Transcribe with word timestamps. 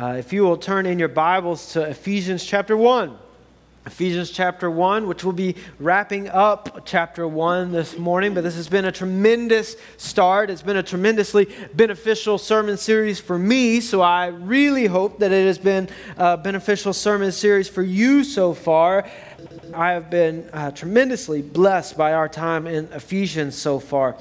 Uh, 0.00 0.14
if 0.14 0.32
you 0.32 0.42
will 0.44 0.56
turn 0.56 0.86
in 0.86 0.98
your 0.98 1.08
Bibles 1.08 1.74
to 1.74 1.82
Ephesians 1.82 2.42
chapter 2.42 2.74
1. 2.74 3.18
Ephesians 3.84 4.30
chapter 4.30 4.70
1, 4.70 5.06
which 5.06 5.24
we'll 5.24 5.34
be 5.34 5.56
wrapping 5.78 6.26
up 6.30 6.86
chapter 6.86 7.28
1 7.28 7.70
this 7.70 7.98
morning. 7.98 8.32
But 8.32 8.42
this 8.42 8.56
has 8.56 8.66
been 8.66 8.86
a 8.86 8.92
tremendous 8.92 9.76
start. 9.98 10.48
It's 10.48 10.62
been 10.62 10.78
a 10.78 10.82
tremendously 10.82 11.54
beneficial 11.74 12.38
sermon 12.38 12.78
series 12.78 13.20
for 13.20 13.38
me. 13.38 13.82
So 13.82 14.00
I 14.00 14.28
really 14.28 14.86
hope 14.86 15.18
that 15.18 15.32
it 15.32 15.46
has 15.46 15.58
been 15.58 15.86
a 16.16 16.38
beneficial 16.38 16.94
sermon 16.94 17.30
series 17.30 17.68
for 17.68 17.82
you 17.82 18.24
so 18.24 18.54
far. 18.54 19.06
I 19.74 19.92
have 19.92 20.08
been 20.08 20.48
uh, 20.54 20.70
tremendously 20.70 21.42
blessed 21.42 21.98
by 21.98 22.14
our 22.14 22.26
time 22.26 22.66
in 22.66 22.86
Ephesians 22.94 23.54
so 23.54 23.78
far. 23.78 24.16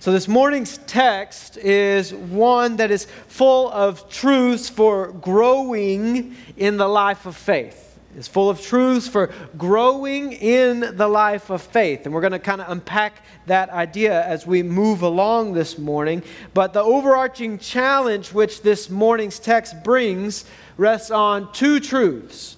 So, 0.00 0.12
this 0.12 0.28
morning's 0.28 0.78
text 0.86 1.56
is 1.56 2.14
one 2.14 2.76
that 2.76 2.92
is 2.92 3.06
full 3.26 3.68
of 3.70 4.08
truths 4.08 4.68
for 4.68 5.10
growing 5.10 6.36
in 6.56 6.76
the 6.76 6.86
life 6.86 7.26
of 7.26 7.36
faith. 7.36 7.98
It's 8.16 8.28
full 8.28 8.48
of 8.48 8.60
truths 8.60 9.08
for 9.08 9.32
growing 9.56 10.32
in 10.32 10.96
the 10.96 11.08
life 11.08 11.50
of 11.50 11.62
faith. 11.62 12.04
And 12.04 12.14
we're 12.14 12.20
going 12.20 12.32
to 12.32 12.38
kind 12.38 12.60
of 12.60 12.70
unpack 12.70 13.24
that 13.46 13.70
idea 13.70 14.24
as 14.24 14.46
we 14.46 14.62
move 14.62 15.02
along 15.02 15.54
this 15.54 15.78
morning. 15.78 16.22
But 16.54 16.72
the 16.72 16.82
overarching 16.82 17.58
challenge 17.58 18.32
which 18.32 18.62
this 18.62 18.88
morning's 18.88 19.40
text 19.40 19.82
brings 19.82 20.44
rests 20.76 21.10
on 21.10 21.52
two 21.52 21.80
truths. 21.80 22.56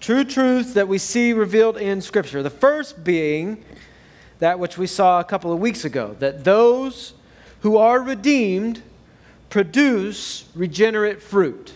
True 0.00 0.24
truths 0.24 0.72
that 0.72 0.88
we 0.88 0.98
see 0.98 1.34
revealed 1.34 1.76
in 1.76 2.00
Scripture. 2.00 2.42
The 2.42 2.50
first 2.50 3.04
being 3.04 3.62
that 4.42 4.58
which 4.58 4.76
we 4.76 4.88
saw 4.88 5.20
a 5.20 5.24
couple 5.24 5.52
of 5.52 5.60
weeks 5.60 5.84
ago 5.84 6.16
that 6.18 6.42
those 6.42 7.14
who 7.60 7.76
are 7.76 8.02
redeemed 8.02 8.82
produce 9.50 10.46
regenerate 10.56 11.22
fruit. 11.22 11.74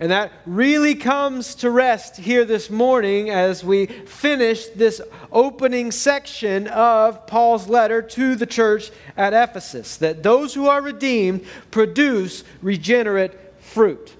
And 0.00 0.10
that 0.10 0.32
really 0.44 0.96
comes 0.96 1.54
to 1.56 1.70
rest 1.70 2.16
here 2.16 2.44
this 2.44 2.68
morning 2.68 3.30
as 3.30 3.62
we 3.62 3.86
finish 3.86 4.66
this 4.66 5.00
opening 5.30 5.92
section 5.92 6.66
of 6.66 7.28
Paul's 7.28 7.68
letter 7.68 8.02
to 8.02 8.34
the 8.34 8.44
church 8.44 8.90
at 9.16 9.32
Ephesus. 9.32 9.96
That 9.98 10.24
those 10.24 10.52
who 10.52 10.66
are 10.66 10.82
redeemed 10.82 11.46
produce 11.70 12.42
regenerate 12.60 13.34
fruit. 13.60 14.14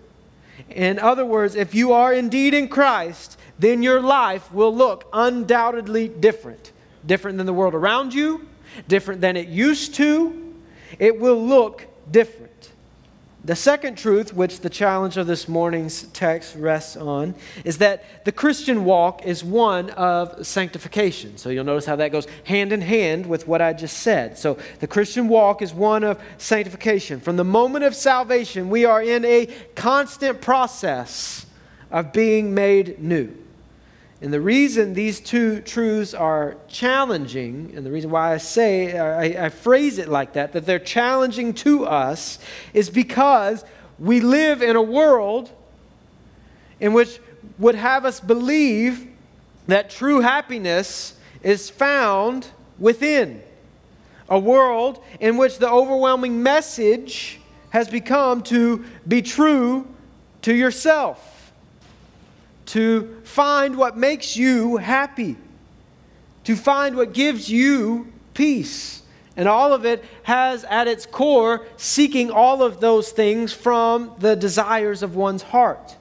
In 0.70 1.00
other 1.00 1.26
words, 1.26 1.56
if 1.56 1.74
you 1.74 1.92
are 1.92 2.14
indeed 2.14 2.54
in 2.54 2.68
Christ, 2.68 3.36
then 3.58 3.82
your 3.82 4.00
life 4.00 4.52
will 4.52 4.72
look 4.72 5.08
undoubtedly 5.12 6.06
different 6.06 6.70
different 7.06 7.38
than 7.38 7.46
the 7.46 7.52
world 7.52 7.74
around 7.74 8.14
you, 8.14 8.46
different 8.88 9.20
than 9.20 9.36
it 9.36 9.48
used 9.48 9.94
to. 9.94 10.54
It 10.98 11.18
will 11.18 11.44
look 11.44 11.86
different. 12.10 12.50
The 13.44 13.54
second 13.54 13.98
truth, 13.98 14.32
which 14.32 14.60
the 14.60 14.70
challenge 14.70 15.18
of 15.18 15.26
this 15.26 15.48
morning's 15.48 16.04
text 16.14 16.56
rests 16.56 16.96
on, 16.96 17.34
is 17.62 17.76
that 17.76 18.24
the 18.24 18.32
Christian 18.32 18.86
walk 18.86 19.26
is 19.26 19.44
one 19.44 19.90
of 19.90 20.46
sanctification. 20.46 21.36
So 21.36 21.50
you'll 21.50 21.64
notice 21.64 21.84
how 21.84 21.96
that 21.96 22.10
goes 22.10 22.26
hand 22.44 22.72
in 22.72 22.80
hand 22.80 23.26
with 23.26 23.46
what 23.46 23.60
I 23.60 23.74
just 23.74 23.98
said. 23.98 24.38
So 24.38 24.56
the 24.80 24.86
Christian 24.86 25.28
walk 25.28 25.60
is 25.60 25.74
one 25.74 26.04
of 26.04 26.18
sanctification. 26.38 27.20
From 27.20 27.36
the 27.36 27.44
moment 27.44 27.84
of 27.84 27.94
salvation, 27.94 28.70
we 28.70 28.86
are 28.86 29.02
in 29.02 29.26
a 29.26 29.46
constant 29.74 30.40
process 30.40 31.44
of 31.90 32.14
being 32.14 32.54
made 32.54 32.98
new. 32.98 33.36
And 34.20 34.32
the 34.32 34.40
reason 34.40 34.94
these 34.94 35.20
two 35.20 35.60
truths 35.60 36.14
are 36.14 36.56
challenging, 36.68 37.72
and 37.74 37.84
the 37.84 37.90
reason 37.90 38.10
why 38.10 38.32
I 38.32 38.38
say, 38.38 38.96
I, 38.98 39.46
I, 39.46 39.48
phrase 39.48 39.98
it 39.98 40.08
like 40.08 40.34
that, 40.34 40.52
that 40.52 40.66
they're 40.66 40.78
challenging 40.78 41.52
to 41.54 41.84
us, 41.84 42.38
is 42.72 42.90
because 42.90 43.64
we 43.98 44.20
live 44.20 44.62
in 44.62 44.76
a 44.76 44.82
world 44.82 45.50
in 46.80 46.92
which 46.92 47.18
would 47.58 47.74
have 47.74 48.04
us 48.04 48.20
believe 48.20 49.08
that 49.66 49.90
true 49.90 50.20
happiness 50.20 51.16
is 51.42 51.68
found 51.68 52.46
within. 52.78 53.42
A 54.28 54.38
world 54.38 55.04
in 55.20 55.36
which 55.36 55.58
the 55.58 55.70
overwhelming 55.70 56.42
message 56.42 57.40
has 57.70 57.88
become 57.88 58.42
to 58.44 58.84
be 59.06 59.20
true 59.20 59.86
to 60.42 60.54
yourself 60.54 61.33
to 62.66 63.20
find 63.24 63.76
what 63.76 63.96
makes 63.96 64.36
you 64.36 64.76
happy, 64.76 65.36
to 66.44 66.56
find 66.56 66.96
what 66.96 67.12
gives 67.12 67.48
you 67.48 68.12
peace. 68.34 69.02
And 69.36 69.48
all 69.48 69.72
of 69.72 69.84
it 69.84 70.04
has 70.24 70.64
at 70.64 70.86
its 70.86 71.06
core 71.06 71.66
seeking 71.76 72.30
all 72.30 72.62
of 72.62 72.80
those 72.80 73.10
things 73.10 73.52
from 73.52 74.14
the 74.18 74.36
desires 74.36 75.02
of 75.02 75.16
one's 75.16 75.42
heart. 75.42 75.96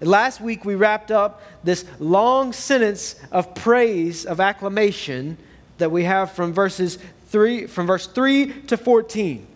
last 0.00 0.40
week 0.42 0.64
we 0.64 0.74
wrapped 0.74 1.10
up 1.10 1.42
this 1.64 1.84
long 1.98 2.52
sentence 2.52 3.16
of 3.32 3.54
praise, 3.54 4.26
of 4.26 4.40
acclamation 4.40 5.38
that 5.78 5.90
we 5.90 6.04
have 6.04 6.32
from 6.32 6.52
verses 6.52 6.98
3 7.28 7.66
from 7.66 7.86
verse 7.86 8.06
3 8.06 8.62
to 8.62 8.76
14. 8.76 9.46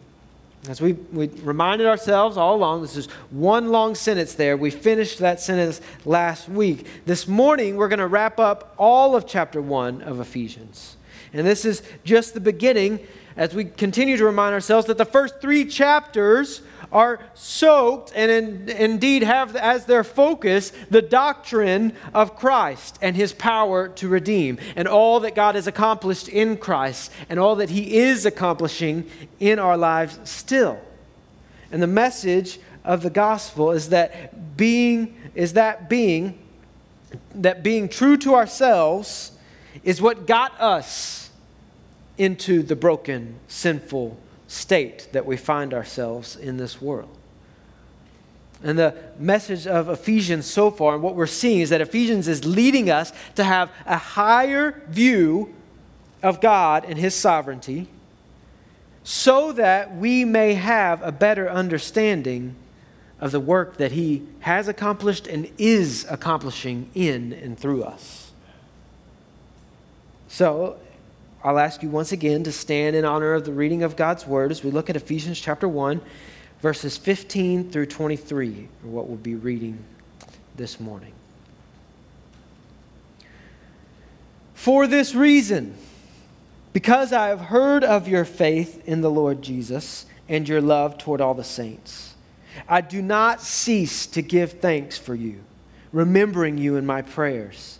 As 0.68 0.80
we, 0.80 0.92
we 0.92 1.28
reminded 1.42 1.86
ourselves 1.86 2.36
all 2.36 2.54
along, 2.54 2.82
this 2.82 2.96
is 2.96 3.06
one 3.30 3.70
long 3.70 3.94
sentence 3.94 4.34
there. 4.34 4.58
We 4.58 4.70
finished 4.70 5.18
that 5.20 5.40
sentence 5.40 5.80
last 6.04 6.50
week. 6.50 6.86
This 7.06 7.26
morning, 7.26 7.76
we're 7.76 7.88
going 7.88 7.98
to 7.98 8.06
wrap 8.06 8.38
up 8.38 8.74
all 8.76 9.16
of 9.16 9.26
chapter 9.26 9.62
1 9.62 10.02
of 10.02 10.20
Ephesians. 10.20 10.96
And 11.32 11.46
this 11.46 11.64
is 11.64 11.82
just 12.04 12.34
the 12.34 12.40
beginning 12.40 13.00
as 13.36 13.54
we 13.54 13.64
continue 13.64 14.18
to 14.18 14.24
remind 14.24 14.52
ourselves 14.52 14.86
that 14.88 14.98
the 14.98 15.04
first 15.06 15.40
three 15.40 15.64
chapters 15.64 16.60
are 16.92 17.20
soaked 17.34 18.12
and 18.14 18.30
in, 18.30 18.68
indeed 18.68 19.22
have 19.22 19.54
as 19.56 19.86
their 19.86 20.04
focus 20.04 20.72
the 20.90 21.02
doctrine 21.02 21.92
of 22.12 22.36
Christ 22.36 22.98
and 23.00 23.14
his 23.14 23.32
power 23.32 23.88
to 23.88 24.08
redeem, 24.08 24.58
and 24.76 24.88
all 24.88 25.20
that 25.20 25.34
God 25.34 25.54
has 25.54 25.66
accomplished 25.66 26.28
in 26.28 26.56
Christ, 26.56 27.12
and 27.28 27.38
all 27.38 27.56
that 27.56 27.70
he 27.70 27.98
is 27.98 28.26
accomplishing 28.26 29.08
in 29.38 29.58
our 29.58 29.76
lives 29.76 30.18
still. 30.24 30.80
And 31.70 31.82
the 31.82 31.86
message 31.86 32.58
of 32.84 33.02
the 33.02 33.10
gospel 33.10 33.70
is 33.70 33.90
that 33.90 34.56
being 34.56 35.16
is 35.34 35.52
that 35.52 35.88
being 35.88 36.38
that 37.34 37.62
being 37.62 37.88
true 37.88 38.16
to 38.16 38.34
ourselves 38.34 39.32
is 39.84 40.02
what 40.02 40.26
got 40.26 40.58
us 40.60 41.30
into 42.18 42.62
the 42.62 42.76
broken, 42.76 43.36
sinful 43.48 44.16
state 44.50 45.08
that 45.12 45.24
we 45.24 45.36
find 45.36 45.72
ourselves 45.72 46.34
in 46.34 46.56
this 46.56 46.82
world. 46.82 47.16
And 48.64 48.76
the 48.76 48.96
message 49.16 49.66
of 49.66 49.88
Ephesians 49.88 50.44
so 50.44 50.72
far, 50.72 50.94
and 50.94 51.02
what 51.02 51.14
we're 51.14 51.26
seeing 51.26 51.60
is 51.60 51.70
that 51.70 51.80
Ephesians 51.80 52.26
is 52.26 52.44
leading 52.44 52.90
us 52.90 53.12
to 53.36 53.44
have 53.44 53.70
a 53.86 53.96
higher 53.96 54.82
view 54.88 55.54
of 56.20 56.40
God 56.40 56.84
and 56.84 56.98
His 56.98 57.14
sovereignty 57.14 57.86
so 59.04 59.52
that 59.52 59.96
we 59.96 60.24
may 60.24 60.54
have 60.54 61.00
a 61.02 61.12
better 61.12 61.48
understanding 61.48 62.56
of 63.20 63.30
the 63.30 63.40
work 63.40 63.76
that 63.76 63.92
He 63.92 64.26
has 64.40 64.66
accomplished 64.66 65.28
and 65.28 65.48
is 65.58 66.04
accomplishing 66.10 66.90
in 66.94 67.32
and 67.32 67.56
through 67.56 67.84
us. 67.84 68.32
So, 70.28 70.78
I'll 71.42 71.58
ask 71.58 71.82
you 71.82 71.88
once 71.88 72.12
again 72.12 72.44
to 72.44 72.52
stand 72.52 72.94
in 72.94 73.06
honor 73.06 73.32
of 73.32 73.44
the 73.44 73.52
reading 73.52 73.82
of 73.82 73.96
God's 73.96 74.26
word 74.26 74.50
as 74.50 74.62
we 74.62 74.70
look 74.70 74.90
at 74.90 74.96
Ephesians 74.96 75.40
chapter 75.40 75.66
1, 75.66 76.02
verses 76.60 76.98
15 76.98 77.70
through 77.70 77.86
23, 77.86 78.68
or 78.84 78.90
what 78.90 79.08
we'll 79.08 79.16
be 79.16 79.34
reading 79.34 79.82
this 80.56 80.78
morning. 80.78 81.12
For 84.52 84.86
this 84.86 85.14
reason, 85.14 85.74
because 86.74 87.10
I 87.10 87.28
have 87.28 87.40
heard 87.40 87.84
of 87.84 88.06
your 88.06 88.26
faith 88.26 88.86
in 88.86 89.00
the 89.00 89.10
Lord 89.10 89.40
Jesus 89.40 90.04
and 90.28 90.46
your 90.46 90.60
love 90.60 90.98
toward 90.98 91.22
all 91.22 91.32
the 91.32 91.42
saints, 91.42 92.14
I 92.68 92.82
do 92.82 93.00
not 93.00 93.40
cease 93.40 94.06
to 94.08 94.20
give 94.20 94.60
thanks 94.60 94.98
for 94.98 95.14
you, 95.14 95.40
remembering 95.90 96.58
you 96.58 96.76
in 96.76 96.84
my 96.84 97.00
prayers 97.00 97.79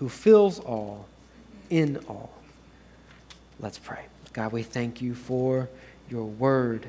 who 0.00 0.08
fills 0.08 0.58
all 0.58 1.06
in 1.68 1.98
all. 2.08 2.32
Let's 3.60 3.78
pray. 3.78 4.06
God, 4.32 4.50
we 4.50 4.62
thank 4.62 5.02
you 5.02 5.14
for 5.14 5.68
your 6.08 6.24
word 6.24 6.88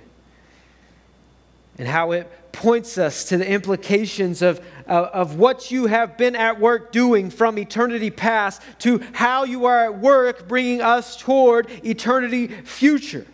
and 1.77 1.89
how 1.89 2.13
it 2.13 2.31
points 2.53 2.97
us 2.97 3.25
to 3.25 3.37
the 3.37 3.47
implications 3.47 4.41
of, 4.41 4.65
of 4.87 5.35
what 5.35 5.71
you 5.71 5.87
have 5.87 6.17
been 6.17 6.37
at 6.37 6.61
work 6.61 6.93
doing 6.93 7.29
from 7.29 7.59
eternity 7.59 8.09
past 8.09 8.61
to 8.79 8.99
how 9.11 9.43
you 9.43 9.65
are 9.65 9.85
at 9.85 9.99
work 9.99 10.47
bringing 10.47 10.81
us 10.81 11.17
toward 11.17 11.69
eternity 11.83 12.47
future. 12.47 13.27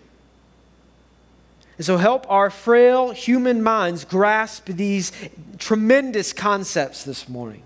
And 1.78 1.86
so, 1.86 1.98
help 1.98 2.26
our 2.32 2.50
frail 2.50 3.12
human 3.12 3.62
minds 3.62 4.06
grasp 4.06 4.66
these 4.66 5.12
tremendous 5.60 6.34
concepts 6.34 7.04
this 7.04 7.30
morning. 7.30 7.62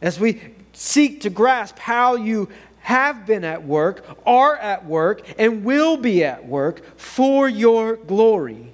As 0.00 0.18
we 0.18 0.40
seek 0.72 1.22
to 1.22 1.30
grasp 1.30 1.78
how 1.78 2.14
you 2.14 2.48
have 2.80 3.26
been 3.26 3.44
at 3.44 3.64
work, 3.64 4.04
are 4.26 4.56
at 4.56 4.86
work, 4.86 5.22
and 5.38 5.64
will 5.64 5.96
be 5.96 6.24
at 6.24 6.46
work 6.46 6.98
for 6.98 7.48
your 7.48 7.96
glory 7.96 8.72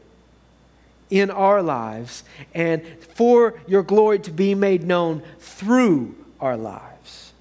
in 1.10 1.30
our 1.30 1.62
lives 1.62 2.24
and 2.54 2.84
for 3.14 3.60
your 3.66 3.82
glory 3.82 4.18
to 4.20 4.30
be 4.30 4.54
made 4.54 4.82
known 4.84 5.22
through 5.38 6.14
our 6.40 6.56
lives. 6.56 7.32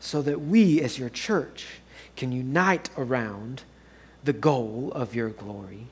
So 0.00 0.22
that 0.22 0.40
we, 0.40 0.80
as 0.80 0.98
your 0.98 1.08
church, 1.08 1.66
can 2.16 2.32
unite 2.32 2.90
around 2.96 3.62
the 4.24 4.32
goal 4.32 4.92
of 4.94 5.14
your 5.14 5.30
glory 5.30 5.86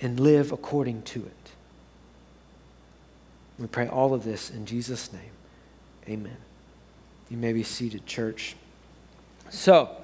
and 0.00 0.18
live 0.18 0.50
according 0.52 1.02
to 1.02 1.20
it. 1.20 1.39
We 3.60 3.66
pray 3.66 3.88
all 3.88 4.14
of 4.14 4.24
this 4.24 4.50
in 4.50 4.64
Jesus' 4.64 5.12
name. 5.12 5.32
Amen. 6.08 6.38
You 7.28 7.36
may 7.36 7.52
be 7.52 7.62
seated, 7.62 8.06
church. 8.06 8.56
So, 9.50 9.94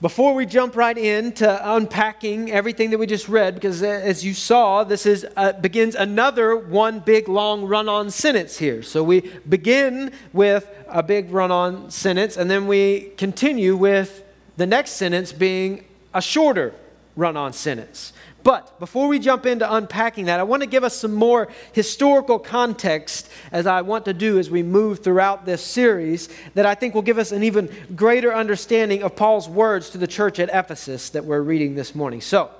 before 0.00 0.34
we 0.34 0.46
jump 0.46 0.74
right 0.74 0.96
into 0.96 1.74
unpacking 1.74 2.50
everything 2.50 2.90
that 2.90 2.98
we 2.98 3.06
just 3.06 3.28
read, 3.28 3.54
because 3.54 3.82
as 3.82 4.24
you 4.24 4.34
saw, 4.34 4.84
this 4.84 5.06
is 5.06 5.26
uh, 5.36 5.52
begins 5.52 5.94
another 5.94 6.56
one 6.56 7.00
big 7.00 7.28
long 7.28 7.64
run-on 7.64 8.10
sentence 8.10 8.58
here. 8.58 8.82
So 8.82 9.02
we 9.02 9.20
begin 9.48 10.12
with 10.32 10.68
a 10.88 11.02
big 11.02 11.30
run-on 11.30 11.90
sentence, 11.90 12.36
and 12.36 12.50
then 12.50 12.66
we 12.66 13.12
continue 13.16 13.76
with 13.76 14.24
the 14.56 14.66
next 14.66 14.92
sentence 14.92 15.32
being 15.32 15.84
a 16.12 16.20
shorter 16.20 16.74
run-on 17.16 17.52
sentence. 17.52 18.12
But 18.44 18.78
before 18.78 19.08
we 19.08 19.18
jump 19.18 19.46
into 19.46 19.74
unpacking 19.74 20.26
that, 20.26 20.38
I 20.38 20.42
want 20.42 20.62
to 20.62 20.68
give 20.68 20.84
us 20.84 20.94
some 20.94 21.14
more 21.14 21.48
historical 21.72 22.38
context, 22.38 23.30
as 23.50 23.66
I 23.66 23.80
want 23.80 24.04
to 24.04 24.12
do 24.12 24.38
as 24.38 24.50
we 24.50 24.62
move 24.62 25.02
throughout 25.02 25.46
this 25.46 25.64
series, 25.64 26.28
that 26.52 26.66
I 26.66 26.74
think 26.74 26.94
will 26.94 27.02
give 27.02 27.16
us 27.16 27.32
an 27.32 27.42
even 27.42 27.70
greater 27.96 28.34
understanding 28.34 29.02
of 29.02 29.16
Paul's 29.16 29.48
words 29.48 29.88
to 29.90 29.98
the 29.98 30.06
church 30.06 30.38
at 30.38 30.50
Ephesus 30.52 31.08
that 31.10 31.24
we're 31.24 31.40
reading 31.40 31.74
this 31.74 31.94
morning. 31.94 32.20
So, 32.20 32.50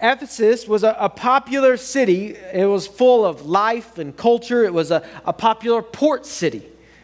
Ephesus 0.00 0.68
was 0.68 0.84
a, 0.84 0.96
a 1.00 1.08
popular 1.08 1.76
city. 1.76 2.36
It 2.54 2.66
was 2.66 2.86
full 2.86 3.24
of 3.24 3.44
life 3.44 3.98
and 3.98 4.16
culture. 4.16 4.64
It 4.64 4.72
was 4.72 4.92
a, 4.92 5.04
a 5.24 5.32
popular 5.32 5.82
port 5.82 6.26
city 6.26 6.62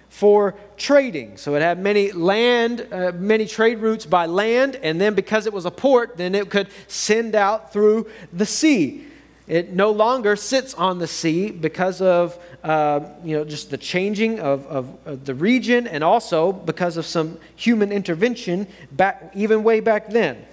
for 0.08 0.54
trading. 0.76 1.36
So 1.36 1.54
it 1.54 1.62
had 1.62 1.78
many 1.78 2.12
land, 2.12 2.86
uh, 2.90 3.12
many 3.14 3.46
trade 3.46 3.78
routes 3.78 4.06
by 4.06 4.26
land, 4.26 4.76
and 4.76 5.00
then 5.00 5.14
because 5.14 5.46
it 5.46 5.52
was 5.52 5.64
a 5.64 5.70
port, 5.70 6.16
then 6.16 6.34
it 6.34 6.50
could 6.50 6.68
send 6.88 7.34
out 7.34 7.72
through 7.72 8.08
the 8.32 8.46
sea. 8.46 9.06
It 9.46 9.74
no 9.74 9.90
longer 9.90 10.36
sits 10.36 10.72
on 10.74 10.98
the 10.98 11.06
sea 11.06 11.50
because 11.50 12.00
of 12.00 12.38
uh, 12.62 13.00
you 13.22 13.36
know 13.36 13.44
just 13.44 13.70
the 13.70 13.76
changing 13.76 14.40
of, 14.40 14.66
of, 14.66 14.98
of 15.04 15.24
the 15.24 15.34
region, 15.34 15.86
and 15.86 16.02
also 16.02 16.50
because 16.52 16.96
of 16.96 17.04
some 17.04 17.38
human 17.54 17.92
intervention 17.92 18.66
back 18.90 19.32
even 19.34 19.62
way 19.62 19.80
back 19.80 20.08
then 20.08 20.46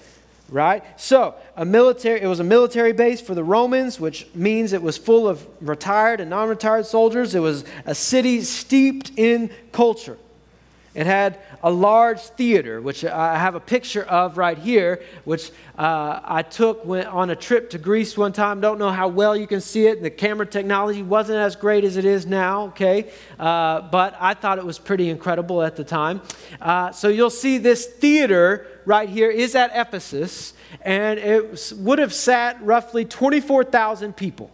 right? 0.52 0.84
So, 1.00 1.36
a 1.56 1.66
military, 1.66 2.22
it 2.22 2.28
was 2.28 2.42
a 2.42 2.44
military 2.44 2.92
base 2.92 3.22
for 3.22 3.34
the 3.34 3.44
Romans, 3.44 4.00
which 4.00 4.28
means 4.36 4.74
it 4.74 4.82
was 4.82 4.98
full 4.98 5.28
of 5.28 5.48
retired 5.62 6.20
and 6.20 6.30
non 6.30 6.50
retired 6.50 6.86
soldiers. 6.86 7.34
It 7.34 7.40
was 7.40 7.64
a 7.86 7.96
city 7.96 8.42
steeped 8.42 9.14
in 9.16 9.50
culture. 9.72 10.18
It 10.94 11.06
had 11.06 11.40
a 11.64 11.72
large 11.72 12.20
theater, 12.20 12.82
which 12.82 13.06
I 13.06 13.38
have 13.38 13.56
a 13.56 13.62
picture 13.62 14.04
of 14.04 14.38
right 14.38 14.58
here, 14.58 15.02
which 15.24 15.52
uh, 15.78 16.20
I 16.22 16.42
took 16.42 16.84
when, 16.84 17.08
on 17.08 17.30
a 17.30 17.36
trip 17.36 17.70
to 17.70 17.78
Greece 17.78 18.18
one 18.18 18.34
time. 18.34 18.60
Don't 18.60 18.78
know 18.78 18.92
how 18.92 19.08
well 19.08 19.34
you 19.38 19.48
can 19.48 19.62
see 19.62 19.88
it. 19.88 20.04
The 20.04 20.10
camera 20.10 20.46
technology 20.46 21.02
wasn't 21.02 21.38
as 21.38 21.56
great 21.56 21.86
as 21.86 21.96
it 21.96 22.04
is 22.04 22.26
now, 22.26 22.64
okay? 22.68 23.10
Uh, 23.40 23.82
but 23.90 24.18
I 24.20 24.34
thought 24.34 24.58
it 24.58 24.66
was 24.66 24.80
pretty 24.80 25.10
incredible 25.10 25.64
at 25.64 25.78
the 25.78 25.86
time. 25.86 26.22
Uh, 26.60 26.92
so 26.92 27.08
you'll 27.08 27.30
see 27.30 27.58
this 27.58 27.86
theater 27.86 28.68
right 28.86 29.10
here 29.10 29.30
is 29.30 29.56
at 29.56 29.72
Ephesus, 29.74 30.54
and 30.82 31.20
it 31.20 31.74
would 31.78 32.00
have 32.00 32.14
sat 32.14 32.62
roughly 32.64 33.06
24,000 33.06 34.16
people. 34.16 34.52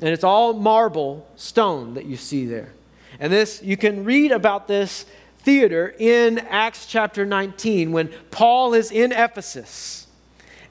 And 0.00 0.10
it's 0.10 0.24
all 0.24 0.52
marble 0.52 1.26
stone 1.36 1.94
that 1.94 2.04
you 2.04 2.16
see 2.16 2.46
there. 2.46 2.72
And 3.18 3.32
this, 3.32 3.62
you 3.62 3.76
can 3.76 4.04
read 4.04 4.30
about 4.30 4.68
this 4.68 5.06
theater 5.38 5.94
in 5.98 6.38
Acts 6.38 6.86
chapter 6.86 7.24
19 7.24 7.92
when 7.92 8.08
Paul 8.30 8.74
is 8.74 8.90
in 8.90 9.12
Ephesus 9.12 10.06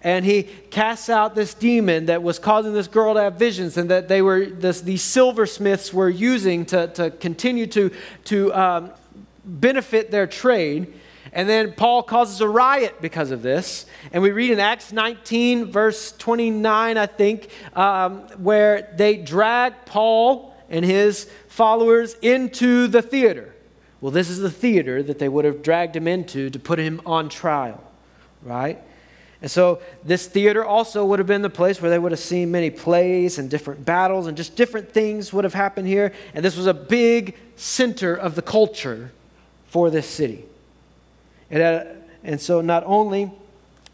and 0.05 0.23
he 0.23 0.43
casts 0.43 1.09
out 1.09 1.33
this 1.33 1.55
demon 1.55 2.05
that 2.05 2.21
was 2.21 2.37
causing 2.37 2.73
this 2.73 2.87
girl 2.87 3.15
to 3.15 3.21
have 3.21 3.35
visions 3.35 3.75
and 3.75 3.89
that 3.89 4.07
they 4.07 4.21
were 4.21 4.45
this, 4.45 4.81
these 4.81 5.01
silversmiths 5.01 5.91
were 5.91 6.09
using 6.09 6.63
to, 6.65 6.87
to 6.89 7.09
continue 7.09 7.65
to, 7.65 7.89
to 8.25 8.53
um, 8.53 8.91
benefit 9.43 10.11
their 10.11 10.27
trade 10.27 10.93
and 11.35 11.47
then 11.47 11.71
paul 11.73 12.01
causes 12.01 12.41
a 12.41 12.49
riot 12.49 12.95
because 13.01 13.29
of 13.29 13.43
this 13.43 13.85
and 14.11 14.23
we 14.23 14.31
read 14.31 14.49
in 14.49 14.59
acts 14.59 14.91
19 14.91 15.71
verse 15.71 16.11
29 16.13 16.97
i 16.97 17.05
think 17.05 17.49
um, 17.75 18.21
where 18.39 18.91
they 18.95 19.15
drag 19.17 19.73
paul 19.85 20.55
and 20.69 20.83
his 20.83 21.29
followers 21.47 22.15
into 22.23 22.87
the 22.87 23.03
theater 23.03 23.55
well, 24.05 24.11
this 24.11 24.29
is 24.29 24.37
the 24.37 24.51
theater 24.51 25.01
that 25.01 25.17
they 25.17 25.27
would 25.27 25.45
have 25.45 25.63
dragged 25.63 25.95
him 25.95 26.07
into 26.07 26.51
to 26.51 26.59
put 26.59 26.77
him 26.77 27.01
on 27.07 27.27
trial, 27.27 27.83
right? 28.43 28.79
And 29.41 29.49
so, 29.49 29.81
this 30.03 30.27
theater 30.27 30.63
also 30.63 31.03
would 31.05 31.17
have 31.17 31.27
been 31.27 31.41
the 31.41 31.49
place 31.49 31.81
where 31.81 31.89
they 31.89 31.97
would 31.97 32.11
have 32.11 32.19
seen 32.19 32.51
many 32.51 32.69
plays 32.69 33.39
and 33.39 33.49
different 33.49 33.83
battles 33.83 34.27
and 34.27 34.37
just 34.37 34.55
different 34.55 34.91
things 34.91 35.33
would 35.33 35.43
have 35.43 35.55
happened 35.55 35.87
here. 35.87 36.13
And 36.35 36.45
this 36.45 36.55
was 36.55 36.67
a 36.67 36.73
big 36.73 37.35
center 37.55 38.13
of 38.13 38.35
the 38.35 38.43
culture 38.43 39.11
for 39.65 39.89
this 39.89 40.07
city. 40.07 40.45
Had, 41.49 42.03
and 42.23 42.39
so, 42.41 42.61
not 42.61 42.83
only 42.85 43.31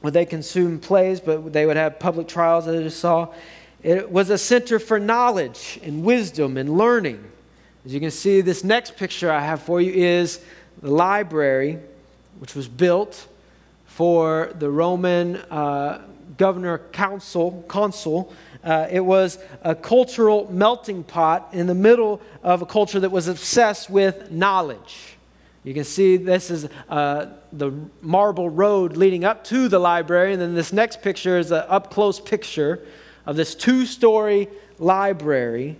would 0.02 0.14
they 0.14 0.26
consume 0.26 0.80
plays, 0.80 1.20
but 1.20 1.54
they 1.54 1.66
would 1.66 1.78
have 1.78 2.00
public 2.00 2.28
trials, 2.28 2.68
as 2.68 2.80
I 2.80 2.84
just 2.84 3.00
saw. 3.00 3.34
It 3.84 4.12
was 4.12 4.30
a 4.30 4.38
center 4.38 4.80
for 4.80 5.00
knowledge 5.00 5.80
and 5.84 6.04
wisdom 6.04 6.58
and 6.58 6.78
learning. 6.78 7.24
As 7.86 7.94
you 7.94 8.00
can 8.00 8.12
see, 8.12 8.42
this 8.42 8.64
next 8.64 8.96
picture 8.96 9.32
I 9.32 9.42
have 9.42 9.62
for 9.62 9.82
you 9.82 9.92
is 9.92 10.40
the 10.82 10.92
library, 10.92 11.80
which 12.40 12.56
was 12.56 12.68
built 12.68 13.28
for 13.86 14.54
the 14.58 14.70
Roman 14.70 15.38
uh, 15.38 16.02
governor 16.38 16.78
council, 16.92 17.64
consul. 17.68 18.34
Uh, 18.64 18.88
it 18.92 19.00
was 19.00 19.40
a 19.64 19.74
cultural 19.74 20.48
melting 20.52 21.04
pot 21.04 21.50
in 21.54 21.66
the 21.68 21.76
middle 21.76 22.22
of 22.44 22.62
a 22.62 22.66
culture 22.66 23.00
that 23.00 23.12
was 23.12 23.28
obsessed 23.28 23.90
with 23.90 24.32
knowledge. 24.32 25.18
You 25.64 25.74
can 25.74 25.84
see 25.84 26.18
this 26.18 26.50
is 26.50 26.68
uh, 26.90 27.28
the 27.54 27.72
marble 28.02 28.50
road 28.50 28.98
leading 28.98 29.24
up 29.24 29.44
to 29.46 29.68
the 29.68 29.78
library, 29.78 30.34
and 30.34 30.42
then 30.42 30.56
this 30.56 30.74
next 30.74 31.02
picture 31.02 31.38
is 31.38 31.52
an 31.52 31.64
up 31.68 31.92
close 31.92 32.20
picture 32.20 32.86
of 33.26 33.36
this 33.36 33.54
two 33.54 33.86
story 33.86 34.48
library 34.80 35.78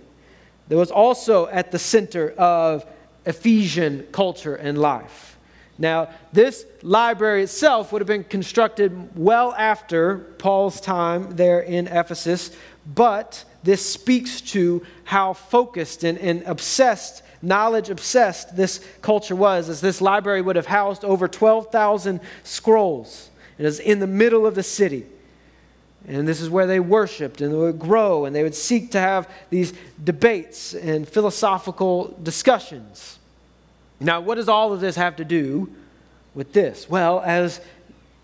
that 0.68 0.76
was 0.76 0.92
also 0.92 1.48
at 1.48 1.72
the 1.72 1.78
center 1.78 2.30
of 2.30 2.86
Ephesian 3.26 4.06
culture 4.12 4.54
and 4.54 4.78
life. 4.78 5.36
Now, 5.78 6.10
this 6.32 6.64
library 6.82 7.42
itself 7.42 7.92
would 7.92 8.00
have 8.00 8.06
been 8.06 8.24
constructed 8.24 9.16
well 9.16 9.52
after 9.54 10.18
Paul's 10.38 10.80
time 10.80 11.34
there 11.34 11.60
in 11.60 11.88
Ephesus, 11.88 12.54
but 12.86 13.44
this 13.64 13.84
speaks 13.84 14.40
to 14.52 14.84
how 15.04 15.32
focused 15.32 16.04
and, 16.04 16.18
and 16.18 16.42
obsessed, 16.44 17.22
knowledge 17.42 17.90
obsessed 17.90 18.56
this 18.56 18.80
culture 19.02 19.36
was, 19.36 19.68
as 19.68 19.80
this 19.80 20.00
library 20.00 20.40
would 20.40 20.56
have 20.56 20.66
housed 20.66 21.04
over 21.04 21.28
12,000 21.28 22.20
scrolls. 22.44 23.30
It 23.58 23.64
was 23.64 23.80
in 23.80 23.98
the 23.98 24.06
middle 24.06 24.46
of 24.46 24.54
the 24.54 24.62
city. 24.62 25.06
And 26.06 26.26
this 26.26 26.40
is 26.40 26.50
where 26.50 26.66
they 26.66 26.80
worshiped 26.80 27.40
and 27.40 27.52
they 27.52 27.56
would 27.56 27.78
grow 27.78 28.24
and 28.24 28.34
they 28.34 28.42
would 28.42 28.54
seek 28.54 28.90
to 28.92 29.00
have 29.00 29.30
these 29.50 29.72
debates 30.02 30.74
and 30.74 31.08
philosophical 31.08 32.16
discussions. 32.22 33.18
Now, 34.00 34.20
what 34.20 34.34
does 34.34 34.48
all 34.48 34.72
of 34.72 34.80
this 34.80 34.96
have 34.96 35.16
to 35.16 35.24
do 35.24 35.72
with 36.34 36.52
this? 36.52 36.88
Well, 36.90 37.20
as 37.24 37.60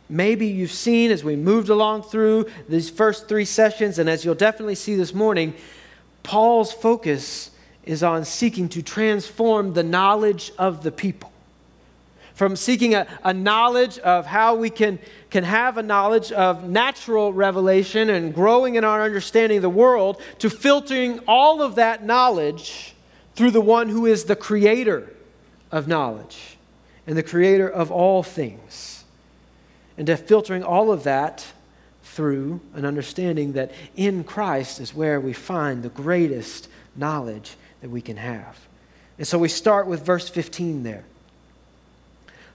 maybe 0.09 0.47
you've 0.49 0.73
seen 0.73 1.13
as 1.13 1.23
we 1.23 1.37
moved 1.37 1.69
along 1.69 2.03
through 2.03 2.47
these 2.69 2.91
first 2.91 3.29
three 3.29 3.45
sessions, 3.45 3.99
and 3.99 4.09
as 4.11 4.25
you'll 4.25 4.35
definitely 4.35 4.75
see 4.75 4.97
this 4.97 5.15
morning, 5.15 5.55
Paul's 6.25 6.73
focus 6.73 7.51
is 7.89 8.03
on 8.03 8.23
seeking 8.23 8.69
to 8.69 8.83
transform 8.83 9.73
the 9.73 9.83
knowledge 9.83 10.53
of 10.59 10.83
the 10.83 10.93
people. 10.93 11.33
From 12.35 12.55
seeking 12.55 12.95
a, 12.95 13.07
a 13.25 13.33
knowledge 13.33 13.99
of 14.01 14.27
how 14.27 14.57
we 14.57 14.69
can, 14.69 14.99
can 15.31 15.43
have 15.43 15.79
a 15.79 15.83
knowledge 15.83 16.31
of 16.31 16.69
natural 16.69 17.33
revelation 17.33 18.11
and 18.11 18.35
growing 18.35 18.75
in 18.75 18.85
our 18.85 19.03
understanding 19.03 19.57
of 19.57 19.63
the 19.63 19.71
world, 19.71 20.21
to 20.39 20.51
filtering 20.51 21.21
all 21.27 21.63
of 21.63 21.77
that 21.77 22.05
knowledge 22.05 22.95
through 23.35 23.53
the 23.53 23.61
one 23.61 23.89
who 23.89 24.05
is 24.05 24.25
the 24.25 24.37
creator 24.37 25.11
of 25.73 25.89
knowledge 25.89 26.59
and 27.07 27.17
the 27.17 27.23
creator 27.23 27.69
of 27.69 27.91
all 27.91 28.23
things. 28.23 29.03
And 29.97 30.07
to 30.09 30.17
filtering 30.19 30.63
all 30.63 30.93
of 30.93 31.05
that 31.05 31.47
through 32.03 32.61
an 32.75 32.85
understanding 32.85 33.55
that 33.55 33.73
in 33.97 34.25
Christ 34.25 34.79
is 34.79 34.95
where 34.95 35.19
we 35.21 35.33
find 35.33 35.83
the 35.83 35.89
greatest 35.89 36.69
knowledge 36.95 37.57
that 37.81 37.91
we 37.91 38.01
can 38.01 38.17
have. 38.17 38.59
And 39.19 39.27
so 39.27 39.39
we 39.39 39.49
start 39.49 39.87
with 39.87 40.05
verse 40.05 40.29
15 40.29 40.83
there. 40.83 41.05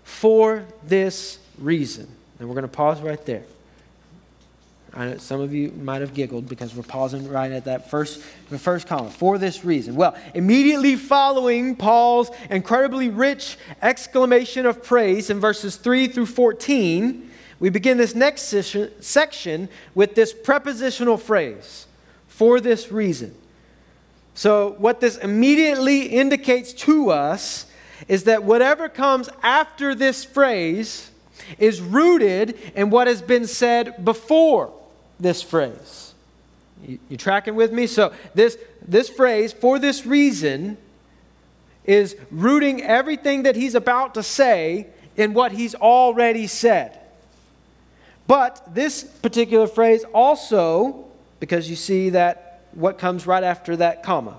For 0.03 0.65
this 0.85 1.39
reason. 1.57 2.07
And 2.39 2.47
we're 2.47 2.55
going 2.55 2.63
to 2.63 2.67
pause 2.67 3.01
right 3.01 3.23
there. 3.25 3.43
I 4.95 5.05
know 5.05 5.17
some 5.17 5.41
of 5.41 5.53
you 5.53 5.71
might 5.71 6.01
have 6.01 6.13
giggled 6.13 6.47
because 6.47 6.75
we're 6.75 6.83
pausing 6.83 7.27
right 7.27 7.51
at 7.51 7.65
that 7.65 7.89
first, 7.89 8.21
the 8.49 8.59
first 8.59 8.87
column. 8.87 9.09
For 9.09 9.37
this 9.39 9.65
reason. 9.65 9.95
Well, 9.95 10.15
immediately 10.35 10.95
following 10.95 11.75
Paul's 11.75 12.29
incredibly 12.51 13.09
rich 13.09 13.57
exclamation 13.81 14.67
of 14.67 14.83
praise 14.83 15.31
in 15.31 15.39
verses 15.39 15.77
3 15.77 16.07
through 16.07 16.27
14, 16.27 17.31
we 17.59 17.69
begin 17.69 17.97
this 17.97 18.13
next 18.13 18.53
section 18.99 19.69
with 19.95 20.15
this 20.15 20.31
prepositional 20.31 21.17
phrase, 21.17 21.87
for 22.27 22.59
this 22.59 22.91
reason. 22.91 23.33
So, 24.35 24.75
what 24.79 24.99
this 24.99 25.17
immediately 25.17 26.07
indicates 26.07 26.73
to 26.73 27.11
us 27.11 27.67
is 28.07 28.23
that 28.23 28.43
whatever 28.43 28.89
comes 28.89 29.29
after 29.41 29.93
this 29.93 30.25
phrase 30.25 31.11
is 31.59 31.81
rooted 31.81 32.57
in 32.75 32.89
what 32.89 33.07
has 33.07 33.21
been 33.21 33.45
said 33.45 34.03
before 34.03 34.73
this 35.19 35.41
phrase. 35.41 36.13
You, 36.85 36.99
you 37.09 37.17
tracking 37.17 37.55
with 37.55 37.71
me? 37.71 37.85
So, 37.85 38.11
this, 38.33 38.57
this 38.85 39.09
phrase, 39.09 39.53
for 39.53 39.77
this 39.77 40.05
reason, 40.05 40.77
is 41.85 42.15
rooting 42.31 42.81
everything 42.81 43.43
that 43.43 43.55
he's 43.55 43.75
about 43.75 44.15
to 44.15 44.23
say 44.23 44.87
in 45.15 45.33
what 45.33 45.51
he's 45.51 45.75
already 45.75 46.47
said. 46.47 46.99
But 48.25 48.73
this 48.73 49.03
particular 49.03 49.67
phrase 49.67 50.03
also, 50.13 51.05
because 51.39 51.69
you 51.69 51.75
see 51.75 52.09
that 52.11 52.52
what 52.75 52.97
comes 52.97 53.27
right 53.27 53.43
after 53.43 53.75
that 53.77 54.03
comma, 54.03 54.37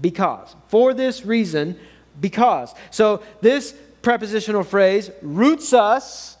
because. 0.00 0.54
For 0.68 0.94
this 0.94 1.24
reason, 1.24 1.78
because. 2.20 2.74
So 2.90 3.22
this 3.40 3.74
prepositional 4.02 4.62
phrase 4.62 5.10
roots 5.22 5.72
us 5.72 6.36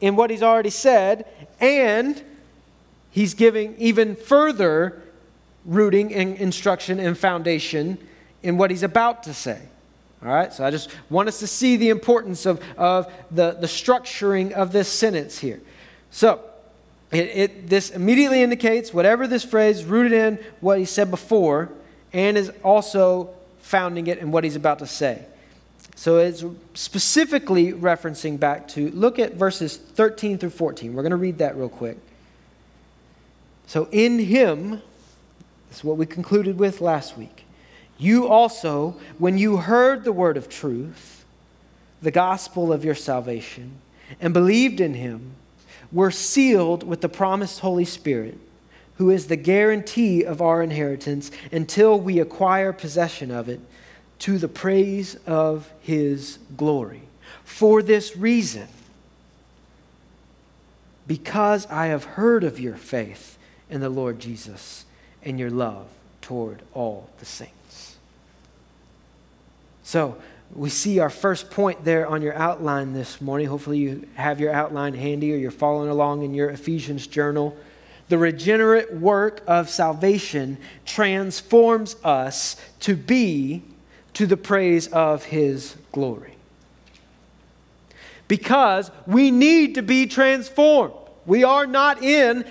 in 0.00 0.16
what 0.16 0.30
he's 0.30 0.42
already 0.42 0.70
said, 0.70 1.26
and 1.60 2.22
he's 3.10 3.34
giving 3.34 3.76
even 3.78 4.16
further 4.16 5.02
rooting 5.64 6.14
and 6.14 6.36
instruction 6.36 6.98
and 6.98 7.16
foundation 7.16 7.98
in 8.42 8.56
what 8.56 8.70
he's 8.70 8.82
about 8.82 9.22
to 9.24 9.34
say. 9.34 9.60
All 10.22 10.28
right, 10.28 10.52
so 10.52 10.64
I 10.64 10.70
just 10.70 10.90
want 11.08 11.28
us 11.28 11.38
to 11.38 11.46
see 11.46 11.76
the 11.76 11.88
importance 11.88 12.44
of, 12.44 12.62
of 12.76 13.10
the, 13.30 13.52
the 13.52 13.66
structuring 13.66 14.52
of 14.52 14.72
this 14.72 14.88
sentence 14.88 15.38
here. 15.38 15.60
So, 16.10 16.42
it, 17.12 17.18
it, 17.18 17.68
this 17.68 17.90
immediately 17.90 18.42
indicates 18.42 18.94
whatever 18.94 19.26
this 19.26 19.44
phrase 19.44 19.84
rooted 19.84 20.12
in 20.12 20.38
what 20.60 20.78
he 20.78 20.84
said 20.84 21.10
before 21.10 21.70
and 22.12 22.36
is 22.36 22.52
also 22.62 23.30
founding 23.60 24.06
it 24.06 24.18
in 24.18 24.30
what 24.30 24.44
he's 24.44 24.56
about 24.56 24.78
to 24.78 24.86
say. 24.86 25.24
So 25.96 26.18
it's 26.18 26.44
specifically 26.74 27.72
referencing 27.72 28.38
back 28.38 28.68
to, 28.68 28.90
look 28.92 29.18
at 29.18 29.34
verses 29.34 29.76
13 29.76 30.38
through 30.38 30.50
14. 30.50 30.94
We're 30.94 31.02
going 31.02 31.10
to 31.10 31.16
read 31.16 31.38
that 31.38 31.56
real 31.56 31.68
quick. 31.68 31.98
So, 33.66 33.86
in 33.92 34.18
him, 34.18 34.82
this 35.68 35.78
is 35.78 35.84
what 35.84 35.96
we 35.96 36.06
concluded 36.06 36.58
with 36.58 36.80
last 36.80 37.16
week. 37.16 37.44
You 37.98 38.26
also, 38.26 38.96
when 39.18 39.38
you 39.38 39.58
heard 39.58 40.02
the 40.02 40.12
word 40.12 40.36
of 40.36 40.48
truth, 40.48 41.24
the 42.02 42.10
gospel 42.10 42.72
of 42.72 42.84
your 42.84 42.94
salvation, 42.94 43.74
and 44.20 44.32
believed 44.32 44.80
in 44.80 44.94
him, 44.94 45.34
were 45.92 46.10
sealed 46.10 46.82
with 46.82 47.00
the 47.00 47.08
promised 47.08 47.60
Holy 47.60 47.84
Spirit, 47.84 48.38
who 48.96 49.10
is 49.10 49.26
the 49.26 49.36
guarantee 49.36 50.22
of 50.22 50.40
our 50.40 50.62
inheritance 50.62 51.30
until 51.50 51.98
we 51.98 52.18
acquire 52.20 52.72
possession 52.72 53.30
of 53.30 53.48
it 53.48 53.60
to 54.20 54.38
the 54.38 54.48
praise 54.48 55.16
of 55.26 55.72
his 55.80 56.38
glory. 56.56 57.02
For 57.44 57.82
this 57.82 58.16
reason, 58.16 58.68
because 61.06 61.66
I 61.66 61.86
have 61.86 62.04
heard 62.04 62.44
of 62.44 62.60
your 62.60 62.76
faith 62.76 63.38
in 63.68 63.80
the 63.80 63.88
Lord 63.88 64.20
Jesus 64.20 64.84
and 65.24 65.40
your 65.40 65.50
love 65.50 65.86
toward 66.20 66.62
all 66.74 67.08
the 67.18 67.24
saints. 67.24 67.96
So, 69.82 70.16
we 70.54 70.68
see 70.68 70.98
our 70.98 71.10
first 71.10 71.50
point 71.50 71.84
there 71.84 72.06
on 72.06 72.22
your 72.22 72.34
outline 72.34 72.92
this 72.92 73.20
morning. 73.20 73.46
Hopefully, 73.46 73.78
you 73.78 74.08
have 74.14 74.40
your 74.40 74.52
outline 74.52 74.94
handy 74.94 75.32
or 75.32 75.36
you're 75.36 75.50
following 75.50 75.88
along 75.88 76.22
in 76.22 76.34
your 76.34 76.50
Ephesians 76.50 77.06
journal. 77.06 77.56
The 78.08 78.18
regenerate 78.18 78.92
work 78.92 79.42
of 79.46 79.70
salvation 79.70 80.58
transforms 80.84 81.94
us 82.02 82.56
to 82.80 82.96
be 82.96 83.62
to 84.14 84.26
the 84.26 84.36
praise 84.36 84.88
of 84.88 85.24
His 85.24 85.76
glory. 85.92 86.34
Because 88.26 88.90
we 89.06 89.30
need 89.30 89.76
to 89.76 89.82
be 89.82 90.06
transformed. 90.06 90.94
We 91.26 91.44
are 91.44 91.66
not 91.66 92.02
in 92.02 92.44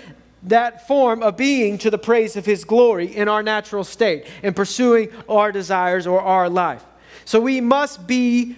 that 0.44 0.86
form 0.86 1.22
of 1.22 1.36
being 1.36 1.76
to 1.78 1.90
the 1.90 1.98
praise 1.98 2.36
of 2.36 2.46
His 2.46 2.64
glory 2.64 3.14
in 3.14 3.28
our 3.28 3.42
natural 3.42 3.84
state 3.84 4.26
and 4.42 4.56
pursuing 4.56 5.10
our 5.28 5.52
desires 5.52 6.06
or 6.06 6.22
our 6.22 6.48
life. 6.48 6.82
So 7.30 7.38
we 7.38 7.60
must 7.60 8.08
be 8.08 8.56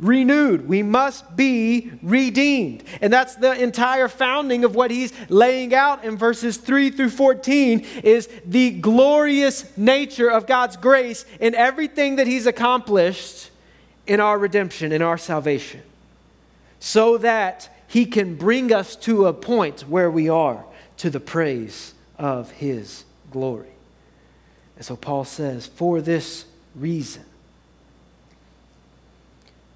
renewed. 0.00 0.68
We 0.68 0.82
must 0.82 1.36
be 1.36 1.92
redeemed. 2.02 2.82
And 3.00 3.12
that's 3.12 3.36
the 3.36 3.52
entire 3.52 4.08
founding 4.08 4.64
of 4.64 4.74
what 4.74 4.90
he's 4.90 5.12
laying 5.28 5.72
out 5.72 6.02
in 6.02 6.16
verses 6.16 6.56
3 6.56 6.90
through 6.90 7.10
14 7.10 7.86
is 8.02 8.28
the 8.44 8.72
glorious 8.72 9.76
nature 9.76 10.28
of 10.28 10.48
God's 10.48 10.76
grace 10.76 11.24
in 11.38 11.54
everything 11.54 12.16
that 12.16 12.26
he's 12.26 12.46
accomplished 12.46 13.50
in 14.08 14.18
our 14.18 14.40
redemption, 14.40 14.90
in 14.90 15.02
our 15.02 15.16
salvation. 15.16 15.82
So 16.80 17.16
that 17.18 17.72
he 17.86 18.06
can 18.06 18.34
bring 18.34 18.72
us 18.72 18.96
to 18.96 19.26
a 19.26 19.32
point 19.32 19.82
where 19.82 20.10
we 20.10 20.28
are 20.28 20.64
to 20.96 21.10
the 21.10 21.20
praise 21.20 21.94
of 22.18 22.50
his 22.50 23.04
glory. 23.30 23.70
And 24.74 24.84
so 24.84 24.96
Paul 24.96 25.24
says, 25.24 25.68
for 25.68 26.00
this 26.00 26.46
reason, 26.74 27.22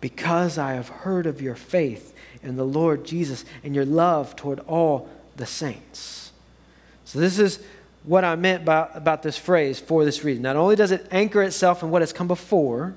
because 0.05 0.59
I 0.59 0.75
have 0.75 0.91
heard 0.91 1.25
of 1.25 1.41
your 1.41 1.55
faith 1.55 2.15
in 2.43 2.57
the 2.57 2.67
Lord 2.67 3.07
Jesus 3.07 3.43
and 3.63 3.75
your 3.75 3.87
love 3.87 4.37
toward 4.37 4.61
all 4.67 5.09
the 5.37 5.47
saints. 5.47 6.31
So, 7.07 7.19
this 7.19 7.39
is 7.39 7.59
what 8.03 8.23
I 8.23 8.37
meant 8.37 8.67
by, 8.67 8.87
about 8.93 9.23
this 9.23 9.39
phrase 9.39 9.81
for 9.81 10.05
this 10.05 10.23
reason. 10.23 10.43
Not 10.43 10.57
only 10.57 10.77
does 10.77 10.91
it 10.91 11.07
anchor 11.11 11.43
itself 11.43 11.83
in 11.83 11.89
what 11.89 12.03
has 12.03 12.13
come 12.13 12.29
before, 12.29 12.95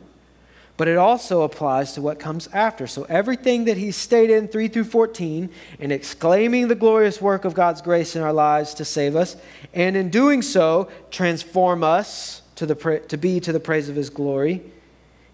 but 0.75 0.89
it 0.89 0.97
also 0.97 1.43
applies 1.43 1.93
to 1.93 2.01
what 2.01 2.19
comes 2.19 2.47
after. 2.47 2.87
So, 2.87 3.03
everything 3.03 3.63
that 3.63 3.77
he 3.77 3.91
stated 3.91 4.35
in 4.35 4.49
3 4.49 4.67
through 4.67 4.83
14, 4.83 5.49
in 5.79 5.91
exclaiming 5.93 6.67
the 6.67 6.75
glorious 6.75 7.21
work 7.21 7.45
of 7.45 7.53
God's 7.53 7.81
grace 7.81 8.17
in 8.17 8.21
our 8.21 8.33
lives 8.33 8.73
to 8.73 8.83
save 8.83 9.15
us, 9.15 9.37
and 9.73 9.95
in 9.95 10.09
doing 10.09 10.41
so, 10.41 10.89
transform 11.09 11.85
us 11.85 12.41
to, 12.55 12.65
the, 12.65 13.01
to 13.07 13.15
be 13.15 13.39
to 13.39 13.53
the 13.53 13.61
praise 13.61 13.87
of 13.87 13.95
his 13.95 14.09
glory 14.09 14.61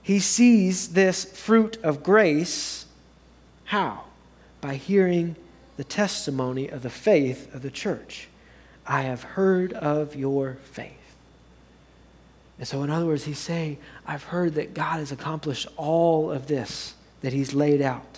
he 0.03 0.19
sees 0.19 0.89
this 0.89 1.23
fruit 1.23 1.77
of 1.81 2.03
grace. 2.03 2.85
How? 3.65 4.03
By 4.59 4.75
hearing 4.75 5.37
the 5.77 5.83
testimony 5.85 6.67
of 6.67 6.83
the 6.83 6.89
faith 6.89 7.53
of 7.55 7.61
the 7.61 7.71
church. 7.71 8.27
I 8.85 9.03
have 9.03 9.23
heard 9.23 9.73
of 9.73 10.15
your 10.15 10.57
faith. 10.71 10.91
And 12.59 12.67
so, 12.67 12.83
in 12.83 12.89
other 12.89 13.05
words, 13.05 13.23
he's 13.23 13.39
saying, 13.39 13.77
I've 14.05 14.25
heard 14.25 14.55
that 14.55 14.73
God 14.73 14.99
has 14.99 15.11
accomplished 15.11 15.67
all 15.77 16.31
of 16.31 16.47
this 16.47 16.93
that 17.21 17.33
he's 17.33 17.53
laid 17.53 17.81
out. 17.81 18.12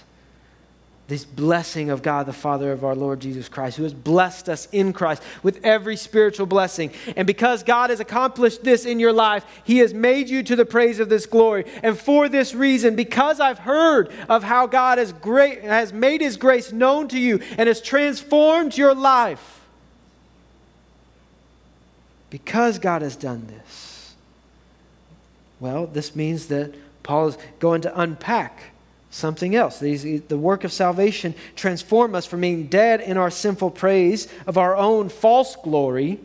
This 1.08 1.24
blessing 1.24 1.92
of 1.92 2.02
God, 2.02 2.26
the 2.26 2.34
Father 2.34 2.72
of 2.72 2.84
our 2.84 2.96
Lord 2.96 3.20
Jesus 3.20 3.48
Christ, 3.48 3.78
who 3.78 3.84
has 3.84 3.94
blessed 3.94 4.50
us 4.50 4.68
in 4.72 4.92
Christ 4.92 5.22
with 5.44 5.64
every 5.64 5.96
spiritual 5.96 6.48
blessing. 6.48 6.92
And 7.16 7.28
because 7.28 7.62
God 7.62 7.92
has 7.92 8.00
accomplished 8.00 8.64
this 8.64 8.86
in 8.86 9.00
your 9.00 9.14
life, 9.14 9.46
He 9.64 9.78
has 9.80 9.94
made 9.94 10.30
you 10.30 10.42
to 10.42 10.56
the 10.56 10.66
praise 10.66 11.00
of 11.00 11.10
this 11.10 11.28
glory. 11.28 11.66
And 11.84 11.98
for 11.98 12.28
this 12.28 12.56
reason, 12.56 12.96
because 12.96 13.40
I've 13.40 13.60
heard 13.60 14.12
of 14.28 14.44
how 14.44 14.66
God 14.66 14.98
has, 14.98 15.14
great, 15.14 15.62
has 15.62 15.94
made 15.94 16.22
His 16.22 16.38
grace 16.38 16.72
known 16.72 17.08
to 17.10 17.20
you 17.20 17.40
and 17.58 17.68
has 17.68 17.82
transformed 17.82 18.76
your 18.76 18.96
life, 18.96 19.62
because 22.32 22.80
God 22.80 23.04
has 23.04 23.16
done 23.16 23.46
this, 23.46 24.16
well, 25.60 25.86
this 25.86 26.16
means 26.16 26.48
that 26.48 26.74
Paul 27.04 27.28
is 27.28 27.38
going 27.60 27.82
to 27.82 28.00
unpack 28.00 28.72
something 29.16 29.56
else. 29.56 29.80
These, 29.80 30.24
the 30.24 30.38
work 30.38 30.66
of 30.66 30.74
salvation 30.74 31.34
transform 31.56 32.16
us 32.16 32.26
from 32.26 32.42
being 32.42 32.68
dead 32.68 33.00
in 33.00 33.18
our 33.18 33.32
sinful 33.32 33.72
praise 33.72 34.28
of 34.46 34.58
our 34.58 34.76
own 34.76 35.08
false 35.08 35.56
glory 35.56 36.20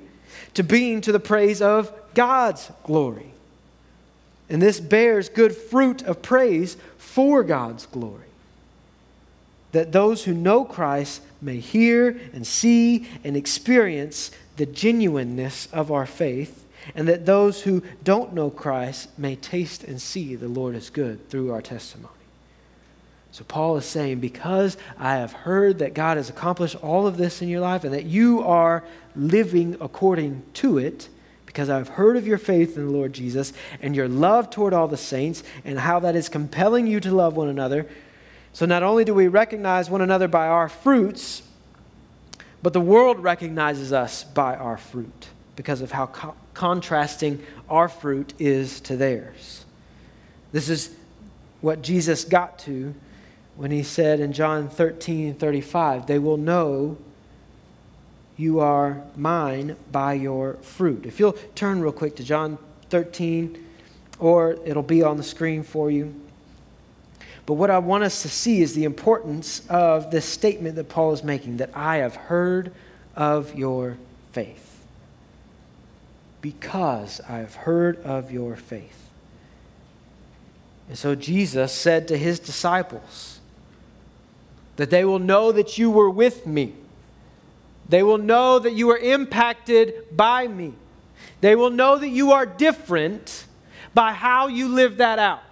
to 0.54 0.64
being 0.64 1.00
to 1.02 1.12
the 1.12 1.20
praise 1.20 1.62
of 1.62 1.92
God's 2.14 2.70
glory. 2.82 3.32
And 4.48 4.60
this 4.60 4.80
bears 4.80 5.28
good 5.28 5.56
fruit 5.56 6.02
of 6.02 6.20
praise 6.20 6.76
for 6.98 7.44
God's 7.44 7.86
glory. 7.86 8.24
That 9.70 9.92
those 9.92 10.24
who 10.24 10.34
know 10.34 10.64
Christ 10.64 11.22
may 11.40 11.60
hear 11.60 12.20
and 12.32 12.44
see 12.44 13.06
and 13.22 13.36
experience 13.36 14.32
the 14.56 14.66
genuineness 14.66 15.68
of 15.72 15.92
our 15.92 16.06
faith, 16.06 16.66
and 16.96 17.06
that 17.06 17.24
those 17.24 17.62
who 17.62 17.84
don't 18.02 18.34
know 18.34 18.50
Christ 18.50 19.16
may 19.16 19.36
taste 19.36 19.84
and 19.84 20.02
see 20.02 20.34
the 20.34 20.48
Lord 20.48 20.74
is 20.74 20.90
good 20.90 21.30
through 21.30 21.52
our 21.52 21.62
testimony. 21.62 22.19
So, 23.32 23.44
Paul 23.44 23.76
is 23.76 23.84
saying, 23.84 24.18
because 24.18 24.76
I 24.98 25.16
have 25.16 25.32
heard 25.32 25.78
that 25.78 25.94
God 25.94 26.16
has 26.16 26.28
accomplished 26.28 26.76
all 26.76 27.06
of 27.06 27.16
this 27.16 27.40
in 27.42 27.48
your 27.48 27.60
life 27.60 27.84
and 27.84 27.94
that 27.94 28.04
you 28.04 28.42
are 28.42 28.82
living 29.14 29.76
according 29.80 30.42
to 30.54 30.78
it, 30.78 31.08
because 31.46 31.70
I've 31.70 31.88
heard 31.88 32.16
of 32.16 32.26
your 32.26 32.38
faith 32.38 32.76
in 32.76 32.86
the 32.86 32.92
Lord 32.92 33.12
Jesus 33.12 33.52
and 33.80 33.94
your 33.94 34.08
love 34.08 34.50
toward 34.50 34.72
all 34.72 34.88
the 34.88 34.96
saints 34.96 35.42
and 35.64 35.78
how 35.78 36.00
that 36.00 36.16
is 36.16 36.28
compelling 36.28 36.86
you 36.86 36.98
to 37.00 37.12
love 37.12 37.36
one 37.36 37.48
another. 37.48 37.86
So, 38.52 38.66
not 38.66 38.82
only 38.82 39.04
do 39.04 39.14
we 39.14 39.28
recognize 39.28 39.88
one 39.88 40.00
another 40.00 40.26
by 40.26 40.48
our 40.48 40.68
fruits, 40.68 41.42
but 42.62 42.72
the 42.72 42.80
world 42.80 43.20
recognizes 43.20 43.92
us 43.92 44.24
by 44.24 44.56
our 44.56 44.76
fruit 44.76 45.28
because 45.54 45.80
of 45.80 45.92
how 45.92 46.06
co- 46.06 46.34
contrasting 46.54 47.44
our 47.68 47.88
fruit 47.88 48.34
is 48.40 48.80
to 48.82 48.96
theirs. 48.96 49.64
This 50.50 50.68
is 50.68 50.94
what 51.60 51.82
Jesus 51.82 52.24
got 52.24 52.58
to 52.60 52.94
when 53.60 53.70
he 53.70 53.82
said 53.82 54.20
in 54.20 54.32
John 54.32 54.70
13 54.70 55.34
35, 55.34 56.06
They 56.06 56.18
will 56.18 56.38
know 56.38 56.96
you 58.38 58.58
are 58.58 59.02
mine 59.16 59.76
by 59.92 60.14
your 60.14 60.54
fruit. 60.62 61.04
If 61.04 61.20
you'll 61.20 61.36
turn 61.54 61.82
real 61.82 61.92
quick 61.92 62.16
to 62.16 62.24
John 62.24 62.56
13, 62.88 63.62
or 64.18 64.56
it'll 64.64 64.82
be 64.82 65.02
on 65.02 65.18
the 65.18 65.22
screen 65.22 65.62
for 65.62 65.90
you. 65.90 66.18
But 67.44 67.54
what 67.54 67.70
I 67.70 67.80
want 67.80 68.02
us 68.02 68.22
to 68.22 68.30
see 68.30 68.62
is 68.62 68.72
the 68.72 68.84
importance 68.84 69.60
of 69.68 70.10
this 70.10 70.24
statement 70.24 70.76
that 70.76 70.88
Paul 70.88 71.12
is 71.12 71.22
making 71.22 71.58
that 71.58 71.68
I 71.74 71.98
have 71.98 72.16
heard 72.16 72.72
of 73.14 73.54
your 73.54 73.98
faith. 74.32 74.86
Because 76.40 77.20
I 77.28 77.36
have 77.40 77.56
heard 77.56 78.02
of 78.04 78.32
your 78.32 78.56
faith. 78.56 79.10
And 80.88 80.96
so 80.96 81.14
Jesus 81.14 81.72
said 81.72 82.08
to 82.08 82.16
his 82.16 82.40
disciples, 82.40 83.39
that 84.80 84.88
they 84.88 85.04
will 85.04 85.18
know 85.18 85.52
that 85.52 85.76
you 85.76 85.90
were 85.90 86.08
with 86.08 86.46
me. 86.46 86.72
They 87.90 88.02
will 88.02 88.16
know 88.16 88.58
that 88.58 88.72
you 88.72 88.86
were 88.86 88.96
impacted 88.96 90.16
by 90.16 90.48
me. 90.48 90.72
They 91.42 91.54
will 91.54 91.68
know 91.68 91.98
that 91.98 92.08
you 92.08 92.32
are 92.32 92.46
different 92.46 93.44
by 93.92 94.14
how 94.14 94.46
you 94.46 94.68
live 94.68 94.96
that 94.96 95.18
out. 95.18 95.42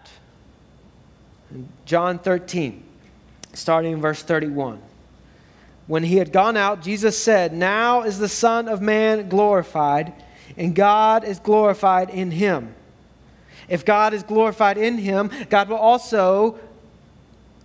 John 1.85 2.19
13, 2.19 2.83
starting 3.53 3.93
in 3.93 4.01
verse 4.01 4.23
31. 4.23 4.81
When 5.87 6.05
he 6.05 6.17
had 6.17 6.33
gone 6.33 6.57
out, 6.57 6.83
Jesus 6.83 7.23
said, 7.23 7.53
Now 7.53 8.05
is 8.05 8.19
the 8.19 8.31
Son 8.31 8.67
of 8.67 8.81
Man 8.81 9.29
glorified, 9.29 10.15
and 10.57 10.75
God 10.75 11.23
is 11.25 11.39
glorified 11.39 12.09
in 12.09 12.31
him. 12.31 12.75
If 13.69 13.85
God 13.85 14.15
is 14.15 14.23
glorified 14.23 14.79
in 14.79 14.97
him, 14.97 15.31
God 15.51 15.69
will 15.69 15.77
also 15.77 16.59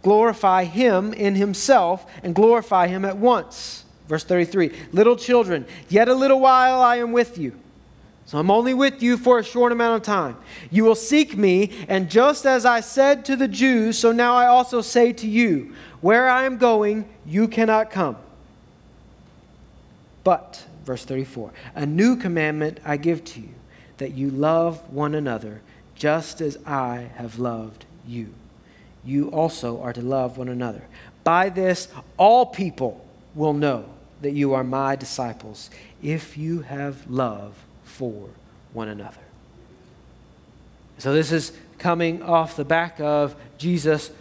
glorify 0.03 0.65
him 0.65 1.13
in 1.13 1.33
himself 1.33 2.05
and 2.21 2.35
glorify 2.35 2.87
him 2.87 3.03
at 3.03 3.17
once. 3.17 3.85
Verse 4.07 4.23
33 4.23 4.71
Little 4.91 5.15
children, 5.15 5.65
yet 5.89 6.07
a 6.07 6.13
little 6.13 6.39
while 6.39 6.81
I 6.81 6.97
am 6.97 7.11
with 7.11 7.37
you. 7.39 7.57
So 8.25 8.37
I'm 8.37 8.51
only 8.51 8.73
with 8.73 9.03
you 9.03 9.17
for 9.17 9.39
a 9.39 9.43
short 9.43 9.71
amount 9.71 9.97
of 9.97 10.03
time. 10.03 10.37
You 10.71 10.83
will 10.85 10.95
seek 10.95 11.35
me, 11.35 11.71
and 11.87 12.09
just 12.09 12.45
as 12.45 12.65
I 12.65 12.79
said 12.79 13.25
to 13.25 13.35
the 13.35 13.47
Jews, 13.47 13.97
so 13.97 14.11
now 14.11 14.35
I 14.35 14.47
also 14.47 14.81
say 14.81 15.11
to 15.13 15.27
you, 15.27 15.73
where 15.99 16.29
I 16.29 16.45
am 16.45 16.57
going, 16.57 17.07
you 17.25 17.47
cannot 17.47 17.91
come. 17.91 18.15
But, 20.23 20.65
verse 20.85 21.03
34, 21.03 21.51
a 21.75 21.85
new 21.85 22.15
commandment 22.15 22.79
I 22.85 22.95
give 22.95 23.25
to 23.25 23.41
you, 23.41 23.49
that 23.97 24.13
you 24.13 24.29
love 24.29 24.89
one 24.89 25.15
another, 25.15 25.61
just 25.95 26.39
as 26.39 26.57
I 26.65 27.09
have 27.15 27.39
loved 27.39 27.85
you 28.07 28.33
you 29.05 29.29
also 29.29 29.81
are 29.81 29.93
to 29.93 30.01
love 30.01 30.37
one 30.37 30.49
another. 30.49 30.83
By 31.23 31.49
this, 31.49 31.87
all 32.17 32.45
people 32.45 33.05
will 33.35 33.53
know 33.53 33.85
that 34.21 34.31
you 34.31 34.53
are 34.53 34.63
my 34.63 34.95
disciples 34.95 35.69
if 36.01 36.37
you 36.37 36.61
have 36.61 37.09
love 37.09 37.55
for 37.83 38.29
one 38.73 38.87
another. 38.87 39.17
So, 40.97 41.13
this 41.13 41.31
is 41.31 41.51
coming 41.77 42.21
off 42.23 42.55
the 42.55 42.65
back 42.65 42.99
of 42.99 43.35
Jesus 43.57 44.11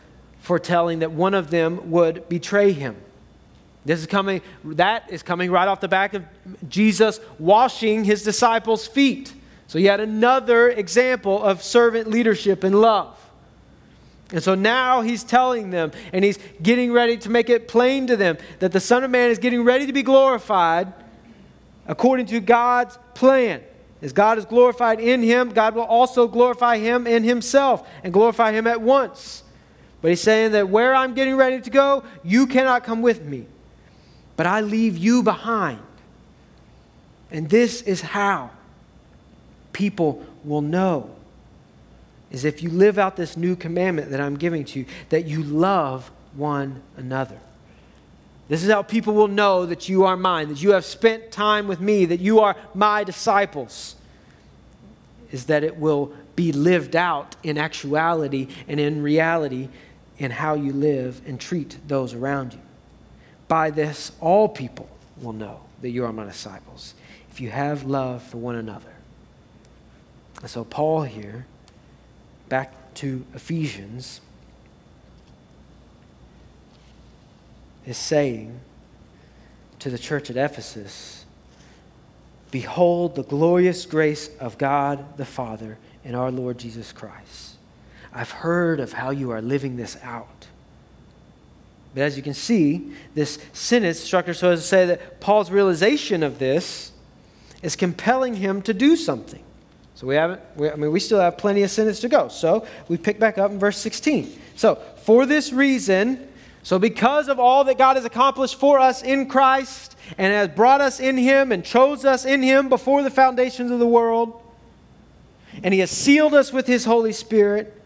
foretelling 0.41 1.01
that 1.01 1.13
one 1.13 1.35
of 1.35 1.51
them 1.51 1.91
would 1.91 2.29
betray 2.29 2.73
him. 2.73 2.97
This 3.85 4.01
is 4.01 4.07
coming, 4.07 4.43
that 4.65 5.11
is 5.11 5.23
coming 5.23 5.51
right 5.51 5.69
off 5.69 5.81
the 5.81 5.89
back 5.89 6.15
of 6.15 6.25
Jesus 6.69 7.21
washing 7.39 8.05
his 8.05 8.23
disciples' 8.23 8.87
feet. 8.87 9.33
So, 9.69 9.79
yet 9.79 10.01
another 10.01 10.69
example 10.69 11.43
of 11.43 11.63
servant 11.63 12.09
leadership 12.09 12.65
and 12.65 12.81
love. 12.81 13.19
And 14.33 14.43
so 14.43 14.55
now 14.55 15.03
he's 15.03 15.23
telling 15.23 15.71
them, 15.71 15.93
and 16.13 16.25
he's 16.25 16.39
getting 16.63 16.91
ready 16.91 17.19
to 17.19 17.31
make 17.31 17.51
it 17.51 17.69
plain 17.69 18.07
to 18.07 18.17
them 18.17 18.39
that 18.61 18.73
the 18.73 18.81
Son 18.81 19.05
of 19.05 19.11
Man 19.11 19.31
is 19.31 19.39
getting 19.39 19.63
ready 19.63 19.87
to 19.87 19.93
be 19.93 20.03
glorified 20.03 20.93
according 21.87 22.27
to 22.27 22.41
God's 22.41 22.99
plan. 23.15 23.61
As 24.01 24.13
God 24.13 24.39
is 24.39 24.45
glorified 24.45 25.01
in 25.01 25.23
him, 25.23 25.51
God 25.51 25.75
will 25.75 25.83
also 25.83 26.27
glorify 26.27 26.79
him 26.79 27.07
in 27.07 27.23
himself 27.23 27.87
and 28.03 28.13
glorify 28.13 28.53
him 28.53 28.67
at 28.67 28.81
once. 28.81 29.45
But 30.01 30.09
he's 30.09 30.21
saying 30.21 30.53
that 30.53 30.69
where 30.69 30.95
I'm 30.95 31.15
getting 31.15 31.37
ready 31.37 31.61
to 31.61 31.71
go, 31.71 32.03
you 32.25 32.47
cannot 32.47 32.83
come 32.83 33.03
with 33.03 33.25
me, 33.25 33.47
but 34.37 34.47
I 34.47 34.63
leave 34.63 34.97
you 34.97 35.23
behind. 35.23 35.79
And 37.31 37.49
this 37.49 37.83
is 37.83 38.01
how 38.01 38.51
people 39.73 40.25
will 40.43 40.63
know 40.63 41.11
is 42.33 42.47
if 42.47 42.63
you 42.63 42.71
live 42.71 42.99
out 42.99 43.15
this 43.15 43.37
new 43.37 43.55
commandment 43.55 44.11
that 44.11 44.21
I'm 44.21 44.37
giving 44.37 44.65
to 44.65 44.81
you, 44.81 44.87
that 45.11 45.27
you 45.27 45.43
love 45.43 46.11
one 46.35 46.83
another. 46.97 47.39
This 48.49 48.65
is 48.65 48.71
how 48.71 48.83
people 48.83 49.15
will 49.15 49.29
know 49.29 49.67
that 49.67 49.89
you 49.89 50.05
are 50.05 50.17
mine, 50.17 50.49
that 50.49 50.63
you 50.63 50.73
have 50.73 50.85
spent 50.85 51.31
time 51.31 51.69
with 51.69 51.81
me, 51.81 52.07
that 52.07 52.21
you 52.21 52.41
are 52.41 52.57
my 52.75 53.05
disciples. 53.05 53.97
Is 55.31 55.47
that 55.47 55.63
it 55.63 55.77
will 55.77 56.13
be 56.35 56.53
lived 56.53 56.97
out 56.97 57.37
in 57.43 57.59
actuality 57.59 58.49
and 58.67 58.81
in 58.81 59.03
reality 59.03 59.69
in 60.19 60.31
how 60.31 60.55
you 60.55 60.73
live 60.73 61.21
and 61.27 61.39
treat 61.39 61.77
those 61.87 62.15
around 62.15 62.55
you. 62.55 62.61
By 63.47 63.71
this, 63.71 64.13
all 64.21 64.49
people 64.49 64.89
will 65.21 65.33
know 65.35 65.61
that 65.83 65.91
you 65.91 66.05
are 66.07 66.13
my 66.13 66.25
disciples 66.25 66.95
if 67.31 67.41
you 67.41 67.51
have 67.51 67.85
love 67.85 68.23
for 68.23 68.39
one 68.39 68.57
another. 68.57 68.93
And 70.41 70.51
so, 70.51 70.65
Paul 70.65 71.03
here 71.03 71.47
back 72.53 72.93
to 72.93 73.25
Ephesians, 73.35 74.21
is 77.87 77.97
saying 77.97 78.61
to 79.79 79.89
the 79.89 79.99
church 79.99 80.29
at 80.29 80.37
Ephesus 80.37 81.25
Behold 82.51 83.15
the 83.15 83.23
glorious 83.23 83.87
grace 83.87 84.29
of 84.39 84.59
God 84.59 85.17
the 85.17 85.25
Father 85.25 85.79
and 86.05 86.15
our 86.15 86.31
Lord 86.31 86.59
Jesus 86.59 86.93
Christ. 86.93 87.57
I've 88.13 88.31
heard 88.31 88.81
of 88.81 88.93
how 88.93 89.09
you 89.09 89.31
are 89.31 89.41
living 89.41 89.79
this 89.79 89.97
out. 90.03 90.47
But 91.95 92.03
as 92.03 92.19
you 92.19 92.23
can 92.23 92.35
see, 92.35 92.93
this 93.15 93.39
sentence 93.55 93.99
structure 93.99 94.35
so 94.35 94.51
as 94.51 94.61
to 94.61 94.67
say 94.67 94.85
that 94.85 95.23
Paul's 95.23 95.51
realization 95.51 96.23
of 96.23 96.39
this 96.39 96.93
is 97.63 97.77
compelling 97.77 98.35
him 98.35 98.61
to 98.61 98.75
do 98.75 98.95
something. 98.95 99.43
So 100.03 100.09
we 100.09 100.17
haven't, 100.17 100.41
we, 100.57 100.69
I 100.69 100.75
mean, 100.75 100.91
we 100.91 100.99
still 100.99 101.21
have 101.21 101.39
plenty 101.39 101.63
of 101.63 101.71
sentence 101.71 102.01
to 102.01 102.09
go. 102.09 102.27
So 102.27 102.67
we 102.89 102.97
pick 102.97 103.21
back 103.21 103.39
up 103.39 103.53
in 103.53 103.61
verse 103.61 103.79
16. 103.79 104.37
So, 104.57 104.75
for 105.05 105.27
this 105.27 105.53
reason, 105.53 106.29
So, 106.65 106.81
because 106.81 107.29
of 107.29 107.39
all 107.39 107.63
that 107.65 107.79
God 107.79 107.95
has 107.95 108.05
accomplished 108.05 108.59
for 108.59 108.81
us 108.81 109.05
in 109.05 109.29
Christ 109.29 109.97
and 110.19 110.33
has 110.33 110.49
brought 110.49 110.81
us 110.81 110.99
in 110.99 111.17
Him 111.17 111.53
and 111.53 111.65
chose 111.65 112.05
us 112.05 112.25
in 112.25 112.43
Him 112.43 112.69
before 112.69 113.05
the 113.05 113.11
foundations 113.11 113.71
of 113.71 113.79
the 113.79 113.87
world, 113.87 114.43
and 115.63 115.73
He 115.73 115.79
has 115.79 115.91
sealed 115.93 116.35
us 116.35 116.53
with 116.53 116.67
His 116.67 116.85
Holy 116.85 117.13
Spirit, 117.13 117.81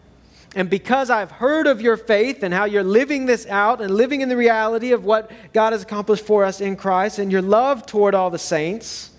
and 0.55 0.71
because 0.71 1.11
I've 1.11 1.29
heard 1.29 1.67
of 1.67 1.81
your 1.81 1.97
faith 1.97 2.41
and 2.41 2.51
how 2.51 2.65
you're 2.65 2.83
living 2.83 3.27
this 3.27 3.45
out 3.45 3.79
and 3.79 3.93
living 3.93 4.21
in 4.21 4.29
the 4.29 4.37
reality 4.37 4.91
of 4.91 5.05
what 5.05 5.29
God 5.53 5.73
has 5.73 5.83
accomplished 5.83 6.25
for 6.25 6.45
us 6.45 6.61
in 6.61 6.77
Christ 6.77 7.19
and 7.19 7.31
your 7.31 7.43
love 7.43 7.85
toward 7.85 8.15
all 8.15 8.31
the 8.31 8.39
saints, 8.39 9.11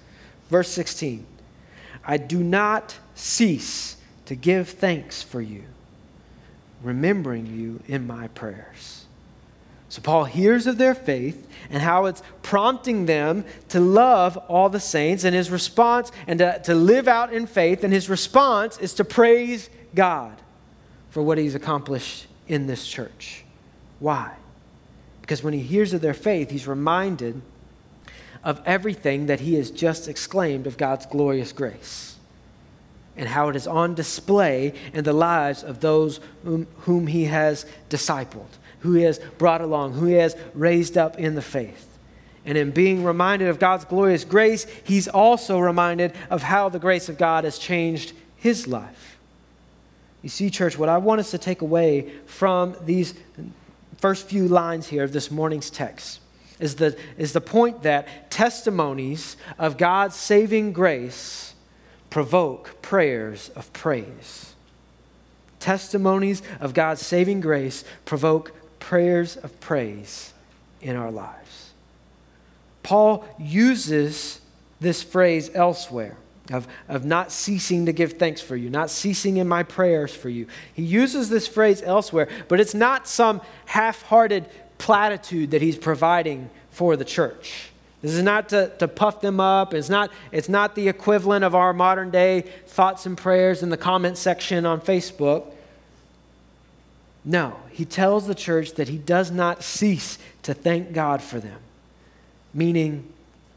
verse 0.50 0.68
16, 0.68 1.24
I 2.08 2.16
do 2.16 2.42
not 2.42 2.96
cease 3.14 3.98
to 4.24 4.34
give 4.34 4.70
thanks 4.70 5.22
for 5.22 5.42
you, 5.42 5.62
remembering 6.82 7.46
you 7.46 7.80
in 7.86 8.06
my 8.06 8.28
prayers. 8.28 9.04
So 9.90 10.00
Paul 10.00 10.24
hears 10.24 10.66
of 10.66 10.78
their 10.78 10.94
faith 10.94 11.46
and 11.70 11.82
how 11.82 12.06
it's 12.06 12.22
prompting 12.42 13.06
them 13.06 13.44
to 13.68 13.80
love 13.80 14.36
all 14.48 14.70
the 14.70 14.80
saints 14.80 15.24
and 15.24 15.34
his 15.34 15.50
response 15.50 16.10
and 16.26 16.38
to, 16.38 16.60
to 16.64 16.74
live 16.74 17.08
out 17.08 17.32
in 17.32 17.46
faith. 17.46 17.84
And 17.84 17.92
his 17.92 18.08
response 18.08 18.78
is 18.78 18.94
to 18.94 19.04
praise 19.04 19.68
God 19.94 20.36
for 21.10 21.22
what 21.22 21.38
he's 21.38 21.54
accomplished 21.54 22.26
in 22.48 22.66
this 22.66 22.86
church. 22.86 23.44
Why? 23.98 24.34
Because 25.20 25.42
when 25.42 25.54
he 25.54 25.60
hears 25.60 25.92
of 25.92 26.00
their 26.00 26.14
faith, 26.14 26.50
he's 26.50 26.66
reminded 26.66 27.40
of 28.44 28.60
everything 28.64 29.26
that 29.26 29.40
he 29.40 29.54
has 29.54 29.70
just 29.70 30.08
exclaimed 30.08 30.66
of 30.66 30.76
God's 30.76 31.06
glorious 31.06 31.52
grace 31.52 32.16
and 33.16 33.28
how 33.28 33.48
it 33.48 33.56
is 33.56 33.66
on 33.66 33.94
display 33.94 34.72
in 34.92 35.04
the 35.04 35.12
lives 35.12 35.64
of 35.64 35.80
those 35.80 36.20
whom, 36.44 36.66
whom 36.78 37.06
he 37.08 37.24
has 37.24 37.66
discipled 37.90 38.46
who 38.80 38.94
he 38.94 39.02
has 39.02 39.18
brought 39.38 39.60
along, 39.60 39.94
who 39.94 40.06
he 40.06 40.14
has 40.14 40.36
raised 40.54 40.96
up 40.96 41.18
in 41.18 41.34
the 41.34 41.42
faith. 41.42 41.86
And 42.44 42.56
in 42.56 42.70
being 42.70 43.04
reminded 43.04 43.48
of 43.48 43.58
God's 43.58 43.84
glorious 43.84 44.24
grace, 44.24 44.66
he's 44.84 45.08
also 45.08 45.58
reminded 45.58 46.14
of 46.30 46.42
how 46.42 46.68
the 46.68 46.78
grace 46.78 47.08
of 47.08 47.18
God 47.18 47.44
has 47.44 47.58
changed 47.58 48.12
his 48.36 48.66
life. 48.66 49.18
You 50.22 50.28
see, 50.28 50.50
church, 50.50 50.78
what 50.78 50.88
I 50.88 50.98
want 50.98 51.20
us 51.20 51.30
to 51.32 51.38
take 51.38 51.62
away 51.62 52.10
from 52.26 52.76
these 52.84 53.14
first 53.98 54.26
few 54.26 54.48
lines 54.48 54.86
here 54.86 55.04
of 55.04 55.12
this 55.12 55.30
morning's 55.30 55.70
text 55.70 56.20
is 56.60 56.76
the, 56.76 56.96
is 57.16 57.32
the 57.32 57.40
point 57.40 57.82
that 57.82 58.30
testimonies 58.30 59.36
of 59.58 59.76
God's 59.76 60.16
saving 60.16 60.72
grace 60.72 61.54
provoke 62.10 62.80
prayers 62.82 63.50
of 63.50 63.72
praise. 63.72 64.54
Testimonies 65.60 66.42
of 66.60 66.74
God's 66.74 67.04
saving 67.04 67.40
grace 67.40 67.84
provoke 68.04 68.52
prayers 68.80 69.36
of 69.36 69.58
praise 69.60 70.32
in 70.80 70.96
our 70.96 71.10
lives. 71.10 71.70
Paul 72.82 73.24
uses 73.38 74.40
this 74.80 75.02
phrase 75.02 75.50
elsewhere 75.54 76.16
of, 76.50 76.66
of 76.88 77.04
not 77.04 77.30
ceasing 77.30 77.86
to 77.86 77.92
give 77.92 78.14
thanks 78.14 78.40
for 78.40 78.56
you, 78.56 78.70
not 78.70 78.90
ceasing 78.90 79.36
in 79.36 79.46
my 79.46 79.62
prayers 79.62 80.14
for 80.14 80.28
you. 80.28 80.46
He 80.72 80.82
uses 80.82 81.28
this 81.28 81.46
phrase 81.46 81.82
elsewhere, 81.82 82.28
but 82.48 82.60
it's 82.60 82.74
not 82.74 83.06
some 83.06 83.42
half 83.66 84.02
hearted 84.02 84.48
platitude 84.78 85.50
that 85.50 85.60
he's 85.60 85.76
providing 85.76 86.50
for 86.70 86.96
the 86.96 87.04
church. 87.04 87.70
This 88.00 88.12
is 88.12 88.22
not 88.22 88.50
to, 88.50 88.70
to 88.78 88.86
puff 88.86 89.20
them 89.20 89.40
up. 89.40 89.74
It's 89.74 89.88
not, 89.88 90.10
it's 90.30 90.48
not 90.48 90.74
the 90.74 90.88
equivalent 90.88 91.44
of 91.44 91.54
our 91.54 91.72
modern 91.72 92.10
day 92.10 92.42
thoughts 92.66 93.06
and 93.06 93.18
prayers 93.18 93.62
in 93.62 93.70
the 93.70 93.76
comment 93.76 94.16
section 94.16 94.64
on 94.64 94.80
Facebook. 94.80 95.46
No, 97.24 97.56
he 97.70 97.84
tells 97.84 98.26
the 98.26 98.34
church 98.34 98.74
that 98.74 98.88
he 98.88 98.96
does 98.96 99.30
not 99.30 99.64
cease 99.64 100.18
to 100.42 100.54
thank 100.54 100.92
God 100.92 101.20
for 101.20 101.40
them, 101.40 101.58
meaning 102.54 103.12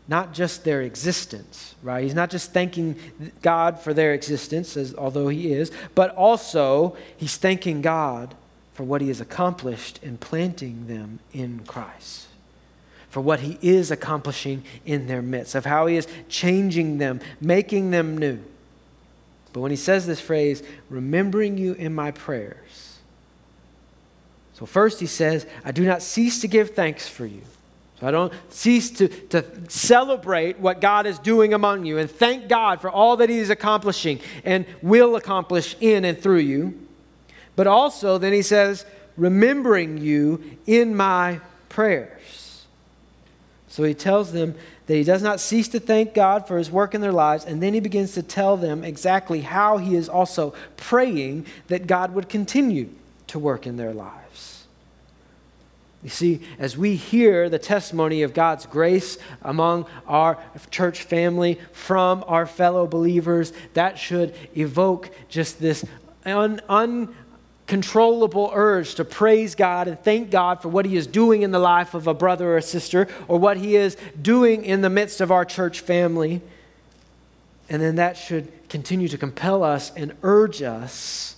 not 0.08 0.34
just 0.34 0.64
their 0.64 0.82
existence, 0.82 1.76
right? 1.84 2.04
He's 2.04 2.16
not 2.16 2.32
just 2.32 2.52
thanking 2.52 2.98
God 3.42 3.80
for 3.80 3.94
their 3.94 4.14
existence, 4.14 4.76
as, 4.76 4.96
although 4.96 5.28
he 5.28 5.54
is, 5.54 5.72
but 5.94 6.14
also 6.16 6.98
he's 7.16 7.38
thanking 7.38 7.82
God 7.82 8.34
for 8.82 8.86
what 8.86 9.00
he 9.00 9.10
has 9.10 9.22
accomplished 9.22 10.00
in 10.02 10.18
planting 10.18 10.88
them 10.88 11.20
in 11.34 11.60
Christ, 11.68 12.26
for 13.12 13.22
what 13.22 13.42
he 13.42 13.60
is 13.62 13.92
accomplishing 13.92 14.64
in 14.88 15.06
their 15.06 15.22
midst, 15.22 15.54
of 15.54 15.66
how 15.66 15.86
he 15.86 15.98
is 15.98 16.08
changing 16.30 16.98
them, 16.98 17.20
making 17.40 17.92
them 17.92 18.18
new. 18.18 18.40
But 19.54 19.60
when 19.60 19.70
he 19.70 19.78
says 19.78 20.08
this 20.08 20.20
phrase, 20.20 20.64
remembering 20.90 21.60
you 21.60 21.74
in 21.74 21.94
my 21.94 22.10
prayers, 22.10 22.98
so, 24.54 24.66
first 24.66 25.00
he 25.00 25.06
says, 25.06 25.46
I 25.64 25.72
do 25.72 25.86
not 25.86 26.02
cease 26.02 26.42
to 26.42 26.48
give 26.48 26.72
thanks 26.72 27.08
for 27.08 27.28
you. 27.28 27.44
So, 28.00 28.08
I 28.08 28.10
don't 28.10 28.34
cease 28.50 28.90
to, 28.94 29.10
to 29.28 29.46
celebrate 29.70 30.58
what 30.58 30.82
God 30.82 31.06
is 31.06 31.20
doing 31.20 31.54
among 31.54 31.86
you 31.86 32.00
and 32.00 32.10
thank 32.10 32.48
God 32.48 32.82
for 32.82 32.90
all 32.90 33.18
that 33.18 33.30
he 33.30 33.38
is 33.38 33.52
accomplishing 33.52 34.22
and 34.44 34.66
will 34.82 35.18
accomplish 35.18 35.76
in 35.80 36.04
and 36.04 36.20
through 36.20 36.40
you. 36.40 36.88
But 37.56 37.68
also, 37.68 38.18
then 38.18 38.34
he 38.34 38.42
says, 38.42 38.86
remembering 39.18 39.98
you 39.98 40.58
in 40.66 40.96
my 40.96 41.42
prayers. 41.70 42.66
So, 43.68 43.84
he 43.84 43.94
tells 43.94 44.32
them 44.32 44.56
that 44.88 44.96
he 44.96 45.04
does 45.04 45.22
not 45.22 45.40
cease 45.40 45.70
to 45.70 45.80
thank 45.80 46.14
God 46.14 46.48
for 46.48 46.58
his 46.58 46.70
work 46.70 46.94
in 46.94 47.02
their 47.02 47.14
lives, 47.14 47.46
and 47.46 47.64
then 47.64 47.74
he 47.74 47.80
begins 47.80 48.14
to 48.16 48.24
tell 48.24 48.58
them 48.58 48.84
exactly 48.84 49.42
how 49.42 49.78
he 49.78 49.96
is 49.96 50.10
also 50.10 50.54
praying 50.76 51.46
that 51.68 51.88
God 51.88 52.14
would 52.14 52.28
continue 52.28 52.90
to 53.28 53.40
work 53.40 53.66
in 53.66 53.78
their 53.78 53.94
lives. 53.94 54.66
You 56.04 56.10
see, 56.10 56.42
as 56.58 56.76
we 56.76 56.96
hear 56.96 57.48
the 57.48 57.60
testimony 57.60 58.24
of 58.24 58.34
God's 58.34 58.66
grace 58.66 59.20
among 59.44 59.86
our 60.08 60.38
church 60.72 61.04
family 61.04 61.60
from 61.72 62.24
our 62.28 62.48
fellow 62.48 62.88
believers, 62.88 63.54
that 63.76 64.00
should 64.00 64.36
evoke 64.58 65.12
just 65.30 65.60
this 65.60 65.86
un- 66.26 66.60
uncontrollable 67.72 68.52
urge 68.54 68.96
to 68.96 69.06
praise 69.06 69.56
God 69.56 69.88
and 69.88 69.98
thank 70.04 70.30
God 70.30 70.62
for 70.62 70.70
what 70.70 70.86
He 70.86 70.98
is 70.98 71.08
doing 71.08 71.42
in 71.42 71.52
the 71.52 71.60
life 71.60 71.94
of 71.94 72.08
a 72.08 72.14
brother 72.14 72.54
or 72.54 72.58
a 72.58 72.62
sister, 72.62 73.08
or 73.28 73.40
what 73.40 73.58
He 73.58 73.76
is 73.76 73.96
doing 74.22 74.66
in 74.66 74.82
the 74.82 74.90
midst 74.90 75.22
of 75.22 75.32
our 75.32 75.46
church 75.46 75.80
family. 75.80 76.42
And 77.70 77.82
then 77.82 77.96
that 77.96 78.18
should 78.18 78.52
continue 78.68 79.08
to 79.08 79.18
compel 79.18 79.64
us 79.64 79.92
and 79.96 80.14
urge 80.22 80.62
us 80.62 81.38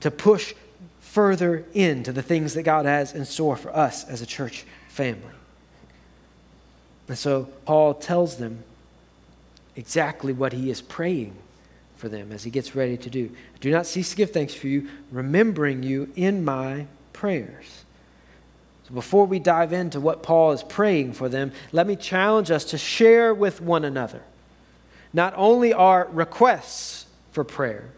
to 0.00 0.10
push 0.10 0.54
further 1.00 1.64
into 1.74 2.12
the 2.12 2.22
things 2.22 2.54
that 2.54 2.62
God 2.62 2.86
has 2.86 3.12
in 3.12 3.24
store 3.24 3.56
for 3.56 3.74
us 3.74 4.04
as 4.04 4.22
a 4.22 4.26
church 4.26 4.64
family. 4.88 5.22
And 7.08 7.18
so 7.18 7.48
Paul 7.64 7.94
tells 7.94 8.36
them 8.36 8.62
exactly 9.76 10.32
what 10.32 10.52
he 10.52 10.70
is 10.70 10.80
praying 10.80 11.34
for 11.96 12.08
them 12.08 12.32
as 12.32 12.44
he 12.44 12.50
gets 12.50 12.74
ready 12.74 12.96
to 12.96 13.10
do. 13.10 13.30
Do 13.60 13.70
not 13.70 13.86
cease 13.86 14.10
to 14.10 14.16
give 14.16 14.30
thanks 14.30 14.54
for 14.54 14.66
you, 14.66 14.88
remembering 15.10 15.82
you 15.82 16.10
in 16.16 16.44
my 16.44 16.86
prayers. 17.12 17.84
So 18.88 18.94
before 18.94 19.24
we 19.24 19.38
dive 19.38 19.72
into 19.72 20.00
what 20.00 20.22
Paul 20.22 20.52
is 20.52 20.62
praying 20.62 21.14
for 21.14 21.28
them, 21.28 21.52
let 21.72 21.86
me 21.86 21.96
challenge 21.96 22.50
us 22.50 22.64
to 22.66 22.78
share 22.78 23.32
with 23.32 23.60
one 23.60 23.84
another 23.84 24.22
not 25.14 25.32
only 25.36 25.72
our 25.72 26.08
requests 26.10 27.06
for 27.30 27.44
prayer, 27.44 27.88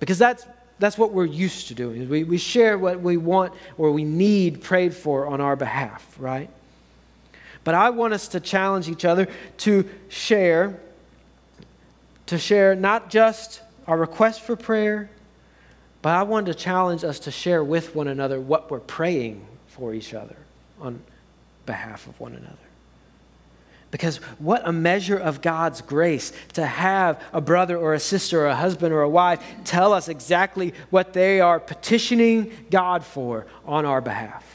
because 0.00 0.18
that's 0.18 0.44
that's 0.80 0.98
what 0.98 1.12
we're 1.12 1.24
used 1.24 1.68
to 1.68 1.74
doing. 1.74 2.08
We, 2.08 2.24
we 2.24 2.36
share 2.36 2.76
what 2.76 3.00
we 3.00 3.16
want 3.16 3.52
or 3.78 3.92
we 3.92 4.02
need 4.02 4.60
prayed 4.60 4.92
for 4.92 5.28
on 5.28 5.40
our 5.40 5.54
behalf, 5.54 6.16
right? 6.18 6.50
But 7.62 7.74
I 7.76 7.90
want 7.90 8.12
us 8.12 8.28
to 8.28 8.40
challenge 8.40 8.88
each 8.88 9.04
other 9.04 9.28
to 9.58 9.88
share, 10.08 10.78
to 12.26 12.38
share 12.38 12.74
not 12.74 13.10
just 13.10 13.60
our 13.86 13.96
request 13.96 14.40
for 14.40 14.56
prayer, 14.56 15.10
but 16.02 16.10
I 16.10 16.22
want 16.22 16.46
to 16.46 16.54
challenge 16.54 17.04
us 17.04 17.18
to 17.20 17.30
share 17.30 17.62
with 17.64 17.94
one 17.94 18.08
another 18.08 18.40
what 18.40 18.70
we're 18.70 18.80
praying 18.80 19.46
for 19.68 19.94
each 19.94 20.14
other 20.14 20.36
on 20.80 21.02
behalf 21.66 22.06
of 22.06 22.18
one 22.20 22.32
another. 22.32 22.56
Because 23.90 24.16
what 24.38 24.62
a 24.66 24.72
measure 24.72 25.16
of 25.16 25.40
God's 25.40 25.80
grace 25.80 26.32
to 26.54 26.66
have 26.66 27.22
a 27.32 27.40
brother 27.40 27.76
or 27.76 27.94
a 27.94 28.00
sister 28.00 28.40
or 28.40 28.48
a 28.48 28.54
husband 28.54 28.92
or 28.92 29.02
a 29.02 29.08
wife 29.08 29.40
tell 29.64 29.92
us 29.92 30.08
exactly 30.08 30.74
what 30.90 31.12
they 31.12 31.40
are 31.40 31.60
petitioning 31.60 32.50
God 32.70 33.04
for 33.04 33.46
on 33.64 33.86
our 33.86 34.00
behalf. 34.00 34.53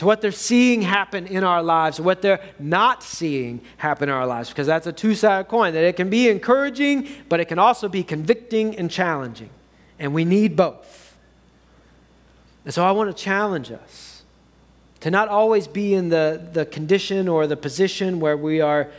To 0.00 0.06
what 0.06 0.22
they're 0.22 0.32
seeing 0.32 0.80
happen 0.80 1.26
in 1.26 1.44
our 1.44 1.62
lives, 1.62 2.00
what 2.00 2.22
they're 2.22 2.40
not 2.58 3.02
seeing 3.02 3.60
happen 3.76 4.08
in 4.08 4.14
our 4.14 4.26
lives, 4.26 4.48
because 4.48 4.66
that's 4.66 4.86
a 4.86 4.94
two 4.94 5.14
sided 5.14 5.48
coin, 5.48 5.74
that 5.74 5.84
it 5.84 5.94
can 5.94 6.08
be 6.08 6.30
encouraging, 6.30 7.06
but 7.28 7.38
it 7.38 7.48
can 7.48 7.58
also 7.58 7.86
be 7.86 8.02
convicting 8.02 8.74
and 8.78 8.90
challenging. 8.90 9.50
And 9.98 10.14
we 10.14 10.24
need 10.24 10.56
both. 10.56 11.14
And 12.64 12.72
so 12.72 12.82
I 12.82 12.92
want 12.92 13.14
to 13.14 13.22
challenge 13.22 13.70
us 13.70 14.22
to 15.00 15.10
not 15.10 15.28
always 15.28 15.68
be 15.68 15.92
in 15.92 16.08
the, 16.08 16.48
the 16.50 16.64
condition 16.64 17.28
or 17.28 17.46
the 17.46 17.58
position 17.58 18.20
where 18.20 18.38
we 18.38 18.62
are 18.62 18.90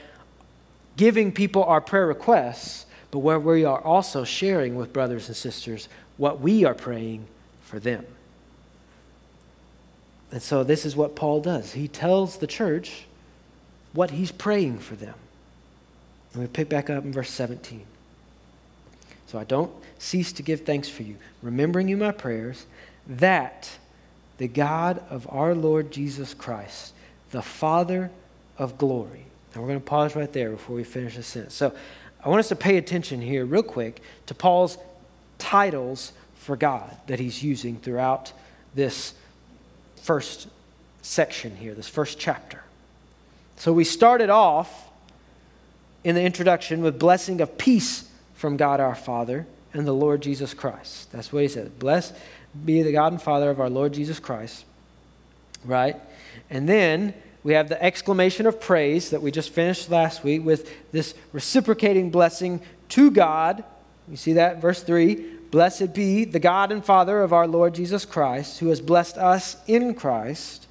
giving 0.97 1.31
people 1.31 1.63
our 1.63 1.81
prayer 1.81 2.05
requests, 2.05 2.85
but 3.09 3.19
where 3.19 3.39
we 3.39 3.65
are 3.65 3.81
also 3.81 4.23
sharing 4.23 4.75
with 4.75 4.93
brothers 4.93 5.29
and 5.29 5.35
sisters 5.35 5.89
what 6.17 6.41
we 6.41 6.63
are 6.63 6.75
praying 6.75 7.25
for 7.63 7.79
them. 7.79 8.05
And 10.31 10.41
so 10.41 10.63
this 10.63 10.85
is 10.85 10.95
what 10.95 11.15
Paul 11.15 11.41
does. 11.41 11.73
He 11.73 11.87
tells 11.87 12.37
the 12.37 12.47
church 12.47 13.05
what 13.93 14.11
he's 14.11 14.31
praying 14.31 14.79
for 14.79 14.95
them. 14.95 15.15
And 16.33 16.41
we 16.41 16.47
pick 16.47 16.69
back 16.69 16.89
up 16.89 17.03
in 17.03 17.11
verse 17.11 17.29
17. 17.29 17.85
So 19.27 19.37
I 19.37 19.43
don't 19.43 19.71
cease 19.97 20.31
to 20.33 20.43
give 20.43 20.61
thanks 20.61 20.89
for 20.89 21.03
you, 21.03 21.15
remembering 21.41 21.87
you 21.87 21.97
my 21.97 22.11
prayers, 22.11 22.65
that 23.07 23.69
the 24.37 24.47
God 24.47 25.03
of 25.09 25.27
our 25.29 25.53
Lord 25.53 25.91
Jesus 25.91 26.33
Christ, 26.33 26.93
the 27.31 27.41
Father 27.41 28.09
of 28.57 28.77
glory. 28.77 29.25
And 29.53 29.61
we're 29.61 29.69
going 29.69 29.79
to 29.79 29.85
pause 29.85 30.15
right 30.15 30.31
there 30.31 30.51
before 30.51 30.75
we 30.75 30.83
finish 30.83 31.15
the 31.15 31.23
sentence. 31.23 31.53
So 31.53 31.73
I 32.23 32.29
want 32.29 32.39
us 32.39 32.49
to 32.49 32.55
pay 32.55 32.77
attention 32.77 33.21
here, 33.21 33.45
real 33.45 33.63
quick, 33.63 34.01
to 34.27 34.33
Paul's 34.33 34.77
titles 35.37 36.13
for 36.35 36.55
God 36.55 36.95
that 37.07 37.19
he's 37.19 37.43
using 37.43 37.77
throughout 37.77 38.31
this 38.73 39.13
first 40.01 40.47
section 41.01 41.55
here, 41.55 41.73
this 41.73 41.87
first 41.87 42.19
chapter. 42.19 42.61
So 43.55 43.71
we 43.71 43.83
started 43.83 44.29
off 44.29 44.89
in 46.03 46.15
the 46.15 46.21
introduction 46.21 46.81
with 46.81 46.99
blessing 46.99 47.41
of 47.41 47.57
peace 47.57 48.09
from 48.33 48.57
God 48.57 48.79
our 48.79 48.95
Father 48.95 49.45
and 49.73 49.87
the 49.87 49.93
Lord 49.93 50.21
Jesus 50.21 50.53
Christ. 50.53 51.11
That's 51.11 51.31
what 51.31 51.43
he 51.43 51.47
said. 51.47 51.77
Blessed 51.79 52.15
be 52.65 52.81
the 52.81 52.91
God 52.91 53.13
and 53.13 53.21
Father 53.21 53.49
of 53.49 53.59
our 53.59 53.69
Lord 53.69 53.93
Jesus 53.93 54.19
Christ. 54.19 54.65
Right? 55.63 55.95
And 56.49 56.67
then 56.67 57.13
we 57.43 57.53
have 57.53 57.69
the 57.69 57.81
exclamation 57.81 58.45
of 58.45 58.59
praise 58.59 59.11
that 59.11 59.21
we 59.21 59.31
just 59.31 59.51
finished 59.51 59.89
last 59.89 60.23
week 60.23 60.43
with 60.43 60.69
this 60.91 61.13
reciprocating 61.31 62.09
blessing 62.09 62.61
to 62.89 63.11
God. 63.11 63.63
You 64.09 64.17
see 64.17 64.33
that? 64.33 64.61
Verse 64.61 64.83
3 64.83 65.37
Blessed 65.51 65.93
be 65.93 66.23
the 66.23 66.39
God 66.39 66.71
and 66.71 66.83
Father 66.83 67.21
of 67.21 67.33
our 67.33 67.47
Lord 67.47 67.75
Jesus 67.75 68.05
Christ, 68.05 68.59
who 68.59 68.69
has 68.69 68.79
blessed 68.79 69.17
us 69.17 69.57
in 69.67 69.93
Christ. 69.93 70.65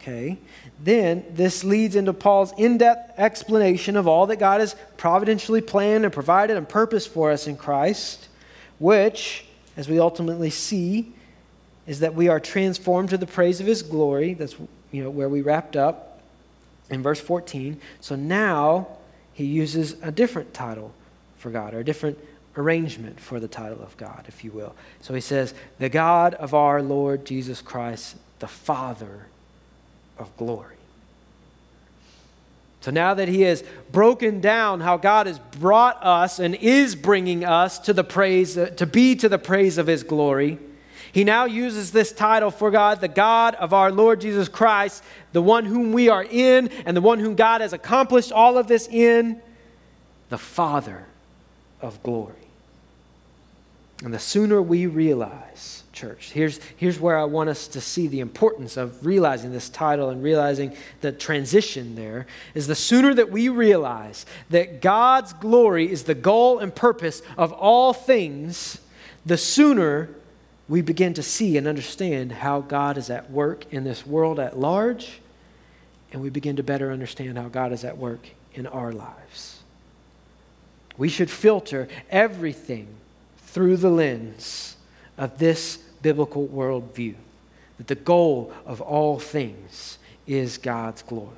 Okay. 0.00 0.38
Then 0.80 1.24
this 1.30 1.64
leads 1.64 1.96
into 1.96 2.12
Paul's 2.12 2.52
in 2.56 2.78
depth 2.78 3.18
explanation 3.18 3.96
of 3.96 4.06
all 4.06 4.26
that 4.28 4.36
God 4.36 4.60
has 4.60 4.76
providentially 4.96 5.60
planned 5.60 6.04
and 6.04 6.12
provided 6.12 6.56
and 6.56 6.68
purposed 6.68 7.08
for 7.08 7.32
us 7.32 7.48
in 7.48 7.56
Christ, 7.56 8.28
which, 8.78 9.44
as 9.76 9.88
we 9.88 9.98
ultimately 9.98 10.50
see, 10.50 11.12
is 11.88 12.00
that 12.00 12.14
we 12.14 12.28
are 12.28 12.38
transformed 12.38 13.10
to 13.10 13.18
the 13.18 13.26
praise 13.26 13.60
of 13.60 13.66
his 13.66 13.82
glory. 13.82 14.34
That's 14.34 14.54
you 14.92 15.02
know, 15.02 15.10
where 15.10 15.28
we 15.28 15.42
wrapped 15.42 15.74
up 15.74 16.20
in 16.88 17.02
verse 17.02 17.20
14. 17.20 17.80
So 18.00 18.14
now 18.14 18.86
he 19.32 19.44
uses 19.44 19.96
a 20.02 20.12
different 20.12 20.54
title 20.54 20.94
for 21.36 21.50
God, 21.50 21.74
or 21.74 21.80
a 21.80 21.84
different 21.84 22.18
arrangement 22.58 23.20
for 23.20 23.40
the 23.40 23.48
title 23.48 23.82
of 23.82 23.96
God, 23.96 24.24
if 24.28 24.44
you 24.44 24.50
will. 24.50 24.74
So 25.00 25.14
he 25.14 25.20
says, 25.20 25.54
The 25.78 25.88
God 25.88 26.34
of 26.34 26.54
our 26.54 26.82
Lord 26.82 27.24
Jesus 27.24 27.62
Christ, 27.62 28.16
the 28.38 28.48
Father 28.48 29.26
of 30.18 30.34
glory. 30.36 30.76
So 32.80 32.90
now 32.90 33.14
that 33.14 33.28
he 33.28 33.42
has 33.42 33.64
broken 33.90 34.40
down 34.40 34.80
how 34.80 34.96
God 34.96 35.26
has 35.26 35.38
brought 35.38 36.02
us 36.04 36.38
and 36.38 36.54
is 36.54 36.94
bringing 36.94 37.44
us 37.44 37.78
to 37.80 37.92
the 37.92 38.04
praise 38.04 38.54
to 38.54 38.86
be 38.86 39.16
to 39.16 39.28
the 39.28 39.38
praise 39.38 39.78
of 39.78 39.86
his 39.86 40.04
glory, 40.04 40.58
he 41.12 41.24
now 41.24 41.46
uses 41.46 41.90
this 41.90 42.12
title 42.12 42.50
for 42.50 42.70
God, 42.70 43.00
the 43.00 43.08
God 43.08 43.54
of 43.56 43.72
our 43.72 43.90
Lord 43.90 44.20
Jesus 44.20 44.48
Christ, 44.48 45.02
the 45.32 45.42
one 45.42 45.64
whom 45.64 45.92
we 45.92 46.08
are 46.08 46.24
in 46.24 46.68
and 46.86 46.96
the 46.96 47.00
one 47.00 47.18
whom 47.18 47.34
God 47.34 47.60
has 47.60 47.72
accomplished 47.72 48.30
all 48.30 48.58
of 48.58 48.68
this 48.68 48.86
in, 48.88 49.40
the 50.28 50.38
Father 50.38 51.06
of 51.80 52.02
glory. 52.02 52.34
And 54.04 54.14
the 54.14 54.18
sooner 54.18 54.62
we 54.62 54.86
realize, 54.86 55.82
church, 55.92 56.30
here's, 56.30 56.60
here's 56.76 57.00
where 57.00 57.18
I 57.18 57.24
want 57.24 57.50
us 57.50 57.66
to 57.68 57.80
see 57.80 58.06
the 58.06 58.20
importance 58.20 58.76
of 58.76 59.04
realizing 59.04 59.50
this 59.50 59.68
title 59.68 60.10
and 60.10 60.22
realizing 60.22 60.76
the 61.00 61.10
transition 61.10 61.96
there, 61.96 62.26
is 62.54 62.68
the 62.68 62.76
sooner 62.76 63.12
that 63.14 63.30
we 63.30 63.48
realize 63.48 64.24
that 64.50 64.80
God's 64.80 65.32
glory 65.32 65.90
is 65.90 66.04
the 66.04 66.14
goal 66.14 66.60
and 66.60 66.72
purpose 66.72 67.22
of 67.36 67.52
all 67.52 67.92
things, 67.92 68.78
the 69.26 69.36
sooner 69.36 70.10
we 70.68 70.80
begin 70.80 71.14
to 71.14 71.22
see 71.22 71.56
and 71.56 71.66
understand 71.66 72.30
how 72.30 72.60
God 72.60 72.98
is 72.98 73.10
at 73.10 73.30
work 73.32 73.64
in 73.72 73.82
this 73.82 74.06
world 74.06 74.38
at 74.38 74.56
large, 74.56 75.20
and 76.12 76.22
we 76.22 76.30
begin 76.30 76.54
to 76.56 76.62
better 76.62 76.92
understand 76.92 77.36
how 77.36 77.48
God 77.48 77.72
is 77.72 77.84
at 77.84 77.98
work 77.98 78.28
in 78.54 78.66
our 78.68 78.92
lives. 78.92 79.60
We 80.96 81.08
should 81.08 81.30
filter 81.30 81.88
everything 82.10 82.88
through 83.52 83.76
the 83.76 83.90
lens 83.90 84.76
of 85.16 85.38
this 85.38 85.78
biblical 86.02 86.46
worldview 86.46 87.14
that 87.78 87.86
the 87.86 87.94
goal 87.94 88.52
of 88.66 88.80
all 88.80 89.18
things 89.18 89.98
is 90.26 90.58
God's 90.58 91.02
glory. 91.02 91.34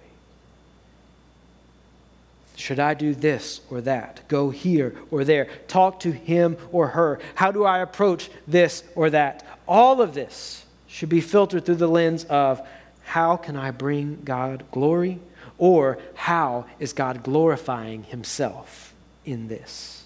Should 2.57 2.79
I 2.79 2.95
do 2.95 3.15
this 3.15 3.63
or 3.71 3.81
that? 3.83 4.21
Go 4.29 4.51
here 4.51 4.95
or 5.11 5.25
there? 5.25 5.49
Talk 5.67 6.01
to 6.01 6.13
him 6.13 6.59
or 6.73 6.89
her? 6.89 7.19
How 7.35 7.53
do 7.53 7.65
I 7.65 7.79
approach 7.79 8.31
this 8.47 8.85
or 8.95 9.09
that? 9.11 9.47
All 9.67 10.03
of 10.03 10.13
this 10.13 10.67
should 10.87 11.09
be 11.09 11.23
filtered 11.23 11.65
through 11.65 11.77
the 11.77 11.89
lens 11.89 12.25
of 12.25 12.61
how 13.05 13.37
can 13.37 13.57
I 13.57 13.71
bring 13.71 14.21
God 14.25 14.65
glory? 14.73 15.21
Or 15.57 15.99
how 16.15 16.67
is 16.79 16.93
God 16.93 17.23
glorifying 17.23 18.03
himself 18.05 18.93
in 19.25 19.49
this? 19.49 20.00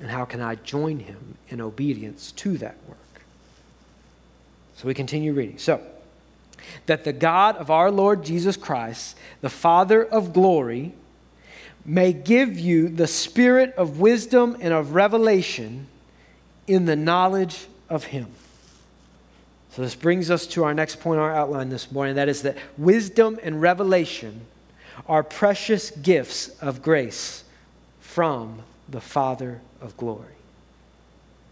And 0.00 0.10
how 0.10 0.24
can 0.24 0.40
I 0.40 0.54
join 0.56 1.00
him 1.00 1.36
in 1.48 1.60
obedience 1.60 2.32
to 2.32 2.56
that 2.58 2.76
work? 2.86 2.98
So 4.76 4.86
we 4.86 4.94
continue 4.94 5.32
reading. 5.32 5.58
So, 5.58 5.80
that 6.86 7.04
the 7.04 7.12
God 7.12 7.56
of 7.56 7.70
our 7.70 7.90
Lord 7.90 8.24
Jesus 8.24 8.56
Christ, 8.56 9.16
the 9.40 9.48
Father 9.48 10.04
of 10.04 10.32
glory, 10.32 10.92
may 11.84 12.12
give 12.12 12.58
you 12.58 12.88
the 12.88 13.06
spirit 13.06 13.74
of 13.76 13.98
wisdom 14.00 14.56
and 14.60 14.72
of 14.72 14.94
revelation 14.94 15.86
in 16.66 16.84
the 16.84 16.96
knowledge 16.96 17.66
of 17.88 18.04
him. 18.04 18.28
So, 19.70 19.82
this 19.82 19.94
brings 19.94 20.30
us 20.30 20.46
to 20.48 20.64
our 20.64 20.74
next 20.74 21.00
point 21.00 21.20
our 21.20 21.34
outline 21.34 21.70
this 21.70 21.90
morning 21.90 22.14
that 22.16 22.28
is 22.28 22.42
that 22.42 22.56
wisdom 22.76 23.38
and 23.42 23.60
revelation 23.60 24.42
are 25.08 25.22
precious 25.22 25.90
gifts 25.90 26.48
of 26.60 26.82
grace 26.82 27.44
from 28.00 28.62
the 28.88 29.00
Father 29.00 29.60
of 29.80 29.96
glory. 29.96 30.34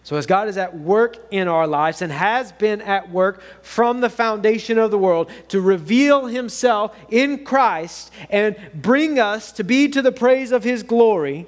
So, 0.06 0.14
as 0.14 0.26
God 0.26 0.46
is 0.46 0.56
at 0.56 0.78
work 0.78 1.18
in 1.32 1.48
our 1.48 1.66
lives 1.66 2.00
and 2.00 2.12
has 2.12 2.52
been 2.52 2.80
at 2.80 3.10
work 3.10 3.42
from 3.62 4.00
the 4.00 4.08
foundation 4.08 4.78
of 4.78 4.92
the 4.92 4.98
world 4.98 5.28
to 5.48 5.60
reveal 5.60 6.26
Himself 6.26 6.96
in 7.10 7.44
Christ 7.44 8.12
and 8.30 8.56
bring 8.72 9.18
us 9.18 9.50
to 9.52 9.64
be 9.64 9.88
to 9.88 10.02
the 10.02 10.12
praise 10.12 10.52
of 10.52 10.62
His 10.62 10.84
glory, 10.84 11.46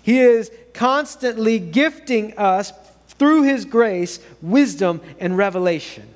He 0.00 0.20
is 0.20 0.52
constantly 0.72 1.58
gifting 1.58 2.38
us 2.38 2.72
through 3.08 3.42
His 3.42 3.64
grace 3.64 4.20
wisdom 4.40 5.00
and 5.18 5.36
revelation 5.36 6.08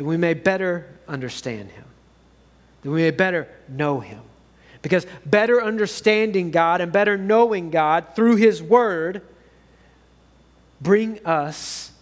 that 0.00 0.04
we 0.04 0.16
may 0.16 0.32
better 0.32 0.86
understand 1.08 1.68
Him, 1.72 1.84
that 2.82 2.90
we 2.90 3.02
may 3.02 3.10
better 3.10 3.46
know 3.68 4.00
Him. 4.00 4.22
Because 4.82 5.06
better 5.26 5.62
understanding 5.62 6.50
God 6.50 6.80
and 6.80 6.90
better 6.90 7.16
knowing 7.18 7.70
God 7.70 8.06
through 8.14 8.36
His 8.36 8.62
Word 8.62 9.22
bring 10.80 11.24
us 11.26 11.92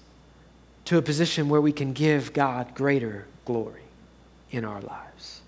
to 0.84 0.96
a 0.96 1.02
position 1.02 1.48
where 1.48 1.60
we 1.60 1.72
can 1.72 1.92
give 1.92 2.32
God 2.32 2.74
greater 2.74 3.26
glory 3.44 3.82
in 4.50 4.64
our 4.64 4.80
lives. 4.80 5.40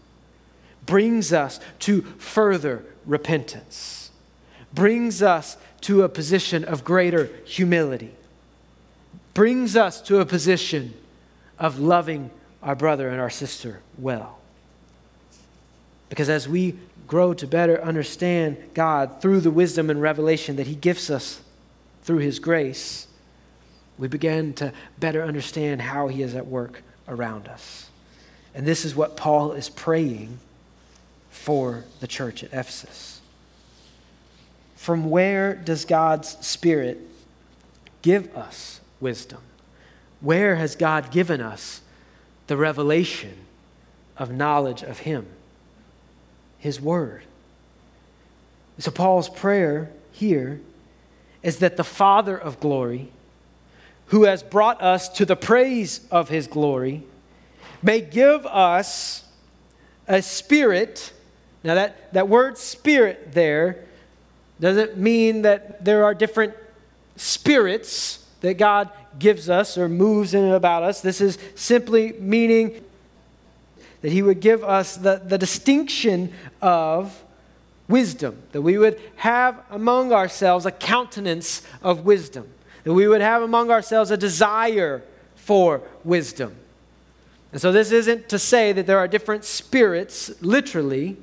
Brings 0.84 1.32
us 1.32 1.60
to 1.80 2.02
further 2.18 2.84
repentance. 3.06 4.10
Brings 4.74 5.22
us 5.22 5.56
to 5.82 6.02
a 6.02 6.08
position 6.08 6.64
of 6.64 6.84
greater 6.84 7.30
humility. 7.44 8.12
Brings 9.32 9.76
us 9.76 10.02
to 10.02 10.20
a 10.20 10.26
position 10.26 10.94
of 11.58 11.78
loving 11.78 12.30
our 12.62 12.74
brother 12.74 13.08
and 13.08 13.20
our 13.20 13.30
sister 13.30 13.80
well. 13.98 14.38
Because 16.08 16.28
as 16.28 16.48
we 16.48 16.76
grow 17.10 17.34
to 17.34 17.44
better 17.44 17.82
understand 17.82 18.56
God 18.72 19.20
through 19.20 19.40
the 19.40 19.50
wisdom 19.50 19.90
and 19.90 20.00
revelation 20.00 20.54
that 20.56 20.68
He 20.68 20.76
gifts 20.76 21.10
us 21.10 21.40
through 22.04 22.18
His 22.18 22.38
grace, 22.38 23.08
we 23.98 24.06
begin 24.06 24.54
to 24.54 24.72
better 24.96 25.24
understand 25.24 25.82
how 25.82 26.06
He 26.06 26.22
is 26.22 26.36
at 26.36 26.46
work 26.46 26.84
around 27.08 27.48
us. 27.48 27.90
And 28.54 28.64
this 28.64 28.84
is 28.84 28.94
what 28.94 29.16
Paul 29.16 29.54
is 29.54 29.68
praying 29.68 30.38
for 31.30 31.82
the 31.98 32.06
church 32.06 32.44
at 32.44 32.52
Ephesus. 32.52 33.20
From 34.76 35.10
where 35.10 35.56
does 35.56 35.84
God's 35.84 36.36
Spirit 36.46 37.00
give 38.02 38.36
us 38.36 38.80
wisdom? 39.00 39.40
Where 40.20 40.54
has 40.54 40.76
God 40.76 41.10
given 41.10 41.40
us 41.40 41.80
the 42.46 42.56
revelation 42.56 43.34
of 44.16 44.30
knowledge 44.30 44.84
of 44.84 45.00
Him? 45.00 45.26
His 46.60 46.80
Word. 46.80 47.22
So, 48.78 48.90
Paul's 48.90 49.28
prayer 49.28 49.90
here 50.12 50.60
is 51.42 51.58
that 51.58 51.76
the 51.76 51.84
Father 51.84 52.36
of 52.36 52.60
glory, 52.60 53.10
who 54.06 54.24
has 54.24 54.42
brought 54.42 54.80
us 54.80 55.08
to 55.08 55.24
the 55.24 55.36
praise 55.36 56.06
of 56.10 56.28
His 56.28 56.46
glory, 56.46 57.02
may 57.82 58.00
give 58.00 58.46
us 58.46 59.24
a 60.06 60.22
spirit. 60.22 61.12
Now, 61.64 61.74
that, 61.74 62.12
that 62.14 62.28
word 62.28 62.56
spirit 62.56 63.32
there 63.32 63.84
doesn't 64.60 64.96
mean 64.96 65.42
that 65.42 65.84
there 65.84 66.04
are 66.04 66.14
different 66.14 66.54
spirits 67.16 68.24
that 68.40 68.54
God 68.54 68.90
gives 69.18 69.50
us 69.50 69.76
or 69.76 69.88
moves 69.88 70.34
in 70.34 70.44
and 70.44 70.54
about 70.54 70.82
us. 70.82 71.00
This 71.00 71.20
is 71.20 71.38
simply 71.54 72.12
meaning 72.12 72.84
that 74.02 74.12
He 74.12 74.22
would 74.22 74.40
give 74.40 74.64
us 74.64 74.96
the, 74.96 75.20
the 75.24 75.38
distinction 75.38 76.32
of 76.62 77.22
wisdom, 77.88 78.42
that 78.52 78.62
we 78.62 78.78
would 78.78 79.00
have 79.16 79.62
among 79.70 80.12
ourselves 80.12 80.64
a 80.64 80.70
countenance 80.70 81.62
of 81.82 82.04
wisdom, 82.04 82.48
that 82.84 82.94
we 82.94 83.08
would 83.08 83.20
have 83.20 83.42
among 83.42 83.70
ourselves 83.70 84.10
a 84.10 84.16
desire 84.16 85.02
for 85.34 85.82
wisdom. 86.04 86.54
And 87.52 87.60
so, 87.60 87.72
this 87.72 87.90
isn't 87.90 88.28
to 88.28 88.38
say 88.38 88.72
that 88.72 88.86
there 88.86 88.98
are 88.98 89.08
different 89.08 89.44
spirits, 89.44 90.30
literally, 90.40 91.16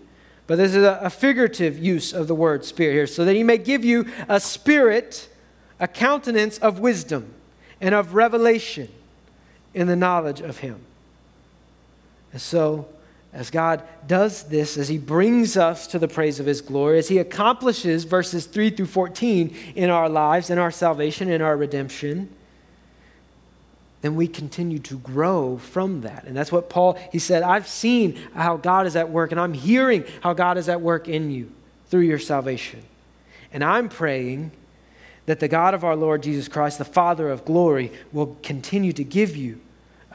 but 0.46 0.58
this 0.58 0.76
is 0.76 0.84
a, 0.84 1.00
a 1.02 1.10
figurative 1.10 1.78
use 1.78 2.12
of 2.13 2.28
the 2.28 2.36
word 2.36 2.66
spirit 2.66 2.94
here, 2.94 3.08
so 3.08 3.24
that 3.24 3.36
He 3.36 3.44
may 3.44 3.58
give 3.58 3.86
you 3.86 4.06
a 4.28 4.40
spirit, 4.40 5.30
a 5.80 5.88
countenance 5.88 6.58
of 6.58 6.80
wisdom 6.80 7.34
and 7.80 7.96
of 7.96 8.13
revelation 8.13 8.90
in 9.74 9.88
the 9.88 9.96
knowledge 9.96 10.42
of 10.42 10.58
Him. 10.58 10.82
And 12.32 12.42
so, 12.42 12.88
as 13.34 13.50
God 13.50 13.84
does 14.08 14.44
this, 14.44 14.78
as 14.78 14.88
He 14.88 14.98
brings 14.98 15.58
us 15.58 15.88
to 15.88 16.00
the 16.00 16.08
praise 16.08 16.40
of 16.40 16.46
His 16.46 16.62
glory, 16.62 17.00
as 17.00 17.08
He 17.08 17.18
accomplishes 17.18 18.04
verses 18.04 18.46
3 18.46 18.72
through 18.72 18.88
14 18.88 19.56
in 19.76 19.90
our 19.90 20.10
lives, 20.10 20.50
in 20.50 20.58
our 20.58 20.72
salvation, 20.72 21.30
in 21.30 21.42
our 21.42 21.56
redemption, 21.56 22.30
then 24.02 24.16
we 24.16 24.28
continue 24.28 24.80
to 24.80 24.98
grow 25.00 25.58
from 25.58 26.02
that. 26.02 26.26
And 26.26 26.38
that's 26.38 26.52
what 26.52 26.70
Paul, 26.70 27.00
he 27.12 27.20
said, 27.20 27.44
I've 27.44 27.68
seen 27.68 28.16
how 28.34 28.58
God 28.58 28.86
is 28.86 28.96
at 28.96 29.10
work, 29.10 29.32
and 29.32 29.42
I'm 29.42 29.54
hearing 29.54 30.06
how 30.22 30.34
God 30.34 30.58
is 30.58 30.70
at 30.70 30.82
work 30.82 31.08
in 31.08 31.32
you 31.32 31.52
through 31.88 32.02
your 32.02 32.20
salvation. 32.20 32.84
And 33.52 33.63
I'm 33.63 33.90
praying 33.90 34.52
that 35.26 35.40
the 35.40 35.48
God 35.48 35.74
of 35.74 35.84
our 35.84 35.96
Lord 35.96 36.24
Jesus 36.24 36.48
Christ, 36.48 36.78
the 36.78 36.86
Father 36.86 37.30
of 37.30 37.44
glory, 37.44 37.92
will 38.12 38.38
continue 38.44 38.94
to 38.94 39.04
give 39.04 39.36
you 39.36 39.60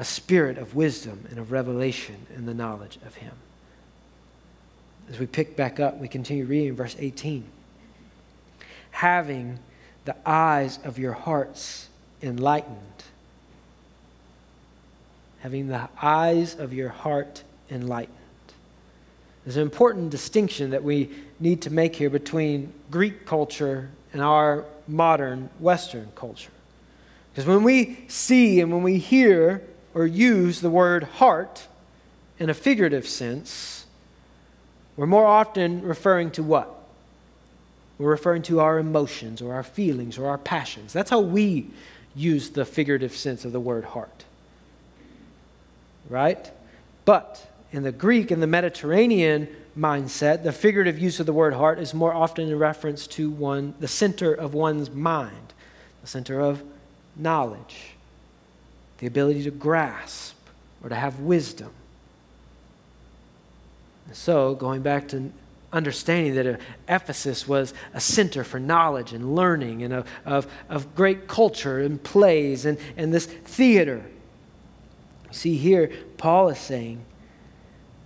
a 0.03 0.05
spirit 0.05 0.59
of 0.59 0.75
wisdom 0.75 1.25
and 1.31 1.39
of 1.39 1.53
revelation 1.53 2.27
in 2.35 2.45
the 2.45 2.53
knowledge 2.53 2.99
of 3.07 3.15
Him. 3.15 3.31
As 5.09 5.17
we 5.21 5.27
pick 5.27 5.55
back 5.55 5.79
up, 5.79 5.99
we 5.99 6.09
continue 6.09 6.45
reading 6.45 6.75
verse 6.75 6.97
18. 6.99 7.45
Having 8.91 9.61
the 10.05 10.17
eyes 10.27 10.81
of 10.83 10.99
your 10.99 11.13
hearts 11.13 11.89
enlightened. 12.21 13.05
Having 15.39 15.69
the 15.69 15.89
eyes 16.03 16.57
of 16.57 16.73
your 16.73 16.89
heart 16.89 17.45
enlightened. 17.71 18.17
There's 19.45 19.57
an 19.57 19.63
important 19.63 20.11
distinction 20.11 20.71
that 20.71 20.83
we 20.83 21.11
need 21.39 21.63
to 21.63 21.71
make 21.71 21.95
here 21.95 22.11
between 22.11 22.73
Greek 22.91 23.25
culture 23.25 23.89
and 24.13 24.21
our 24.21 24.65
modern 24.89 25.49
Western 25.61 26.11
culture. 26.17 26.51
Because 27.31 27.47
when 27.47 27.63
we 27.63 28.05
see 28.09 28.61
and 28.61 28.73
when 28.73 28.83
we 28.83 28.99
hear 28.99 29.63
or 29.95 30.07
use 30.07 30.61
the 30.61 30.71
word 30.71 31.05
heart 31.05 31.67
in 32.39 32.51
a 32.51 32.55
figurative 32.55 33.07
sense, 33.07 33.87
we're 34.97 35.07
more 35.07 35.27
often 35.27 35.83
referring 35.83 36.31
to 36.33 36.43
what? 36.43 36.69
We're 37.99 38.11
referring 38.11 38.43
to 38.43 38.61
our 38.61 38.79
emotions 38.79 39.41
or 39.41 39.55
our 39.55 39.63
feelings 39.63 40.19
or 40.19 40.27
our 40.27 40.39
passions. 40.39 40.93
That's 40.93 41.11
how 41.11 41.21
we 41.21 41.69
use 42.15 42.51
the 42.51 42.65
figurative 42.65 43.15
sense 43.15 43.45
of 43.45 43.53
the 43.53 43.61
word 43.61 43.85
heart. 43.85 44.25
Right? 46.09 46.51
But 47.05 47.47
in 47.71 47.85
the 47.85 47.93
Greek 47.93 48.31
and 48.31 48.43
the 48.43 48.47
Mediterranean 48.47 49.49
mindset, 49.79 50.43
the 50.43 50.53
figurative 50.53 50.99
use 50.99 51.21
of 51.21 51.27
the 51.27 51.33
word 51.33 51.55
heart 51.55 51.79
is 51.79 51.95
more 51.95 52.13
often 52.13 52.49
in 52.49 52.59
reference 52.59 53.07
to 53.07 53.31
one, 53.31 53.75
the 53.81 53.89
center 53.89 54.35
of 54.35 54.53
one's 54.53 54.91
mind, 54.91 55.53
the 56.03 56.09
center 56.09 56.41
of 56.41 56.63
knowledge 57.17 57.92
the 59.03 59.09
ability 59.09 59.43
to 59.43 59.51
grasp 59.51 60.37
or 60.81 60.89
to 60.89 60.95
have 60.95 61.19
wisdom. 61.19 61.73
And 64.07 64.15
so, 64.15 64.55
going 64.55 64.83
back 64.83 65.09
to 65.09 65.33
understanding 65.73 66.37
that 66.37 66.47
uh, 66.47 66.57
Ephesus 66.89 67.49
was 67.49 67.75
a 67.95 68.01
center 68.01 68.45
for 68.45 68.61
knowledge 68.61 69.13
and 69.13 69.35
learning 69.35 69.83
and 69.83 69.93
of, 69.93 70.09
of, 70.25 70.47
of 70.69 70.95
great 70.95 71.27
culture 71.27 71.81
and 71.81 72.01
plays 72.01 72.65
and, 72.65 72.79
and 72.97 73.13
this 73.13 73.27
theater. 73.27 74.05
See, 75.33 75.57
here, 75.57 75.91
Paul 76.17 76.51
is 76.51 76.59
saying 76.59 77.05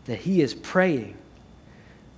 that 0.07 0.21
he 0.21 0.41
is 0.41 0.55
praying 0.55 1.19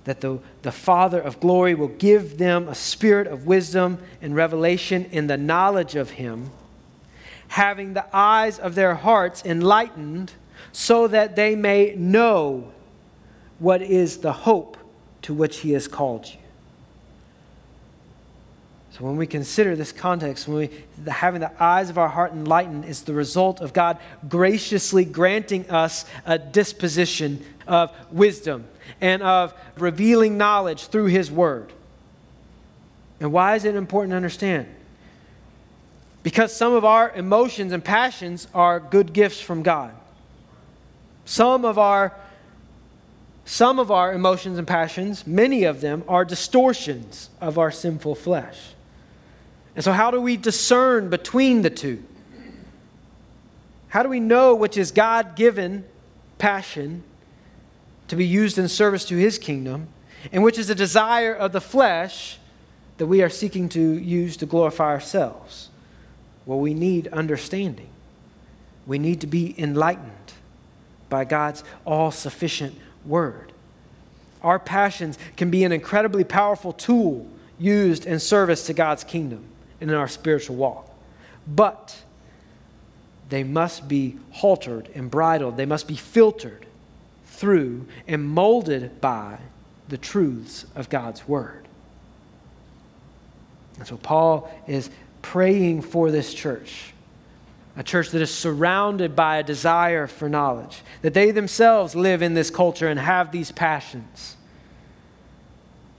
that 0.05 0.21
the, 0.21 0.39
the 0.61 0.71
Father 0.71 1.19
of 1.19 1.41
glory 1.41 1.75
will 1.75 1.89
give 1.89 2.37
them 2.37 2.69
a 2.69 2.75
spirit 2.75 3.27
of 3.27 3.45
wisdom 3.45 3.97
and 4.21 4.37
revelation 4.37 5.03
in 5.11 5.27
the 5.27 5.35
knowledge 5.35 5.97
of 5.97 6.11
him 6.11 6.51
having 7.49 7.93
the 7.93 8.05
eyes 8.15 8.57
of 8.57 8.75
their 8.75 8.95
hearts 8.95 9.43
enlightened, 9.43 10.31
so 10.71 11.07
that 11.07 11.35
they 11.35 11.55
may 11.55 11.93
know 11.95 12.71
what 13.57 13.81
is 13.81 14.17
the 14.17 14.31
hope 14.31 14.77
to 15.23 15.33
which 15.33 15.57
He 15.57 15.73
has 15.73 15.87
called 15.87 16.27
you. 16.27 16.39
So, 18.91 19.05
when 19.05 19.17
we 19.17 19.27
consider 19.27 19.75
this 19.75 19.91
context, 19.91 20.47
when 20.47 20.57
we, 20.57 20.69
the, 21.03 21.11
having 21.11 21.41
the 21.41 21.51
eyes 21.61 21.89
of 21.89 21.97
our 21.97 22.07
heart 22.07 22.33
enlightened 22.33 22.85
is 22.85 23.03
the 23.03 23.13
result 23.13 23.61
of 23.61 23.73
God 23.73 23.97
graciously 24.27 25.05
granting 25.05 25.69
us 25.69 26.05
a 26.25 26.37
disposition 26.37 27.43
of 27.67 27.91
wisdom 28.11 28.67
and 29.01 29.21
of 29.23 29.53
revealing 29.77 30.37
knowledge 30.37 30.87
through 30.87 31.05
His 31.05 31.31
Word. 31.31 31.71
And 33.19 33.31
why 33.31 33.55
is 33.55 33.65
it 33.65 33.75
important 33.75 34.11
to 34.11 34.17
understand? 34.17 34.67
Because 36.23 36.55
some 36.55 36.73
of 36.73 36.83
our 36.83 37.11
emotions 37.11 37.71
and 37.71 37.83
passions 37.83 38.47
are 38.53 38.79
good 38.79 39.13
gifts 39.13 39.39
from 39.39 39.63
God. 39.63 39.93
Some 41.25 41.65
of 41.65 41.77
our 41.77 42.13
some 43.45 43.79
of 43.79 43.89
our 43.89 44.13
emotions 44.13 44.59
and 44.59 44.67
passions, 44.67 45.25
many 45.25 45.63
of 45.63 45.81
them 45.81 46.03
are 46.07 46.23
distortions 46.23 47.31
of 47.41 47.57
our 47.57 47.71
sinful 47.71 48.13
flesh. 48.13 48.59
And 49.75 49.83
so 49.83 49.91
how 49.91 50.11
do 50.11 50.21
we 50.21 50.37
discern 50.37 51.09
between 51.09 51.63
the 51.63 51.71
two? 51.71 52.03
How 53.87 54.03
do 54.03 54.09
we 54.09 54.19
know 54.19 54.53
which 54.53 54.77
is 54.77 54.91
God-given 54.91 55.83
passion 56.37 57.01
to 58.07 58.15
be 58.15 58.25
used 58.25 58.59
in 58.59 58.67
service 58.67 59.03
to 59.05 59.15
his 59.15 59.39
kingdom 59.39 59.87
and 60.31 60.43
which 60.43 60.59
is 60.59 60.69
a 60.69 60.75
desire 60.75 61.33
of 61.33 61.51
the 61.51 61.61
flesh 61.61 62.37
that 62.97 63.07
we 63.07 63.23
are 63.23 63.29
seeking 63.29 63.67
to 63.69 63.79
use 63.79 64.37
to 64.37 64.45
glorify 64.45 64.85
ourselves? 64.85 65.69
Well, 66.45 66.59
we 66.59 66.73
need 66.73 67.07
understanding. 67.09 67.89
We 68.87 68.97
need 68.97 69.21
to 69.21 69.27
be 69.27 69.53
enlightened 69.57 70.33
by 71.09 71.25
God's 71.25 71.63
all 71.85 72.11
sufficient 72.11 72.75
word. 73.05 73.51
Our 74.41 74.59
passions 74.59 75.17
can 75.35 75.51
be 75.51 75.63
an 75.63 75.71
incredibly 75.71 76.23
powerful 76.23 76.73
tool 76.73 77.27
used 77.57 78.05
in 78.05 78.19
service 78.19 78.65
to 78.67 78.73
God's 78.73 79.03
kingdom 79.03 79.43
and 79.81 79.89
in 79.89 79.97
our 79.97 80.07
spiritual 80.07 80.55
walk. 80.55 80.89
But 81.47 82.03
they 83.29 83.43
must 83.43 83.87
be 83.87 84.17
haltered 84.31 84.89
and 84.95 85.11
bridled, 85.11 85.57
they 85.57 85.65
must 85.65 85.87
be 85.87 85.95
filtered 85.95 86.65
through 87.25 87.85
and 88.07 88.27
molded 88.27 88.99
by 89.01 89.39
the 89.87 89.97
truths 89.97 90.65
of 90.75 90.89
God's 90.89 91.27
word. 91.27 91.67
And 93.77 93.87
so 93.87 93.97
Paul 93.97 94.51
is 94.67 94.89
praying 95.21 95.81
for 95.81 96.11
this 96.11 96.33
church, 96.33 96.93
a 97.75 97.83
church 97.83 98.09
that 98.11 98.21
is 98.21 98.33
surrounded 98.33 99.15
by 99.15 99.37
a 99.37 99.43
desire 99.43 100.07
for 100.07 100.29
knowledge, 100.29 100.81
that 101.01 101.13
they 101.13 101.31
themselves 101.31 101.95
live 101.95 102.21
in 102.21 102.33
this 102.33 102.49
culture 102.49 102.87
and 102.87 102.99
have 102.99 103.31
these 103.31 103.51
passions. 103.51 104.35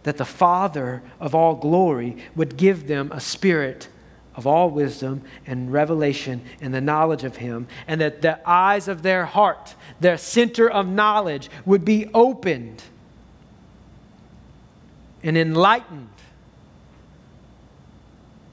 That 0.02 0.16
the 0.16 0.24
Father 0.24 1.02
of 1.18 1.34
all 1.34 1.54
glory 1.54 2.16
would 2.34 2.56
give 2.56 2.86
them 2.86 3.10
a 3.12 3.20
spirit 3.20 3.88
of 4.34 4.46
all 4.46 4.70
wisdom 4.70 5.22
and 5.46 5.72
revelation 5.72 6.42
and 6.60 6.72
the 6.72 6.80
knowledge 6.80 7.24
of 7.24 7.36
Him, 7.36 7.66
and 7.86 8.00
that 8.00 8.22
the 8.22 8.40
eyes 8.48 8.88
of 8.88 9.02
their 9.02 9.26
heart, 9.26 9.74
their 10.00 10.16
center 10.16 10.70
of 10.70 10.86
knowledge, 10.86 11.50
would 11.66 11.84
be 11.84 12.08
opened 12.14 12.82
and 15.22 15.36
enlightened 15.36 16.08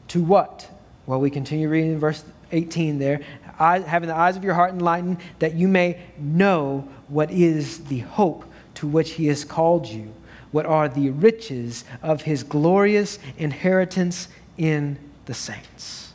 to 0.09 0.23
what? 0.23 0.69
Well, 1.05 1.19
we 1.19 1.29
continue 1.29 1.69
reading 1.69 1.93
in 1.93 1.99
verse 1.99 2.23
18 2.51 2.99
there. 2.99 3.21
having 3.57 4.07
the 4.07 4.15
eyes 4.15 4.37
of 4.37 4.43
your 4.43 4.53
heart 4.53 4.71
enlightened, 4.71 5.17
that 5.39 5.55
you 5.55 5.67
may 5.67 6.01
know 6.17 6.87
what 7.07 7.31
is 7.31 7.85
the 7.85 7.99
hope 7.99 8.45
to 8.75 8.87
which 8.87 9.11
he 9.11 9.27
has 9.27 9.43
called 9.43 9.87
you, 9.87 10.13
what 10.51 10.65
are 10.65 10.87
the 10.87 11.09
riches 11.09 11.83
of 12.01 12.23
his 12.23 12.43
glorious 12.43 13.19
inheritance 13.37 14.27
in 14.57 14.97
the 15.25 15.33
saints. 15.33 16.13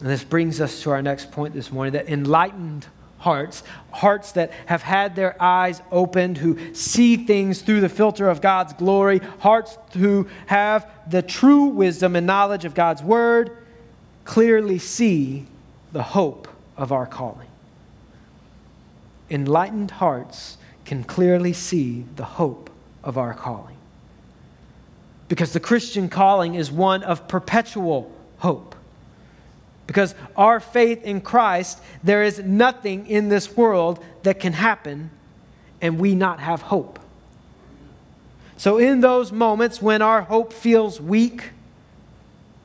And 0.00 0.08
this 0.08 0.24
brings 0.24 0.60
us 0.60 0.82
to 0.82 0.90
our 0.90 1.02
next 1.02 1.30
point 1.30 1.54
this 1.54 1.70
morning 1.70 1.92
that 1.92 2.08
enlightened 2.08 2.86
hearts, 3.22 3.62
hearts 3.92 4.32
that 4.32 4.50
have 4.66 4.82
had 4.82 5.14
their 5.14 5.40
eyes 5.40 5.80
opened, 5.92 6.38
who 6.38 6.74
see 6.74 7.16
things 7.16 7.62
through 7.62 7.80
the 7.80 7.88
filter 7.88 8.28
of 8.28 8.40
God's 8.40 8.72
glory, 8.72 9.20
hearts 9.38 9.78
who 9.92 10.26
have 10.46 10.90
the 11.08 11.22
true 11.22 11.66
wisdom 11.66 12.16
and 12.16 12.26
knowledge 12.26 12.64
of 12.64 12.74
God's 12.74 13.00
word, 13.00 13.56
clearly 14.24 14.78
see 14.78 15.46
the 15.92 16.02
hope 16.02 16.48
of 16.76 16.90
our 16.90 17.06
calling. 17.06 17.46
Enlightened 19.30 19.92
hearts 19.92 20.58
can 20.84 21.04
clearly 21.04 21.52
see 21.52 22.04
the 22.16 22.24
hope 22.24 22.70
of 23.04 23.16
our 23.16 23.34
calling. 23.34 23.76
Because 25.28 25.52
the 25.52 25.60
Christian 25.60 26.08
calling 26.08 26.56
is 26.56 26.72
one 26.72 27.04
of 27.04 27.28
perpetual 27.28 28.10
hope. 28.38 28.71
Because 29.92 30.14
our 30.36 30.58
faith 30.58 31.04
in 31.04 31.20
Christ, 31.20 31.78
there 32.02 32.22
is 32.22 32.38
nothing 32.38 33.06
in 33.06 33.28
this 33.28 33.54
world 33.54 34.02
that 34.22 34.40
can 34.40 34.54
happen 34.54 35.10
and 35.82 35.98
we 35.98 36.14
not 36.14 36.40
have 36.40 36.62
hope. 36.62 36.98
So, 38.56 38.78
in 38.78 39.02
those 39.02 39.32
moments 39.32 39.82
when 39.82 40.00
our 40.00 40.22
hope 40.22 40.54
feels 40.54 40.98
weak, 40.98 41.50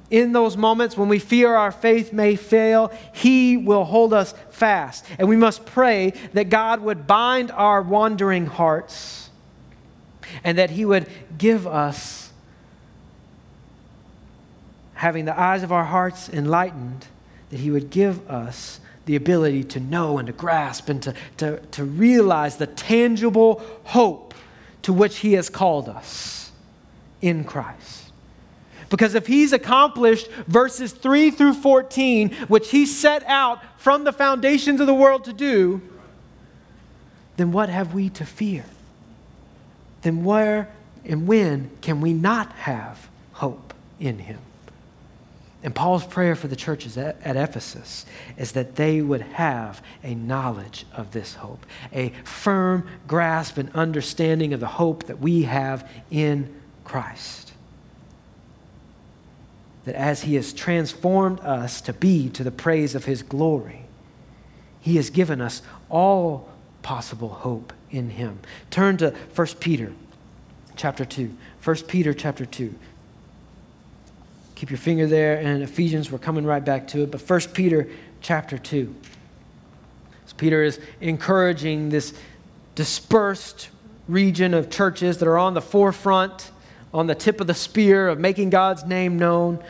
in 0.09 0.31
those 0.31 0.55
moments 0.55 0.95
when 0.95 1.09
we 1.09 1.19
fear 1.19 1.53
our 1.53 1.73
faith 1.73 2.13
may 2.13 2.37
fail, 2.37 2.93
He 3.13 3.57
will 3.57 3.83
hold 3.83 4.13
us 4.13 4.33
fast. 4.49 5.03
And 5.19 5.27
we 5.27 5.35
must 5.35 5.65
pray 5.65 6.13
that 6.31 6.47
God 6.47 6.79
would 6.79 7.07
bind 7.07 7.51
our 7.51 7.81
wandering 7.81 8.45
hearts 8.45 9.29
and 10.45 10.57
that 10.57 10.69
He 10.69 10.85
would 10.85 11.09
give 11.37 11.67
us, 11.67 12.31
having 14.93 15.25
the 15.25 15.37
eyes 15.37 15.61
of 15.61 15.73
our 15.73 15.83
hearts 15.83 16.29
enlightened, 16.29 17.05
that 17.49 17.59
He 17.59 17.71
would 17.71 17.89
give 17.89 18.29
us 18.29 18.79
the 19.05 19.15
ability 19.15 19.63
to 19.63 19.79
know 19.79 20.17
and 20.17 20.27
to 20.27 20.33
grasp 20.33 20.89
and 20.89 21.01
to, 21.01 21.13
to, 21.37 21.59
to 21.67 21.83
realize 21.83 22.57
the 22.57 22.67
tangible 22.67 23.61
hope 23.85 24.33
to 24.83 24.93
which 24.93 25.17
He 25.17 25.33
has 25.33 25.49
called 25.49 25.89
us 25.89 26.51
in 27.21 27.43
Christ. 27.43 28.11
Because 28.89 29.15
if 29.15 29.27
He's 29.27 29.53
accomplished 29.53 30.29
verses 30.47 30.91
3 30.91 31.31
through 31.31 31.53
14, 31.53 32.33
which 32.47 32.71
He 32.71 32.85
set 32.85 33.23
out 33.25 33.61
from 33.77 34.03
the 34.03 34.13
foundations 34.13 34.79
of 34.79 34.87
the 34.87 34.93
world 34.93 35.23
to 35.25 35.33
do, 35.33 35.81
then 37.37 37.51
what 37.51 37.69
have 37.69 37.93
we 37.93 38.09
to 38.09 38.25
fear? 38.25 38.65
Then 40.01 40.23
where 40.23 40.69
and 41.05 41.27
when 41.27 41.71
can 41.81 42.01
we 42.01 42.13
not 42.13 42.51
have 42.53 43.07
hope 43.33 43.73
in 43.99 44.19
Him? 44.19 44.39
And 45.67 45.75
Paul's 45.75 46.05
prayer 46.05 46.33
for 46.33 46.47
the 46.47 46.55
churches 46.55 46.97
at, 46.97 47.21
at, 47.21 47.35
Ephesus 47.35 48.05
is 48.37 48.53
that 48.53 48.77
they 48.77 49.01
would 49.01 49.19
have 49.19 49.81
a 50.01 50.15
knowledge 50.15 50.85
of 50.93 51.11
this 51.11 51.33
hope, 51.33 51.65
a 51.91 52.13
firm 52.23 52.87
grasp 53.05 53.57
and 53.57 53.69
understanding 53.75 54.53
of 54.53 54.61
the 54.61 54.65
hope 54.65 55.07
that 55.07 55.19
we 55.19 55.41
have 55.41 55.85
in 56.09 56.55
Christ. 56.85 57.51
That 59.83 59.95
as 59.95 60.21
he 60.21 60.35
has 60.35 60.53
transformed 60.53 61.41
us 61.41 61.81
to 61.81 61.91
be 61.91 62.29
to 62.29 62.45
the 62.45 62.51
praise 62.51 62.95
of 62.95 63.03
his 63.03 63.21
glory, 63.21 63.87
he 64.79 64.95
has 64.95 65.09
given 65.09 65.41
us 65.41 65.61
all 65.89 66.47
possible 66.81 67.27
hope 67.27 67.73
in 67.91 68.11
him. 68.11 68.39
Turn 68.69 68.95
to 68.99 69.13
1 69.35 69.47
Peter 69.59 69.91
chapter 70.77 71.03
2. 71.03 71.35
1 71.61 71.75
Peter 71.89 72.13
chapter 72.13 72.45
2. 72.45 72.73
Keep 74.57 74.71
your 74.71 74.79
finger 74.79 75.05
there 75.05 75.37
And 75.37 75.61
Ephesians. 75.61 76.11
We're 76.11 76.17
coming 76.17 76.43
right 76.43 76.65
back 76.65 76.87
to 76.87 77.03
it. 77.03 77.11
But 77.11 77.21
1 77.21 77.39
Peter 77.53 77.87
chapter 78.21 78.57
2. 78.57 78.95
So 80.25 80.35
Peter 80.35 80.63
is 80.63 80.79
encouraging 80.99 81.89
this 81.89 82.15
dispersed 82.73 83.69
region 84.07 84.55
of 84.55 84.71
churches 84.71 85.19
that 85.19 85.27
are 85.27 85.37
on 85.37 85.53
the 85.53 85.61
forefront, 85.61 86.49
on 86.91 87.05
the 87.05 87.13
tip 87.13 87.39
of 87.39 87.45
the 87.45 87.53
spear 87.53 88.07
of 88.07 88.19
making 88.19 88.49
God's 88.49 88.83
name 88.83 89.19
known, 89.19 89.63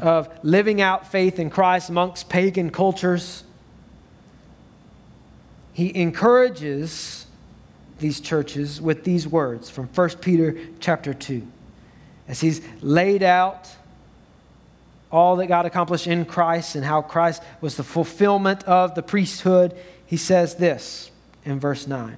of 0.00 0.28
living 0.44 0.80
out 0.80 1.10
faith 1.10 1.40
in 1.40 1.50
Christ 1.50 1.90
amongst 1.90 2.28
pagan 2.28 2.70
cultures. 2.70 3.42
He 5.72 5.92
encourages 6.00 7.26
these 7.98 8.20
churches 8.20 8.80
with 8.80 9.02
these 9.02 9.26
words 9.26 9.68
from 9.68 9.88
1 9.88 10.08
Peter 10.20 10.56
chapter 10.78 11.12
2 11.12 11.44
as 12.30 12.40
he's 12.40 12.62
laid 12.80 13.24
out 13.24 13.68
all 15.10 15.34
that 15.36 15.48
God 15.48 15.66
accomplished 15.66 16.06
in 16.06 16.24
Christ 16.24 16.76
and 16.76 16.84
how 16.84 17.02
Christ 17.02 17.42
was 17.60 17.76
the 17.76 17.82
fulfillment 17.82 18.62
of 18.62 18.94
the 18.94 19.02
priesthood, 19.02 19.76
he 20.06 20.16
says 20.16 20.54
this 20.54 21.10
in 21.44 21.58
verse 21.58 21.88
9. 21.88 22.16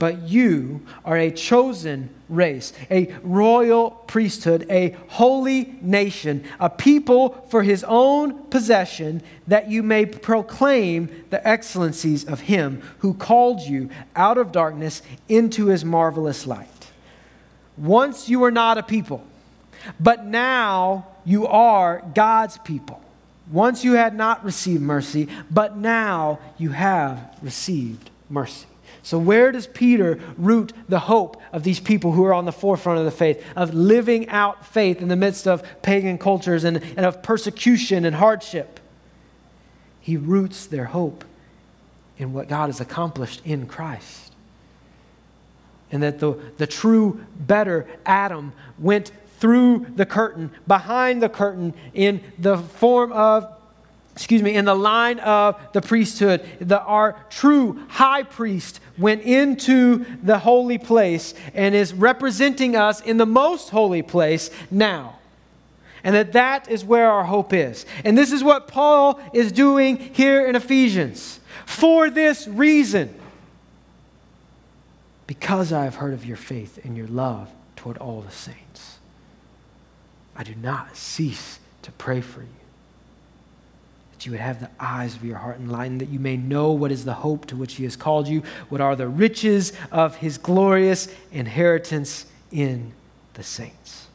But 0.00 0.22
you 0.22 0.84
are 1.04 1.16
a 1.16 1.30
chosen 1.30 2.10
race, 2.28 2.72
a 2.90 3.14
royal 3.22 3.92
priesthood, 3.92 4.66
a 4.68 4.96
holy 5.08 5.78
nation, 5.80 6.42
a 6.58 6.68
people 6.68 7.46
for 7.48 7.62
his 7.62 7.84
own 7.84 8.46
possession, 8.48 9.22
that 9.46 9.70
you 9.70 9.84
may 9.84 10.06
proclaim 10.06 11.24
the 11.30 11.46
excellencies 11.46 12.24
of 12.24 12.40
him 12.40 12.82
who 12.98 13.14
called 13.14 13.60
you 13.60 13.90
out 14.16 14.38
of 14.38 14.50
darkness 14.50 15.02
into 15.28 15.66
his 15.66 15.84
marvelous 15.84 16.48
light. 16.48 16.75
Once 17.76 18.28
you 18.28 18.40
were 18.40 18.50
not 18.50 18.78
a 18.78 18.82
people, 18.82 19.24
but 20.00 20.24
now 20.24 21.06
you 21.24 21.46
are 21.46 22.02
God's 22.14 22.58
people. 22.58 23.00
Once 23.50 23.84
you 23.84 23.92
had 23.92 24.14
not 24.14 24.44
received 24.44 24.82
mercy, 24.82 25.28
but 25.50 25.76
now 25.76 26.38
you 26.58 26.70
have 26.70 27.36
received 27.42 28.10
mercy. 28.28 28.66
So, 29.02 29.18
where 29.18 29.52
does 29.52 29.68
Peter 29.68 30.18
root 30.36 30.72
the 30.88 30.98
hope 30.98 31.40
of 31.52 31.62
these 31.62 31.78
people 31.78 32.10
who 32.10 32.24
are 32.24 32.34
on 32.34 32.44
the 32.44 32.50
forefront 32.50 32.98
of 32.98 33.04
the 33.04 33.12
faith, 33.12 33.44
of 33.54 33.72
living 33.72 34.28
out 34.30 34.66
faith 34.66 35.00
in 35.00 35.06
the 35.06 35.14
midst 35.14 35.46
of 35.46 35.62
pagan 35.82 36.18
cultures 36.18 36.64
and, 36.64 36.78
and 36.96 37.06
of 37.06 37.22
persecution 37.22 38.04
and 38.04 38.16
hardship? 38.16 38.80
He 40.00 40.16
roots 40.16 40.66
their 40.66 40.86
hope 40.86 41.24
in 42.18 42.32
what 42.32 42.48
God 42.48 42.66
has 42.66 42.80
accomplished 42.80 43.42
in 43.44 43.66
Christ 43.66 44.25
and 45.92 46.02
that 46.02 46.18
the, 46.18 46.34
the 46.58 46.66
true, 46.66 47.20
better 47.38 47.86
Adam 48.04 48.52
went 48.78 49.12
through 49.38 49.86
the 49.96 50.06
curtain, 50.06 50.50
behind 50.66 51.22
the 51.22 51.28
curtain, 51.28 51.74
in 51.94 52.20
the 52.38 52.58
form 52.58 53.12
of, 53.12 53.46
excuse 54.14 54.42
me, 54.42 54.54
in 54.54 54.64
the 54.64 54.74
line 54.74 55.18
of 55.20 55.60
the 55.72 55.82
priesthood. 55.82 56.44
The, 56.60 56.80
our 56.80 57.16
true 57.30 57.84
high 57.88 58.22
priest 58.22 58.80
went 58.98 59.22
into 59.22 60.06
the 60.22 60.38
holy 60.38 60.78
place 60.78 61.34
and 61.54 61.74
is 61.74 61.92
representing 61.92 62.76
us 62.76 63.00
in 63.00 63.18
the 63.18 63.26
most 63.26 63.70
holy 63.70 64.02
place 64.02 64.50
now. 64.70 65.18
And 66.02 66.14
that 66.14 66.32
that 66.32 66.70
is 66.70 66.84
where 66.84 67.10
our 67.10 67.24
hope 67.24 67.52
is. 67.52 67.84
And 68.04 68.16
this 68.16 68.32
is 68.32 68.42
what 68.42 68.68
Paul 68.68 69.20
is 69.34 69.52
doing 69.52 69.96
here 69.96 70.46
in 70.46 70.56
Ephesians. 70.56 71.40
For 71.66 72.10
this 72.10 72.46
reason, 72.46 73.12
because 75.26 75.72
I 75.72 75.84
have 75.84 75.96
heard 75.96 76.14
of 76.14 76.24
your 76.24 76.36
faith 76.36 76.78
and 76.84 76.96
your 76.96 77.08
love 77.08 77.50
toward 77.74 77.98
all 77.98 78.20
the 78.20 78.30
saints. 78.30 78.98
I 80.36 80.44
do 80.44 80.54
not 80.54 80.96
cease 80.96 81.58
to 81.82 81.92
pray 81.92 82.20
for 82.20 82.40
you, 82.40 82.48
that 84.12 84.26
you 84.26 84.32
would 84.32 84.40
have 84.40 84.60
the 84.60 84.70
eyes 84.78 85.16
of 85.16 85.24
your 85.24 85.36
heart 85.38 85.58
enlightened, 85.58 86.00
that 86.00 86.08
you 86.08 86.18
may 86.18 86.36
know 86.36 86.72
what 86.72 86.92
is 86.92 87.04
the 87.04 87.14
hope 87.14 87.46
to 87.46 87.56
which 87.56 87.74
he 87.74 87.84
has 87.84 87.96
called 87.96 88.28
you, 88.28 88.42
what 88.68 88.80
are 88.80 88.96
the 88.96 89.08
riches 89.08 89.72
of 89.90 90.16
his 90.16 90.38
glorious 90.38 91.08
inheritance 91.32 92.26
in 92.52 92.92
the 93.34 93.42
saints. 93.42 94.06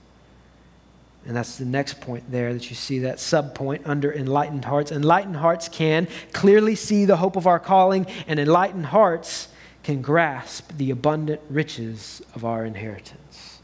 And 1.26 1.36
that's 1.36 1.58
the 1.58 1.66
next 1.66 2.02
point 2.02 2.32
there 2.32 2.54
that 2.54 2.70
you 2.70 2.76
see 2.76 3.00
that 3.00 3.20
sub 3.20 3.54
point 3.54 3.84
under 3.86 4.12
enlightened 4.12 4.66
hearts. 4.66 4.92
Enlightened 4.92 5.36
hearts 5.36 5.70
can 5.70 6.08
clearly 6.34 6.74
see 6.74 7.06
the 7.06 7.18
hope 7.18 7.36
of 7.36 7.46
our 7.46 7.60
calling, 7.60 8.08
and 8.28 8.40
enlightened 8.40 8.88
hearts 8.88 9.48
can 9.84 10.02
grasp 10.02 10.72
the 10.78 10.92
abundant 10.92 11.42
riches 11.50 12.22
of 12.36 12.46
our 12.46 12.66
inheritance. 12.66 13.60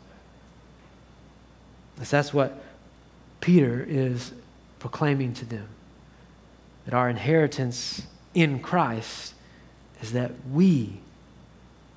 That's 1.97 2.33
what 2.33 2.63
Peter 3.41 3.85
is 3.87 4.31
proclaiming 4.79 5.33
to 5.33 5.45
them 5.45 5.67
that 6.85 6.93
our 6.93 7.09
inheritance 7.09 8.03
in 8.33 8.59
Christ 8.59 9.33
is 10.01 10.13
that 10.13 10.31
we 10.51 10.99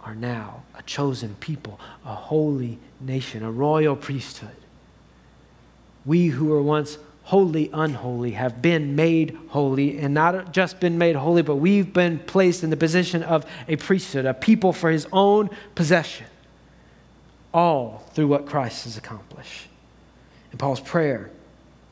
are 0.03 0.15
now 0.15 0.63
a 0.75 0.83
chosen 0.83 1.37
people, 1.39 1.79
a 2.05 2.15
holy 2.15 2.79
nation, 3.01 3.45
a 3.45 3.51
royal 3.53 3.95
priesthood. 3.95 4.57
We 6.05 6.29
who 6.29 6.47
were 6.47 6.63
once 6.63 6.99
wholly 7.31 7.71
unholy 7.73 8.33
have 8.33 8.61
been 8.61 8.97
made 8.97 9.39
holy, 9.51 9.97
and 10.01 10.13
not 10.13 10.53
just 10.53 10.81
been 10.81 10.99
made 10.99 11.15
holy, 11.15 11.43
but 11.43 11.55
we've 11.55 11.93
been 11.93 12.19
placed 12.19 12.65
in 12.65 12.71
the 12.71 12.77
position 12.77 13.23
of 13.23 13.47
a 13.69 13.77
priesthood, 13.77 14.27
a 14.27 14.35
people 14.35 14.73
for 14.73 14.91
his 14.91 15.07
own 15.13 15.49
possession, 15.77 16.27
all 17.55 18.03
through 18.15 18.27
what 18.27 18.47
Christ 18.47 18.83
has 18.83 18.97
accomplished. 18.97 19.69
And 20.51 20.59
Paul's 20.59 20.81
prayer 20.81 21.31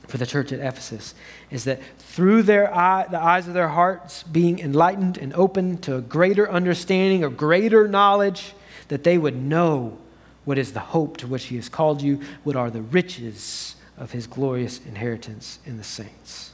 for 0.09 0.19
the 0.19 0.27
church 0.27 0.51
at 0.51 0.59
Ephesus 0.59 1.15
is 1.53 1.63
that 1.67 1.81
through 2.01 2.43
their 2.43 2.75
eye, 2.75 3.07
the 3.09 3.23
eyes 3.23 3.47
of 3.47 3.55
their 3.55 3.69
hearts 3.69 4.25
being 4.25 4.59
enlightened 4.59 5.19
and 5.19 5.33
open 5.35 5.79
to 5.83 5.95
a 5.95 6.01
greater 6.01 6.51
understanding 6.51 7.23
or 7.23 7.31
greater 7.31 7.87
knowledge, 7.87 8.55
that 8.89 9.05
they 9.05 9.17
would 9.17 9.37
know 9.37 9.99
what 10.45 10.59
is 10.59 10.73
the 10.73 10.81
hope 10.81 11.17
to 11.19 11.29
which 11.29 11.45
he 11.45 11.55
has 11.55 11.69
called 11.69 12.03
you, 12.03 12.19
what 12.43 12.57
are 12.57 12.71
the 12.71 12.83
riches 12.83 13.77
of 13.99 14.13
his 14.13 14.27
glorious 14.27 14.81
inheritance 14.87 15.59
in 15.65 15.77
the 15.77 15.85
saints. 15.85 16.53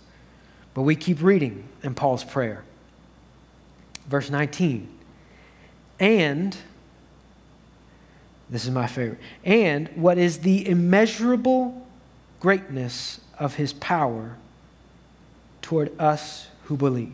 But 0.73 0.83
we 0.83 0.97
keep 0.97 1.23
reading 1.23 1.69
in 1.83 1.95
Paul's 1.95 2.25
prayer. 2.25 2.65
Verse 4.09 4.31
19. 4.31 4.89
And, 6.01 6.57
this 8.51 8.65
is 8.65 8.71
my 8.71 8.87
favorite, 8.87 9.21
and 9.45 9.89
what 9.95 10.19
is 10.19 10.41
the 10.41 10.69
immeasurable 10.69 11.87
greatness 12.41 13.21
of 13.39 13.55
his 13.55 13.73
power 13.75 14.37
toward 15.63 15.99
us 16.01 16.49
who 16.65 16.77
believe. 16.77 17.13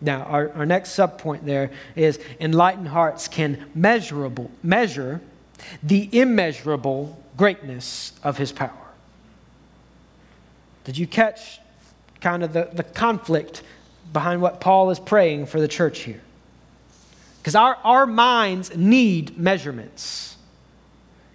Now, 0.00 0.22
our, 0.22 0.52
our 0.52 0.66
next 0.66 0.90
subpoint 0.90 1.44
there 1.44 1.70
is 1.94 2.20
enlightened 2.38 2.88
hearts 2.88 3.28
can 3.28 3.66
measurable, 3.74 4.50
measure 4.62 5.20
the 5.82 6.08
immeasurable 6.18 7.22
greatness 7.36 8.12
of 8.22 8.38
his 8.38 8.52
power. 8.52 8.72
Did 10.84 10.96
you 10.96 11.06
catch 11.06 11.60
kind 12.20 12.42
of 12.42 12.52
the, 12.52 12.70
the 12.72 12.82
conflict 12.82 13.62
behind 14.12 14.40
what 14.40 14.60
Paul 14.60 14.90
is 14.90 14.98
praying 14.98 15.46
for 15.46 15.60
the 15.60 15.68
church 15.68 16.00
here? 16.00 16.20
Because 17.38 17.54
our, 17.54 17.76
our 17.84 18.06
minds 18.06 18.76
need 18.76 19.38
measurements. 19.38 20.36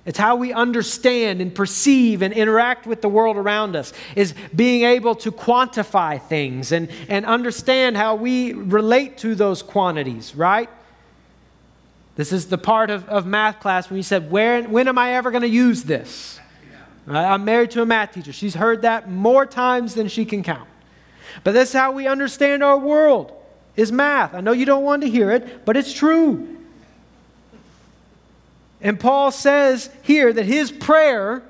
It's 0.05 0.17
how 0.17 0.35
we 0.35 0.51
understand 0.51 1.41
and 1.41 1.53
perceive 1.53 2.21
and 2.21 2.33
interact 2.33 2.87
with 2.87 3.01
the 3.01 3.09
world 3.09 3.37
around 3.37 3.75
us, 3.75 3.93
is 4.15 4.33
being 4.55 4.83
able 4.83 5.15
to 5.15 5.31
quantify 5.31 6.21
things 6.21 6.71
and, 6.71 6.89
and 7.07 7.25
understand 7.25 7.97
how 7.97 8.15
we 8.15 8.53
relate 8.53 9.19
to 9.19 9.35
those 9.35 9.61
quantities, 9.61 10.35
right? 10.35 10.69
This 12.15 12.31
is 12.31 12.47
the 12.47 12.57
part 12.57 12.89
of, 12.89 13.07
of 13.07 13.25
math 13.25 13.59
class 13.59 13.89
when 13.89 13.97
you 13.97 14.03
said, 14.03 14.29
Where, 14.29 14.63
When 14.63 14.87
am 14.87 14.97
I 14.97 15.13
ever 15.15 15.31
going 15.31 15.43
to 15.43 15.47
use 15.47 15.83
this? 15.83 16.39
I'm 17.07 17.45
married 17.45 17.71
to 17.71 17.81
a 17.81 17.85
math 17.85 18.13
teacher. 18.13 18.31
She's 18.31 18.55
heard 18.55 18.83
that 18.83 19.09
more 19.09 19.45
times 19.45 19.95
than 19.95 20.07
she 20.07 20.23
can 20.23 20.43
count. 20.43 20.69
But 21.43 21.53
that's 21.53 21.73
how 21.73 21.91
we 21.91 22.07
understand 22.07 22.63
our 22.63 22.77
world 22.77 23.33
is 23.75 23.91
math. 23.91 24.33
I 24.33 24.41
know 24.41 24.51
you 24.51 24.65
don't 24.65 24.83
want 24.83 25.01
to 25.03 25.09
hear 25.09 25.31
it, 25.31 25.65
but 25.65 25.77
it's 25.77 25.93
true. 25.93 26.57
And 28.81 28.99
Paul 28.99 29.31
says 29.31 29.89
here 30.03 30.33
that 30.33 30.45
his 30.45 30.71
prayer 30.71 31.43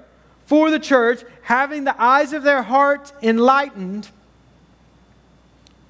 for 0.45 0.69
the 0.69 0.79
church, 0.79 1.23
having 1.43 1.83
the 1.83 2.01
eyes 2.01 2.33
of 2.33 2.43
their 2.43 2.61
heart 2.61 3.11
enlightened 3.21 4.09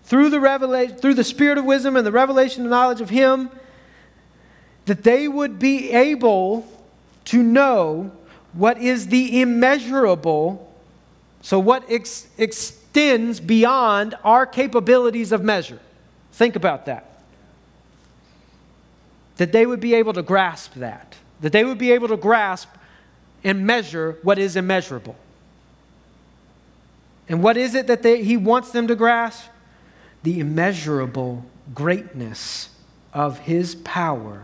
through 0.04 0.30
the 0.30 0.40
revelation, 0.40 0.98
through 0.98 1.16
the 1.16 1.24
spirit 1.24 1.58
of 1.58 1.66
wisdom 1.66 1.96
and 1.96 2.06
the 2.06 2.12
revelation 2.12 2.66
of 2.66 2.70
knowledge 2.70 3.02
of 3.02 3.10
him, 3.10 3.50
that 4.86 5.04
they 5.04 5.28
would 5.28 5.60
be 5.60 5.92
able 5.92 6.68
to 7.26 7.42
know 7.42 8.12
what 8.54 8.78
is 8.78 9.08
the 9.08 9.42
immeasurable, 9.42 10.74
so 11.42 11.60
what 11.60 11.90
ex- 11.90 12.28
extends 12.38 13.40
beyond 13.40 14.16
our 14.24 14.46
capabilities 14.46 15.32
of 15.32 15.44
measure. 15.44 15.80
Think 16.34 16.56
about 16.56 16.86
that. 16.88 17.24
That 19.38 19.52
they 19.52 19.66
would 19.66 19.80
be 19.80 19.94
able 19.94 20.14
to 20.14 20.22
grasp 20.22 20.74
that 20.76 21.16
that 21.42 21.52
they 21.52 21.64
would 21.64 21.78
be 21.78 21.92
able 21.92 22.08
to 22.08 22.18
grasp 22.18 22.70
and 23.44 23.66
measure 23.66 24.18
what 24.22 24.38
is 24.38 24.56
immeasurable. 24.56 25.16
And 27.28 27.44
what 27.44 27.58
is 27.58 27.76
it 27.76 27.88
that 27.88 28.04
they, 28.04 28.24
he 28.24 28.38
wants 28.38 28.72
them 28.72 28.88
to 28.88 28.96
grasp? 28.96 29.48
The 30.24 30.40
immeasurable 30.40 31.46
greatness 31.74 32.70
of 33.14 33.40
his 33.40 33.76
power 33.76 34.44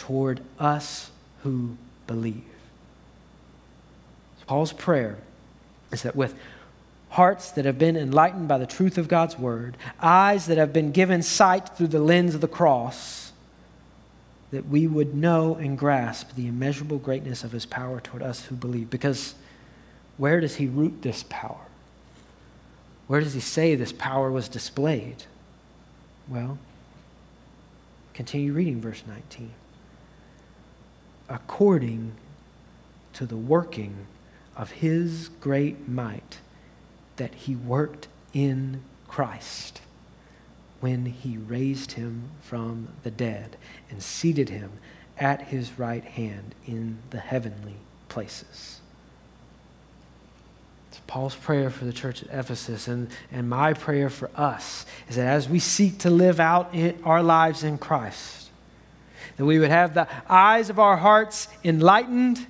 toward 0.00 0.40
us 0.58 1.10
who 1.42 1.76
believe. 2.06 2.42
Paul's 4.46 4.72
prayer 4.72 5.18
is 5.92 6.02
that 6.02 6.16
with 6.16 6.34
hearts 7.10 7.52
that 7.52 7.66
have 7.66 7.78
been 7.78 7.96
enlightened 7.96 8.48
by 8.48 8.58
the 8.58 8.66
truth 8.66 8.98
of 8.98 9.06
God's 9.06 9.38
word, 9.38 9.76
eyes 10.00 10.46
that 10.46 10.58
have 10.58 10.72
been 10.72 10.90
given 10.90 11.22
sight 11.22 11.68
through 11.76 11.88
the 11.88 12.00
lens 12.00 12.34
of 12.34 12.40
the 12.40 12.48
cross, 12.48 13.30
that 14.50 14.66
we 14.66 14.88
would 14.88 15.14
know 15.14 15.54
and 15.54 15.78
grasp 15.78 16.34
the 16.34 16.48
immeasurable 16.48 16.98
greatness 16.98 17.44
of 17.44 17.52
his 17.52 17.64
power 17.64 18.00
toward 18.00 18.22
us 18.22 18.46
who 18.46 18.56
believe. 18.56 18.90
Because 18.90 19.34
where 20.16 20.40
does 20.40 20.56
he 20.56 20.66
root 20.66 21.02
this 21.02 21.24
power? 21.28 21.60
Where 23.06 23.20
does 23.20 23.34
he 23.34 23.40
say 23.40 23.74
this 23.74 23.92
power 23.92 24.32
was 24.32 24.48
displayed? 24.48 25.24
Well, 26.26 26.58
continue 28.14 28.52
reading 28.52 28.80
verse 28.80 29.04
19. 29.06 29.52
According 31.30 32.12
to 33.14 33.24
the 33.24 33.36
working 33.36 34.06
of 34.56 34.72
his 34.72 35.28
great 35.40 35.88
might 35.88 36.38
that 37.16 37.34
he 37.34 37.54
worked 37.54 38.08
in 38.34 38.82
Christ 39.06 39.80
when 40.80 41.06
he 41.06 41.36
raised 41.36 41.92
him 41.92 42.30
from 42.40 42.88
the 43.04 43.10
dead 43.10 43.56
and 43.90 44.02
seated 44.02 44.48
him 44.48 44.72
at 45.18 45.42
his 45.42 45.78
right 45.78 46.04
hand 46.04 46.54
in 46.66 46.98
the 47.10 47.20
heavenly 47.20 47.76
places. 48.08 48.80
It's 50.88 51.00
Paul's 51.06 51.36
prayer 51.36 51.70
for 51.70 51.84
the 51.84 51.92
church 51.92 52.22
at 52.22 52.30
Ephesus, 52.32 52.88
and, 52.88 53.08
and 53.30 53.48
my 53.48 53.74
prayer 53.74 54.10
for 54.10 54.30
us 54.34 54.86
is 55.08 55.16
that 55.16 55.26
as 55.26 55.48
we 55.48 55.58
seek 55.58 55.98
to 55.98 56.10
live 56.10 56.40
out 56.40 56.74
our 57.04 57.22
lives 57.22 57.62
in 57.62 57.78
Christ, 57.78 58.39
that 59.40 59.46
we 59.46 59.58
would 59.58 59.70
have 59.70 59.94
the 59.94 60.06
eyes 60.28 60.68
of 60.68 60.78
our 60.78 60.98
hearts 60.98 61.48
enlightened 61.64 62.46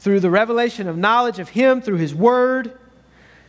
through 0.00 0.20
the 0.20 0.28
revelation 0.28 0.86
of 0.86 0.98
knowledge 0.98 1.38
of 1.38 1.48
Him 1.48 1.80
through 1.80 1.96
His 1.96 2.14
Word, 2.14 2.78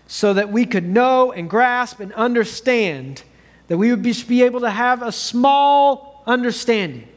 so 0.07 0.33
that 0.33 0.53
we 0.53 0.65
could 0.65 0.85
know 0.85 1.33
and 1.33 1.49
grasp 1.49 1.99
and 1.99 2.13
understand 2.13 3.23
that 3.67 3.77
we 3.77 3.93
would 3.93 4.01
be 4.01 4.43
able 4.43 4.61
to 4.61 4.69
have 4.69 5.01
a 5.01 5.11
small 5.11 6.23
understanding 6.25 7.09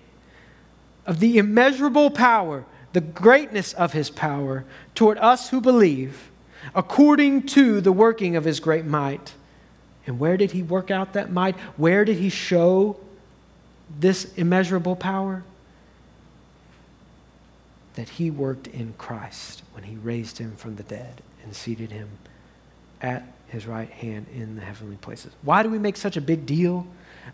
of 1.07 1.21
the 1.21 1.39
immeasurable 1.39 2.11
power, 2.11 2.65
the 2.93 3.01
greatness 3.01 3.75
of 3.75 3.93
his 3.93 4.11
power 4.11 4.65
toward 4.97 5.19
us 5.19 5.51
who 5.51 5.61
believe, 5.61 6.33
according 6.75 7.47
to 7.47 7.81
the 7.81 7.93
working 7.93 8.35
of 8.35 8.43
his 8.43 8.59
great 8.59 8.87
might. 8.87 9.35
And 10.05 10.19
where 10.19 10.37
did 10.37 10.51
he 10.51 10.65
work 10.65 10.91
out 10.91 11.13
that 11.13 11.31
might? 11.31 11.55
Where 11.77 12.05
did 12.05 12.17
he 12.17 12.29
show 12.29 12.99
this 13.99 14.33
immeasurable 14.35 14.97
power? 14.97 15.43
That 17.95 18.09
he 18.09 18.31
worked 18.31 18.67
in 18.67 18.95
Christ 18.99 19.63
when 19.73 19.85
he 19.85 19.97
raised 19.97 20.39
him 20.39 20.57
from 20.57 20.77
the 20.77 20.83
dead 20.83 21.23
and 21.45 21.55
seated 21.55 21.93
him 21.93 22.09
at 23.01 23.23
his 23.49 23.67
right 23.67 23.91
hand 23.91 24.27
in 24.35 24.57
the 24.57 24.63
heavenly 24.63 24.97
places. 24.97 25.33
Why 25.43 25.63
do 25.63 25.71
we 25.71 25.79
make 25.79 25.97
such 25.97 26.17
a 26.17 26.21
big 26.21 26.45
deal 26.47 26.87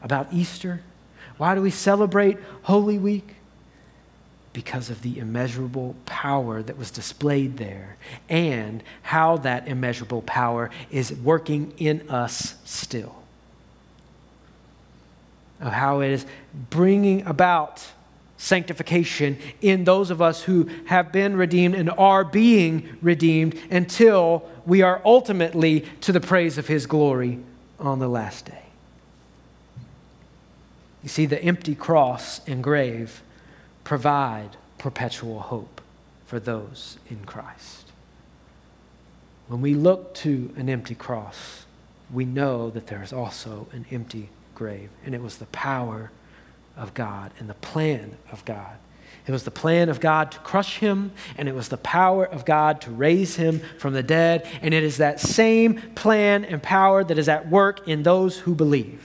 about 0.03 0.33
Easter? 0.33 0.83
Why 1.39 1.55
do 1.55 1.63
we 1.63 1.71
celebrate 1.71 2.39
Holy 2.63 2.99
Week? 2.99 3.37
Because 4.53 4.91
of 4.91 5.01
the 5.03 5.19
immeasurable 5.19 5.95
power 6.07 6.61
that 6.63 6.77
was 6.77 6.91
displayed 6.91 7.57
there 7.57 7.97
and 8.29 8.83
how 9.03 9.37
that 9.39 9.69
immeasurable 9.69 10.23
power 10.23 10.71
is 10.91 11.13
working 11.13 11.73
in 11.79 12.11
us 12.11 12.57
still. 12.65 13.20
Of 15.61 15.73
how 15.73 16.01
it 16.01 16.11
is 16.11 16.27
bringing 16.71 17.27
about 17.27 17.87
sanctification 18.39 19.37
in 19.61 19.85
those 19.85 20.11
of 20.11 20.23
us 20.23 20.43
who 20.43 20.69
have 20.87 21.13
been 21.13 21.37
redeemed 21.37 21.75
and 21.75 21.91
are 21.91 22.25
being 22.25 22.97
redeemed 23.03 23.55
until 23.71 24.49
we 24.65 24.81
are 24.81 25.03
ultimately 25.05 25.81
to 26.01 26.13
the 26.13 26.21
praise 26.21 26.57
of 26.57 26.67
His 26.67 26.87
glory 26.87 27.39
on 27.79 27.99
the 27.99 28.09
last 28.09 28.47
day. 28.47 28.63
You 31.03 31.09
see, 31.09 31.27
the 31.27 31.43
empty 31.43 31.75
cross 31.75 32.41
and 32.47 32.63
grave 32.63 33.23
provide 33.85 34.57
perpetual 34.79 35.41
hope 35.41 35.81
for 36.25 36.41
those 36.41 36.99
in 37.11 37.25
Christ. 37.25 37.93
When 39.49 39.61
we 39.61 39.75
look 39.75 40.15
to 40.17 40.53
an 40.57 40.69
empty 40.69 40.95
cross, 40.95 41.67
we 42.13 42.25
know 42.25 42.71
that 42.71 42.87
there 42.87 43.03
is 43.03 43.13
also 43.13 43.67
an 43.73 43.85
empty 43.91 44.29
grave, 44.61 44.91
and 45.07 45.15
it 45.15 45.23
was 45.23 45.39
the 45.39 45.47
power 45.47 46.11
of 46.77 46.93
God 46.93 47.33
and 47.39 47.49
the 47.49 47.55
plan 47.55 48.19
of 48.31 48.45
God. 48.45 48.77
It 49.27 49.33
was 49.33 49.45
the 49.45 49.51
plan 49.51 49.89
of 49.89 50.01
God 50.01 50.33
to 50.33 50.39
crush 50.41 50.81
him, 50.81 51.13
and 51.39 51.49
it 51.49 51.55
was 51.55 51.71
the 51.71 51.79
power 51.79 52.27
of 52.27 52.45
God 52.45 52.83
to 52.83 52.91
raise 52.91 53.37
him 53.37 53.63
from 53.79 53.95
the 53.95 54.03
dead. 54.03 54.47
And 54.61 54.75
it 54.75 54.83
is 54.83 54.99
that 54.99 55.19
same 55.19 55.81
plan 55.95 56.45
and 56.45 56.63
power 56.63 57.03
that 57.03 57.17
is 57.17 57.27
at 57.27 57.49
work 57.49 57.89
in 57.89 58.03
those 58.03 58.37
who 58.37 58.55
believe. 58.55 59.03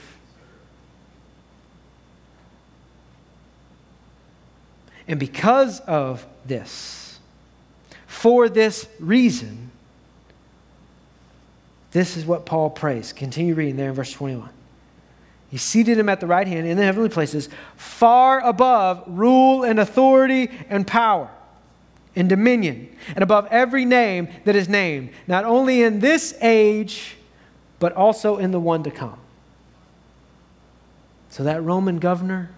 And 5.08 5.18
because 5.18 5.80
of 5.80 6.26
this, 6.44 7.18
for 8.06 8.50
this 8.50 8.86
reason. 9.00 9.70
This 11.92 12.16
is 12.16 12.26
what 12.26 12.44
Paul 12.44 12.70
prays. 12.70 13.12
Continue 13.12 13.54
reading 13.54 13.76
there 13.76 13.90
in 13.90 13.94
verse 13.94 14.12
21. 14.12 14.55
He 15.56 15.58
seated 15.58 15.96
him 15.96 16.10
at 16.10 16.20
the 16.20 16.26
right 16.26 16.46
hand 16.46 16.66
in 16.66 16.76
the 16.76 16.84
heavenly 16.84 17.08
places, 17.08 17.48
far 17.76 18.40
above 18.40 19.02
rule 19.06 19.64
and 19.64 19.80
authority 19.80 20.50
and 20.68 20.86
power 20.86 21.30
and 22.14 22.28
dominion, 22.28 22.94
and 23.14 23.22
above 23.22 23.48
every 23.50 23.86
name 23.86 24.28
that 24.44 24.54
is 24.54 24.68
named, 24.68 25.12
not 25.26 25.46
only 25.46 25.82
in 25.82 26.00
this 26.00 26.36
age, 26.42 27.16
but 27.78 27.94
also 27.94 28.36
in 28.36 28.50
the 28.50 28.60
one 28.60 28.82
to 28.82 28.90
come. 28.90 29.18
So 31.30 31.44
that 31.44 31.62
Roman 31.62 32.00
governor, 32.00 32.50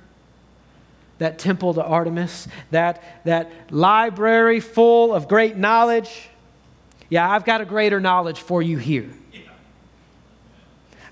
that 1.19 1.39
temple 1.39 1.75
to 1.75 1.85
Artemis, 1.85 2.49
that, 2.73 3.01
that 3.25 3.53
library 3.71 4.59
full 4.59 5.15
of 5.15 5.29
great 5.29 5.57
knowledge, 5.57 6.31
yeah, 7.09 7.31
I've 7.31 7.45
got 7.45 7.61
a 7.61 7.65
greater 7.65 8.01
knowledge 8.01 8.41
for 8.41 8.61
you 8.61 8.77
here. 8.77 9.09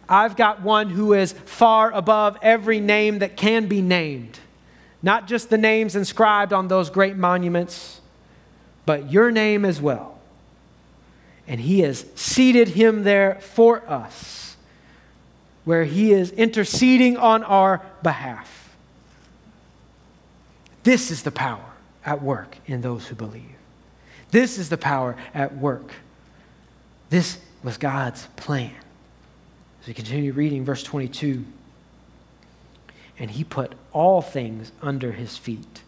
I've 0.08 0.36
got 0.36 0.62
one 0.62 0.90
who 0.90 1.12
is 1.12 1.32
far 1.32 1.92
above 1.92 2.38
every 2.42 2.80
name 2.80 3.18
that 3.18 3.36
can 3.36 3.66
be 3.66 3.82
named. 3.82 4.38
Not 5.02 5.26
just 5.26 5.50
the 5.50 5.58
names 5.58 5.96
inscribed 5.96 6.52
on 6.52 6.68
those 6.68 6.90
great 6.90 7.16
monuments, 7.16 8.00
but 8.84 9.10
your 9.10 9.30
name 9.30 9.64
as 9.64 9.80
well. 9.80 10.18
And 11.48 11.60
he 11.60 11.80
has 11.80 12.06
seated 12.14 12.68
him 12.68 13.04
there 13.04 13.36
for 13.40 13.88
us, 13.88 14.56
where 15.64 15.84
he 15.84 16.12
is 16.12 16.30
interceding 16.30 17.16
on 17.16 17.44
our 17.44 17.82
behalf. 18.02 18.76
This 20.82 21.10
is 21.10 21.24
the 21.24 21.32
power 21.32 21.72
at 22.04 22.22
work 22.22 22.58
in 22.66 22.80
those 22.80 23.06
who 23.08 23.16
believe. 23.16 23.56
This 24.30 24.58
is 24.58 24.68
the 24.68 24.78
power 24.78 25.16
at 25.34 25.56
work. 25.56 25.92
This 27.10 27.38
was 27.62 27.76
God's 27.76 28.26
plan. 28.36 28.74
As 29.86 29.88
we 29.90 29.94
continue 29.94 30.32
reading 30.32 30.64
verse 30.64 30.82
22, 30.82 31.44
and 33.20 33.30
he 33.30 33.44
put 33.44 33.72
all 33.92 34.20
things 34.20 34.72
under 34.82 35.12
his 35.12 35.36
feet 35.36 35.82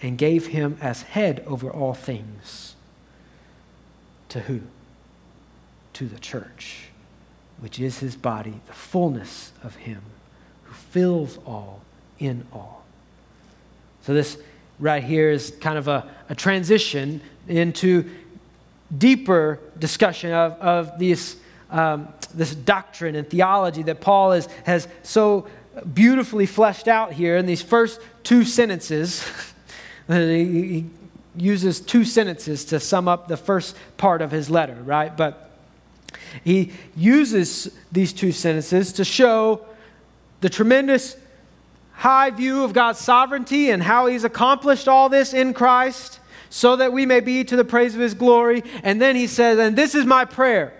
and 0.00 0.16
gave 0.16 0.46
him 0.46 0.78
as 0.80 1.02
head 1.02 1.42
over 1.44 1.68
all 1.68 1.94
things. 1.94 2.76
To 4.28 4.38
who? 4.38 4.60
To 5.94 6.06
the 6.06 6.20
church, 6.20 6.90
which 7.58 7.80
is 7.80 7.98
his 7.98 8.14
body, 8.14 8.60
the 8.68 8.72
fullness 8.72 9.50
of 9.64 9.74
him 9.74 10.02
who 10.62 10.72
fills 10.72 11.38
all 11.38 11.80
in 12.20 12.46
all. 12.52 12.84
So, 14.02 14.14
this 14.14 14.38
right 14.78 15.02
here 15.02 15.32
is 15.32 15.52
kind 15.60 15.76
of 15.76 15.88
a, 15.88 16.08
a 16.28 16.36
transition 16.36 17.20
into 17.48 18.08
deeper 18.96 19.58
discussion 19.76 20.30
of, 20.30 20.52
of 20.60 21.00
these 21.00 21.34
um, 21.74 22.08
this 22.32 22.54
doctrine 22.54 23.16
and 23.16 23.28
theology 23.28 23.82
that 23.82 24.00
Paul 24.00 24.32
is, 24.32 24.46
has 24.64 24.86
so 25.02 25.48
beautifully 25.92 26.46
fleshed 26.46 26.86
out 26.86 27.12
here 27.12 27.36
in 27.36 27.46
these 27.46 27.62
first 27.62 28.00
two 28.22 28.44
sentences. 28.44 29.26
he 30.06 30.86
uses 31.36 31.80
two 31.80 32.04
sentences 32.04 32.64
to 32.66 32.78
sum 32.78 33.08
up 33.08 33.26
the 33.26 33.36
first 33.36 33.76
part 33.96 34.22
of 34.22 34.30
his 34.30 34.48
letter, 34.48 34.76
right? 34.84 35.16
But 35.16 35.50
he 36.44 36.70
uses 36.96 37.76
these 37.90 38.12
two 38.12 38.30
sentences 38.30 38.92
to 38.92 39.04
show 39.04 39.66
the 40.42 40.48
tremendous 40.48 41.16
high 41.94 42.30
view 42.30 42.62
of 42.62 42.72
God's 42.72 43.00
sovereignty 43.00 43.70
and 43.70 43.82
how 43.82 44.06
he's 44.06 44.22
accomplished 44.22 44.86
all 44.86 45.08
this 45.08 45.34
in 45.34 45.52
Christ 45.52 46.20
so 46.50 46.76
that 46.76 46.92
we 46.92 47.04
may 47.04 47.18
be 47.18 47.42
to 47.42 47.56
the 47.56 47.64
praise 47.64 47.96
of 47.96 48.00
his 48.00 48.14
glory. 48.14 48.62
And 48.84 49.02
then 49.02 49.16
he 49.16 49.26
says, 49.26 49.58
And 49.58 49.74
this 49.74 49.96
is 49.96 50.06
my 50.06 50.24
prayer 50.24 50.72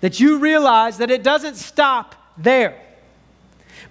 that 0.00 0.20
you 0.20 0.38
realize 0.38 0.98
that 0.98 1.10
it 1.10 1.22
doesn't 1.22 1.56
stop 1.56 2.14
there, 2.36 2.80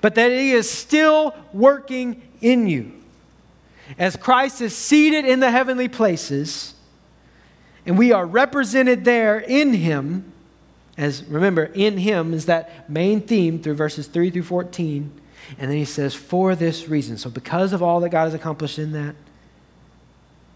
but 0.02 0.16
that 0.16 0.32
He 0.32 0.52
is 0.52 0.70
still 0.70 1.36
working 1.54 2.22
in 2.42 2.68
you. 2.68 2.92
As 3.98 4.16
Christ 4.16 4.62
is 4.62 4.76
seated 4.76 5.26
in 5.26 5.40
the 5.40 5.52
heavenly 5.52 5.88
places, 5.88 6.74
and 7.86 7.98
we 7.98 8.12
are 8.12 8.26
represented 8.26 9.06
there 9.06 9.40
in 9.40 9.74
Him, 9.74 10.32
as 10.98 11.24
remember, 11.26 11.66
in 11.66 11.98
Him 11.98 12.34
is 12.34 12.46
that 12.46 12.90
main 12.90 13.22
theme 13.22 13.62
through 13.62 13.76
verses 13.76 14.08
3 14.08 14.32
through 14.32 14.44
14. 14.44 15.22
And 15.60 15.70
then 15.70 15.78
He 15.78 15.86
says, 15.86 16.16
for 16.16 16.56
this 16.56 16.88
reason. 16.88 17.18
So, 17.18 17.30
because 17.30 17.74
of 17.74 17.84
all 17.84 18.00
that 18.00 18.10
God 18.10 18.26
has 18.26 18.34
accomplished 18.34 18.80
in 18.80 18.94
that, 18.94 19.16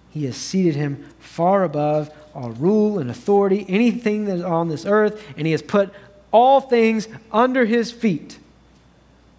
He 0.09 0.25
has 0.25 0.35
seated 0.35 0.75
Him 0.75 1.05
far 1.19 1.63
above 1.63 2.11
all 2.33 2.51
rule 2.51 2.99
and 2.99 3.09
authority, 3.09 3.65
anything 3.67 4.25
that 4.25 4.37
is 4.37 4.43
on 4.43 4.69
this 4.69 4.85
earth, 4.85 5.23
and 5.37 5.45
he 5.45 5.51
has 5.51 5.61
put 5.61 5.91
all 6.31 6.61
things 6.61 7.07
under 7.31 7.65
his 7.65 7.91
feet. 7.91 8.37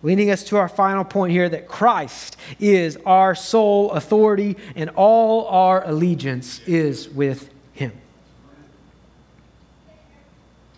Leading 0.02 0.30
us 0.30 0.44
to 0.44 0.56
our 0.56 0.68
final 0.68 1.04
point 1.04 1.32
here 1.32 1.48
that 1.48 1.68
Christ 1.68 2.36
is 2.58 2.96
our 3.04 3.34
sole 3.34 3.90
authority 3.92 4.56
and 4.74 4.90
all 4.90 5.46
our 5.48 5.86
allegiance 5.86 6.60
is 6.60 7.08
with 7.08 7.50
him. 7.74 7.92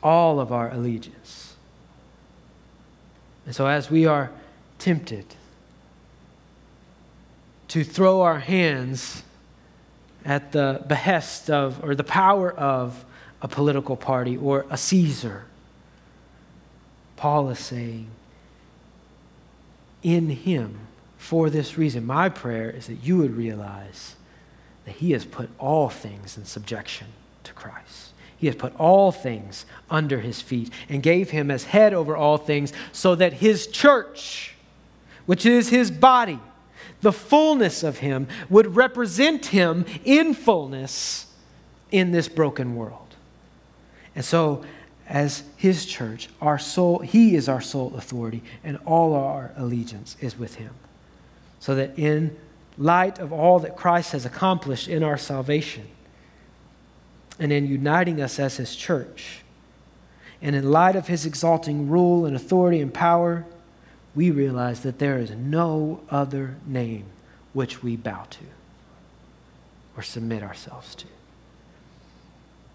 All 0.02 0.40
of 0.40 0.50
our 0.50 0.70
allegiance. 0.72 1.54
And 3.46 3.54
so, 3.54 3.66
as 3.66 3.90
we 3.90 4.06
are 4.06 4.32
tempted 4.78 5.24
to 7.68 7.84
throw 7.84 8.22
our 8.22 8.40
hands 8.40 9.22
at 10.24 10.52
the 10.52 10.82
behest 10.86 11.50
of 11.50 11.82
or 11.84 11.94
the 11.94 12.04
power 12.04 12.52
of 12.52 13.04
a 13.40 13.48
political 13.48 13.96
party 13.96 14.36
or 14.36 14.66
a 14.70 14.76
Caesar. 14.76 15.44
Paul 17.16 17.50
is 17.50 17.58
saying, 17.58 18.08
in 20.02 20.30
him, 20.30 20.78
for 21.16 21.50
this 21.50 21.78
reason, 21.78 22.04
my 22.04 22.28
prayer 22.28 22.68
is 22.70 22.88
that 22.88 23.04
you 23.04 23.18
would 23.18 23.36
realize 23.36 24.16
that 24.84 24.96
he 24.96 25.12
has 25.12 25.24
put 25.24 25.48
all 25.58 25.88
things 25.88 26.36
in 26.36 26.44
subjection 26.44 27.06
to 27.44 27.52
Christ. 27.52 28.12
He 28.36 28.48
has 28.48 28.56
put 28.56 28.74
all 28.74 29.12
things 29.12 29.64
under 29.88 30.18
his 30.18 30.40
feet 30.42 30.72
and 30.88 31.00
gave 31.00 31.30
him 31.30 31.48
as 31.48 31.64
head 31.64 31.94
over 31.94 32.16
all 32.16 32.38
things 32.38 32.72
so 32.90 33.14
that 33.14 33.34
his 33.34 33.68
church, 33.68 34.56
which 35.26 35.46
is 35.46 35.68
his 35.68 35.92
body, 35.92 36.40
the 37.02 37.12
fullness 37.12 37.82
of 37.82 37.98
Him, 37.98 38.26
would 38.48 38.74
represent 38.74 39.46
Him 39.46 39.84
in 40.04 40.34
fullness 40.34 41.26
in 41.90 42.12
this 42.12 42.28
broken 42.28 42.74
world. 42.74 43.16
And 44.14 44.24
so, 44.24 44.64
as 45.08 45.42
His 45.56 45.84
church, 45.84 46.28
our 46.40 46.58
soul, 46.58 47.00
He 47.00 47.36
is 47.36 47.48
our 47.48 47.60
sole 47.60 47.94
authority, 47.96 48.42
and 48.64 48.78
all 48.86 49.14
our 49.14 49.52
allegiance 49.56 50.16
is 50.20 50.38
with 50.38 50.54
Him. 50.54 50.74
So 51.60 51.74
that 51.74 51.98
in 51.98 52.36
light 52.78 53.18
of 53.18 53.32
all 53.32 53.58
that 53.60 53.76
Christ 53.76 54.12
has 54.12 54.24
accomplished 54.24 54.88
in 54.88 55.02
our 55.02 55.18
salvation, 55.18 55.86
and 57.38 57.52
in 57.52 57.66
uniting 57.66 58.20
us 58.20 58.38
as 58.38 58.56
His 58.56 58.76
church, 58.76 59.42
and 60.40 60.54
in 60.56 60.70
light 60.70 60.96
of 60.96 61.08
His 61.08 61.26
exalting 61.26 61.88
rule 61.88 62.26
and 62.26 62.36
authority 62.36 62.80
and 62.80 62.94
power, 62.94 63.44
we 64.14 64.30
realize 64.30 64.80
that 64.80 64.98
there 64.98 65.18
is 65.18 65.30
no 65.30 66.00
other 66.10 66.56
name 66.66 67.04
which 67.52 67.82
we 67.82 67.96
bow 67.96 68.26
to 68.30 68.44
or 69.96 70.02
submit 70.02 70.42
ourselves 70.42 70.94
to. 70.94 71.06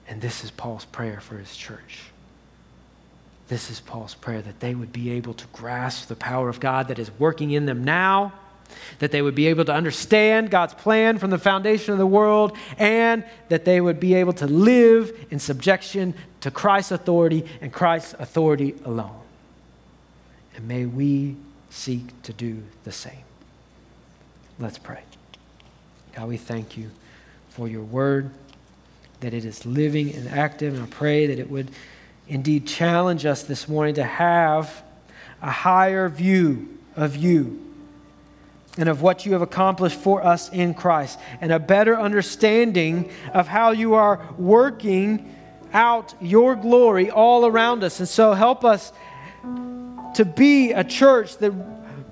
And 0.07 0.21
this 0.21 0.43
is 0.43 0.51
Paul's 0.51 0.85
prayer 0.85 1.19
for 1.19 1.37
his 1.37 1.55
church. 1.55 2.03
This 3.49 3.69
is 3.69 3.79
Paul's 3.79 4.13
prayer 4.13 4.41
that 4.41 4.59
they 4.59 4.75
would 4.75 4.91
be 4.91 5.11
able 5.11 5.33
to 5.33 5.45
grasp 5.47 6.07
the 6.07 6.15
power 6.15 6.49
of 6.49 6.59
God 6.59 6.87
that 6.89 6.99
is 6.99 7.11
working 7.17 7.51
in 7.51 7.65
them 7.65 7.83
now, 7.83 8.33
that 8.99 9.11
they 9.11 9.21
would 9.21 9.35
be 9.35 9.47
able 9.47 9.63
to 9.65 9.73
understand 9.73 10.49
God's 10.49 10.73
plan 10.73 11.17
from 11.17 11.29
the 11.29 11.37
foundation 11.37 11.93
of 11.93 11.97
the 11.97 12.05
world, 12.05 12.57
and 12.77 13.23
that 13.49 13.63
they 13.63 13.79
would 13.79 13.99
be 13.99 14.15
able 14.15 14.33
to 14.33 14.47
live 14.47 15.27
in 15.29 15.39
subjection 15.39 16.13
to 16.41 16.51
Christ's 16.51 16.91
authority 16.91 17.45
and 17.61 17.71
Christ's 17.71 18.15
authority 18.19 18.75
alone. 18.83 19.21
And 20.57 20.67
may 20.67 20.85
we 20.85 21.37
seek 21.69 22.21
to 22.23 22.33
do 22.33 22.63
the 22.83 22.91
same. 22.91 23.13
Let's 24.59 24.79
pray. 24.79 25.01
God, 26.15 26.27
we 26.27 26.37
thank 26.37 26.75
you 26.75 26.89
for 27.49 27.67
your 27.67 27.83
word, 27.83 28.31
that 29.19 29.33
it 29.33 29.45
is 29.45 29.65
living 29.65 30.13
and 30.15 30.27
active. 30.27 30.73
And 30.73 30.83
I 30.83 30.87
pray 30.87 31.27
that 31.27 31.37
it 31.37 31.49
would 31.49 31.69
indeed 32.27 32.67
challenge 32.67 33.25
us 33.25 33.43
this 33.43 33.69
morning 33.69 33.95
to 33.95 34.03
have 34.03 34.83
a 35.41 35.51
higher 35.51 36.09
view 36.09 36.79
of 36.95 37.15
you 37.15 37.63
and 38.79 38.89
of 38.89 39.03
what 39.03 39.25
you 39.25 39.33
have 39.33 39.43
accomplished 39.43 39.99
for 39.99 40.23
us 40.23 40.49
in 40.49 40.73
Christ, 40.73 41.19
and 41.41 41.51
a 41.51 41.57
better 41.59 41.99
understanding 41.99 43.11
of 43.33 43.47
how 43.47 43.71
you 43.71 43.95
are 43.95 44.23
working 44.37 45.35
out 45.73 46.13
your 46.21 46.55
glory 46.55 47.09
all 47.09 47.45
around 47.45 47.83
us. 47.83 47.99
And 47.99 48.07
so 48.07 48.33
help 48.33 48.63
us 48.63 48.91
to 50.17 50.25
be 50.25 50.71
a 50.71 50.83
church 50.83 51.37
that 51.37 51.53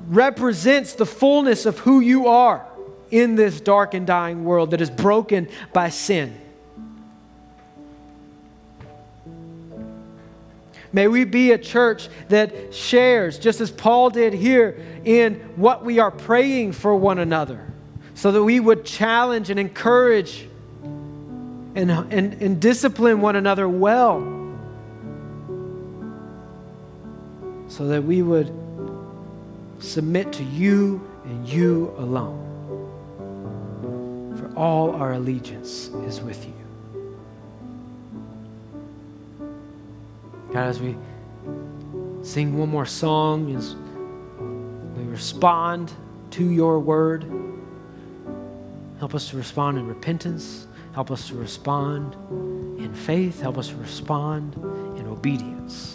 represents 0.07 0.93
the 0.93 1.07
fullness 1.07 1.65
of 1.65 1.79
who 1.79 2.01
you 2.01 2.27
are 2.27 2.63
in 3.09 3.33
this 3.33 3.59
dark 3.59 3.95
and 3.95 4.05
dying 4.05 4.45
world 4.45 4.71
that 4.71 4.79
is 4.79 4.91
broken 4.91 5.49
by 5.73 5.89
sin. 5.89 6.39
May 10.93 11.07
we 11.07 11.23
be 11.23 11.51
a 11.51 11.57
church 11.57 12.07
that 12.29 12.75
shares, 12.75 13.39
just 13.39 13.59
as 13.59 13.71
Paul 13.71 14.11
did 14.11 14.33
here, 14.33 14.77
in 15.03 15.39
what 15.55 15.83
we 15.83 15.97
are 15.97 16.11
praying 16.11 16.73
for 16.73 16.95
one 16.95 17.17
another, 17.17 17.73
so 18.13 18.31
that 18.31 18.43
we 18.43 18.59
would 18.59 18.85
challenge 18.85 19.49
and 19.49 19.59
encourage 19.59 20.47
and, 20.83 21.89
and, 21.89 22.33
and 22.39 22.61
discipline 22.61 23.19
one 23.19 23.35
another 23.35 23.67
well 23.67 24.34
so 27.75 27.85
that 27.87 28.01
we 28.01 28.21
would 28.21 28.53
submit 29.79 30.31
to 30.31 30.43
you 30.45 31.05
and 31.25 31.45
you 31.49 31.93
alone. 31.97 32.39
For 34.37 34.57
all 34.57 34.91
our 34.91 35.11
allegiance 35.11 35.89
is 36.07 36.21
with 36.21 36.45
you. 36.45 36.53
God, 40.53 40.69
as 40.69 40.79
we 40.79 40.95
sing 42.21 42.57
one 42.57 42.69
more 42.69 42.85
song, 42.85 43.53
as 43.53 43.75
we 44.97 45.03
respond 45.11 45.91
to 46.31 46.49
your 46.49 46.79
word, 46.79 47.25
help 48.99 49.13
us 49.13 49.31
to 49.31 49.37
respond 49.37 49.77
in 49.77 49.85
repentance. 49.85 50.67
Help 50.93 51.11
us 51.11 51.27
to 51.27 51.35
respond 51.35 52.15
in 52.79 52.93
faith. 52.93 53.41
Help 53.41 53.57
us 53.57 53.67
to 53.67 53.75
respond 53.75 54.53
in 54.97 55.07
obedience. 55.07 55.94